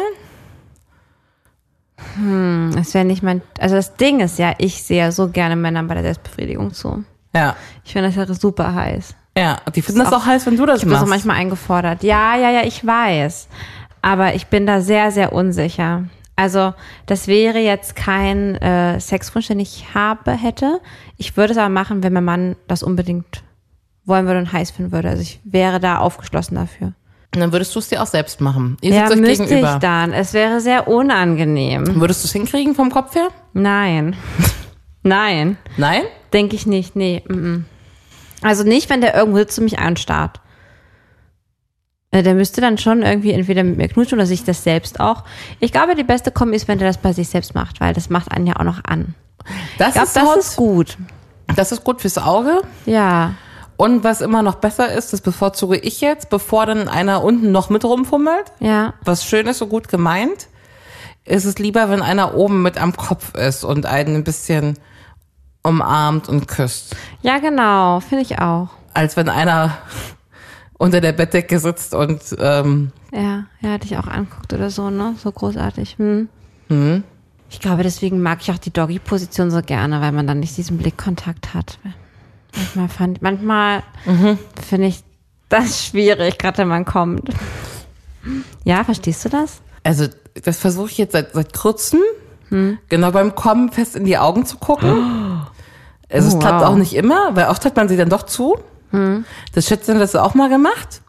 Das 2.75 2.95
wäre 2.95 3.05
nicht 3.05 3.23
mein, 3.23 3.43
also 3.59 3.75
das 3.75 3.97
Ding 3.97 4.21
ist 4.21 4.39
ja, 4.39 4.55
ich 4.59 4.83
sehe 4.85 4.99
ja 4.99 5.13
so 5.13 5.29
gerne 5.29 5.57
Männern 5.57 5.89
bei 5.89 5.95
der 5.95 6.05
Selbstbefriedigung 6.05 6.73
zu. 6.73 7.05
Ja. 7.35 7.57
Ich 7.85 7.93
finde 7.93 8.09
das 8.09 8.17
ja 8.17 8.33
super 8.35 8.75
heiß. 8.75 9.15
Ja, 9.37 9.59
die 9.75 9.83
finden 9.83 10.01
das 10.01 10.13
auch 10.13 10.27
heiß, 10.27 10.45
wenn 10.47 10.57
du 10.57 10.67
das 10.67 10.79
Ich 10.79 10.83
habe 10.83 10.91
das 10.91 11.01
machst. 11.01 11.05
auch 11.05 11.09
manchmal 11.15 11.37
eingefordert. 11.37 12.03
Ja, 12.03 12.37
ja, 12.37 12.51
ja, 12.51 12.63
ich 12.65 12.85
weiß. 12.85 13.49
Aber 14.03 14.35
ich 14.35 14.47
bin 14.49 14.67
da 14.67 14.81
sehr, 14.81 15.11
sehr 15.13 15.33
unsicher. 15.33 16.05
Also, 16.37 16.73
das 17.07 17.27
wäre 17.29 17.59
jetzt 17.59 17.95
kein 17.97 18.57
äh, 18.57 18.99
Sexwunsch, 18.99 19.49
den 19.49 19.61
ich 19.61 19.87
habe, 19.95 20.33
hätte. 20.33 20.81
Ich 21.19 21.37
würde 21.37 21.53
es 21.53 21.59
aber 21.59 21.69
machen, 21.69 22.03
wenn 22.03 22.13
mein 22.15 22.25
Mann 22.25 22.57
das 22.67 22.83
unbedingt 22.83 23.43
wollen 24.07 24.27
würde 24.27 24.41
und 24.41 24.53
heiß 24.53 24.71
finden 24.73 24.91
würde. 24.91 25.11
Also 25.11 25.23
ich 25.23 25.39
wäre 25.45 25.79
da 25.79 25.99
aufgeschlossen 25.99 26.55
dafür. 26.57 26.95
Und 27.33 27.41
dann 27.41 27.53
würdest 27.53 27.73
du 27.75 27.79
es 27.79 27.89
dir 27.89 28.03
auch 28.03 28.07
selbst 28.07 28.41
machen. 28.41 28.77
Ihr 28.81 28.93
Ja, 28.95 29.07
sitzt 29.07 29.13
euch 29.13 29.21
müsste 29.21 29.45
gegenüber. 29.47 29.75
ich 29.75 29.79
dann. 29.81 30.13
Es 30.13 30.33
wäre 30.33 30.61
sehr 30.61 30.89
unangenehm. 30.89 32.01
Würdest 32.01 32.25
du 32.25 32.27
es 32.27 32.33
hinkriegen 32.33 32.75
vom 32.75 32.91
Kopf 32.91 33.15
her? 33.15 33.29
Nein. 33.53 34.17
Nein. 35.03 35.57
Nein? 35.77 36.03
Denke 36.33 36.57
ich 36.57 36.67
nicht, 36.67 36.95
nee. 36.97 37.23
mm, 37.29 37.33
mm. 37.35 37.65
Also 38.43 38.65
nicht, 38.65 38.89
wenn 38.91 39.01
der 39.01 39.15
irgendwo 39.15 39.39
sitzt 39.39 39.59
und 39.59 39.65
mich 39.65 39.79
anstarrt. 39.79 40.41
Äh, 42.11 42.23
Der 42.23 42.35
müsste 42.35 42.61
dann 42.61 42.79
schon 42.79 43.03
irgendwie 43.03 43.33
entweder 43.33 43.63
mit 43.65 43.77
mir 43.77 43.89
knutschen 43.89 44.19
oder 44.19 44.27
sich 44.27 44.45
das 44.45 44.65
selbst 44.65 45.01
auch. 45.01 45.25
Ich 45.61 45.73
glaube, 45.73 45.95
die 45.95 46.05
beste 46.05 46.31
Kombi 46.31 46.57
ist, 46.57 46.69
wenn 46.69 46.79
der 46.79 46.89
das 46.89 46.99
bei 46.99 47.13
sich 47.13 47.29
selbst 47.29 47.55
macht, 47.55 47.81
weil 47.81 47.95
das 47.95 48.11
macht 48.11 48.31
einen 48.33 48.47
ja 48.47 48.57
auch 48.57 48.65
noch 48.65 48.85
an. 48.85 49.15
Das, 49.79 49.89
Ich 49.89 49.95
glaube, 49.95 50.07
ist, 50.09 50.17
das 50.17 50.25
hot. 50.25 50.37
ist 50.39 50.57
gut. 50.57 50.99
das 51.57 51.73
ist 51.73 51.85
gut 51.85 52.01
fürs 52.01 52.19
Auge. 52.19 52.63
Ja. 52.87 53.35
Und 53.77 54.05
was 54.05 54.21
immer 54.21 54.43
noch 54.43 54.57
besser 54.57 54.93
ist, 54.93 55.13
das 55.15 55.23
bevorzuge 55.23 55.79
ich 55.79 56.01
jetzt, 56.03 56.29
bevor 56.29 56.67
dann 56.67 56.89
einer 56.89 57.25
unten 57.25 57.51
noch 57.53 57.71
mit 57.71 57.85
rumfummelt, 57.85 58.45
Ja. 58.61 58.93
was 59.05 59.25
schön 59.25 59.47
ist, 59.47 59.59
so 59.59 59.67
gut 59.67 59.89
gemeint, 59.89 60.49
ist 61.25 61.45
es 61.47 61.59
lieber, 61.59 61.89
wenn 61.91 62.03
einer 62.03 62.35
oben 62.35 62.61
mit 62.63 62.77
am 62.81 62.95
Kopf 62.97 63.35
ist 63.35 63.65
und 63.65 63.87
einen 63.87 64.17
ein 64.17 64.25
bisschen 64.25 64.79
umarmt 65.63 66.29
und 66.29 66.49
küsst, 66.49 66.97
Ja, 67.23 67.39
genau. 67.39 68.01
Finde 68.01 68.23
ich 68.23 68.39
auch. 68.39 68.69
als 68.95 69.17
wenn 69.17 69.29
einer 69.29 69.77
unter 70.79 71.01
der 71.01 71.13
Bettdecke 71.13 71.59
sitzt 71.59 71.95
und 71.95 72.21
ähm, 72.39 72.93
Ja, 73.13 73.45
ja, 73.61 73.77
dich 73.79 73.97
auch 73.99 74.07
anguckt 74.07 74.53
oder 74.53 74.71
so, 74.71 74.89
ne? 74.91 75.15
So 75.23 75.31
großartig. 75.31 75.97
Hm. 75.99 76.29
Ich 77.51 77.59
glaube, 77.61 77.83
deswegen 77.83 78.23
mag 78.23 78.39
ich 78.43 78.51
auch 78.53 78.59
die 78.59 78.73
Doggy-Position 78.73 79.51
so 79.51 79.61
gerne, 79.61 80.01
weil 80.01 80.13
man 80.13 80.27
dann 80.27 80.39
nicht 80.41 80.57
diesen 80.57 80.79
Blickkontakt 80.79 81.53
hat. 81.53 81.79
Manchmal 82.55 82.89
fand, 82.89 83.23
manchmal 83.23 83.83
finde 84.67 84.87
ich 84.87 85.03
das 85.49 85.85
schwierig, 85.85 86.39
gerade 86.39 86.59
wenn 86.59 86.69
man 86.69 86.85
kommt. 86.85 87.29
Ja, 88.65 88.85
verstehst 88.85 89.25
du 89.25 89.29
das? 89.31 89.61
Also, 89.83 90.07
das 90.45 90.59
versuche 90.59 90.91
ich 90.91 90.99
jetzt 90.99 91.13
seit, 91.13 91.33
seit 91.33 91.53
kurzem, 91.53 92.01
genau 92.89 93.11
beim 93.11 93.35
Kommen 93.35 93.71
fest 93.73 93.97
in 93.97 94.05
die 94.05 94.17
Augen 94.19 94.47
zu 94.47 94.57
gucken. 94.59 95.27
Also, 96.13 96.29
es 96.29 96.35
Oh, 96.35 96.39
klappt 96.39 96.63
wow. 96.63 96.69
auch 96.71 96.75
nicht 96.77 96.95
immer, 96.95 97.35
weil 97.37 97.47
oft 97.47 97.65
hat 97.65 97.77
man 97.77 97.89
sie 97.89 97.97
dann 97.97 98.09
doch 98.09 98.25
zu. 98.25 98.57
Das 99.55 99.67
Schätzchen 99.67 99.95
hat 99.95 100.03
das 100.03 100.17
auch 100.17 100.35
mal 100.35 100.49
gemacht. 100.49 101.01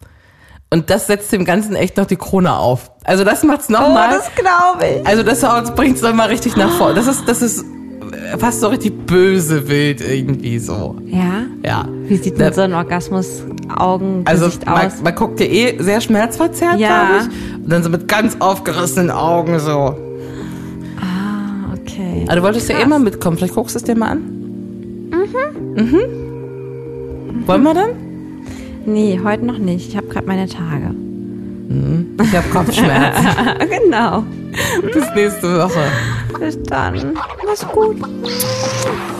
Und 0.69 0.89
das 0.89 1.07
setzt 1.07 1.31
dem 1.33 1.43
Ganzen 1.45 1.75
echt 1.75 1.97
noch 1.97 2.05
die 2.05 2.15
Krone 2.15 2.55
auf. 2.55 2.91
Also, 3.03 3.23
das 3.23 3.43
macht's 3.43 3.69
nochmal. 3.69 4.19
glaube 4.35 4.85
ich. 5.01 5.07
also, 5.07 5.23
das 5.23 5.41
bringt's 5.75 6.01
nochmal 6.01 6.27
richtig 6.29 6.55
nach 6.55 6.69
vorne. 6.77 6.93
Das 6.95 7.07
ist, 7.07 7.27
das 7.27 7.41
ist 7.41 7.65
fast 8.37 8.59
so 8.61 8.67
richtig 8.67 9.05
böse 9.07 9.67
wild 9.67 10.01
irgendwie 10.01 10.59
so. 10.59 10.95
Ja? 11.07 11.43
Ja. 11.65 11.85
Wie 12.07 12.17
sieht 12.17 12.39
denn 12.39 12.53
so 12.53 12.61
ein 12.61 12.73
Orgasmus-Augengesicht 12.73 14.67
Also 14.67 14.71
man, 14.77 14.85
aus? 14.87 15.01
man 15.03 15.15
guckt 15.15 15.39
ja 15.39 15.45
eh 15.47 15.81
sehr 15.81 15.99
schmerzverzerrt, 16.01 16.79
Ja. 16.79 17.07
glaube 17.07 17.27
ich. 17.29 17.63
Und 17.63 17.69
dann 17.71 17.83
so 17.83 17.89
mit 17.89 18.07
ganz 18.07 18.37
aufgerissenen 18.39 19.09
Augen 19.11 19.59
so. 19.59 19.95
Okay. 21.81 22.25
Aber 22.27 22.35
du 22.37 22.43
wolltest 22.43 22.69
ja 22.69 22.79
eh 22.79 22.85
mal 22.85 22.99
mitkommen. 22.99 23.37
Vielleicht 23.37 23.55
guckst 23.55 23.75
du 23.75 23.79
es 23.79 23.83
dir 23.83 23.95
mal 23.97 24.09
an. 24.11 24.40
Mhm. 25.25 25.83
Mhm. 25.83 27.47
Wollen 27.47 27.63
wir 27.63 27.73
dann? 27.73 27.89
Nee, 28.85 29.19
heute 29.23 29.45
noch 29.45 29.57
nicht. 29.57 29.89
Ich 29.89 29.97
habe 29.97 30.07
gerade 30.07 30.27
meine 30.27 30.47
Tage. 30.47 30.95
Ich 32.23 32.35
habe 32.35 32.49
Kopfschmerzen. 32.49 33.27
genau. 33.69 34.23
Bis 34.81 35.05
nächste 35.15 35.59
Woche. 35.59 35.85
Bis 36.39 36.61
dann. 36.63 37.13
Mach's 37.45 37.65
gut. 37.67 37.97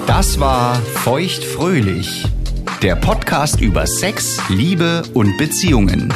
Das 0.08 0.40
war 0.40 0.76
Feuchtfröhlich, 0.76 2.26
der 2.82 2.96
Podcast 2.96 3.62
über 3.62 3.88
Sex, 3.88 4.42
Liebe 4.50 5.04
und 5.14 5.38
Beziehungen. 5.38 6.14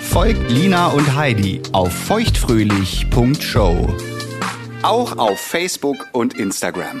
Folgt 0.00 0.50
Lina 0.50 0.86
und 0.88 1.14
Heidi 1.16 1.60
auf 1.72 1.92
feuchtfröhlich.show. 1.92 3.88
Auch 4.82 5.18
auf 5.18 5.38
Facebook 5.38 5.96
und 6.12 6.38
Instagram. 6.38 7.00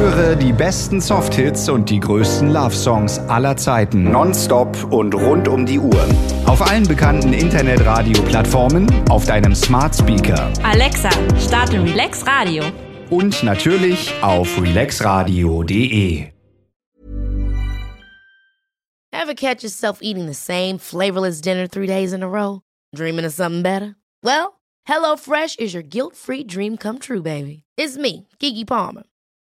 Höre 0.00 0.34
die 0.34 0.54
besten 0.54 0.98
Softhits 0.98 1.68
und 1.68 1.90
die 1.90 2.00
größten 2.00 2.48
Love 2.50 2.74
Songs 2.74 3.18
aller 3.28 3.54
Zeiten 3.58 4.10
nonstop 4.10 4.90
und 4.90 5.14
rund 5.14 5.46
um 5.46 5.66
die 5.66 5.78
Uhr. 5.78 6.08
Auf 6.46 6.62
allen 6.62 6.88
bekannten 6.88 7.34
Internetradio-Plattformen, 7.34 8.88
auf 9.10 9.26
deinem 9.26 9.54
Smart 9.54 9.94
Speaker 9.94 10.50
Alexa, 10.62 11.10
starte 11.38 11.82
Relax 11.82 12.26
Radio. 12.26 12.64
und 13.10 13.42
natürlich 13.42 14.10
auf 14.22 14.48
relaxradio.de. 14.58 16.28
Ever 19.12 19.34
catch 19.34 19.62
yourself 19.62 19.98
eating 20.00 20.26
the 20.26 20.32
same 20.34 20.78
flavorless 20.78 21.42
dinner 21.42 21.68
three 21.68 21.86
days 21.86 22.14
in 22.14 22.22
a 22.22 22.26
row? 22.26 22.62
Dreaming 22.96 23.26
of 23.26 23.34
something 23.34 23.62
better? 23.62 23.96
Well, 24.22 24.60
HelloFresh 24.88 25.60
is 25.60 25.74
your 25.74 25.82
guilt 25.82 26.16
free 26.16 26.42
dream 26.42 26.78
come 26.78 26.98
true, 26.98 27.20
baby. 27.20 27.64
It's 27.76 27.98
me, 27.98 28.26
Gigi 28.38 28.64
Palmer. 28.64 29.02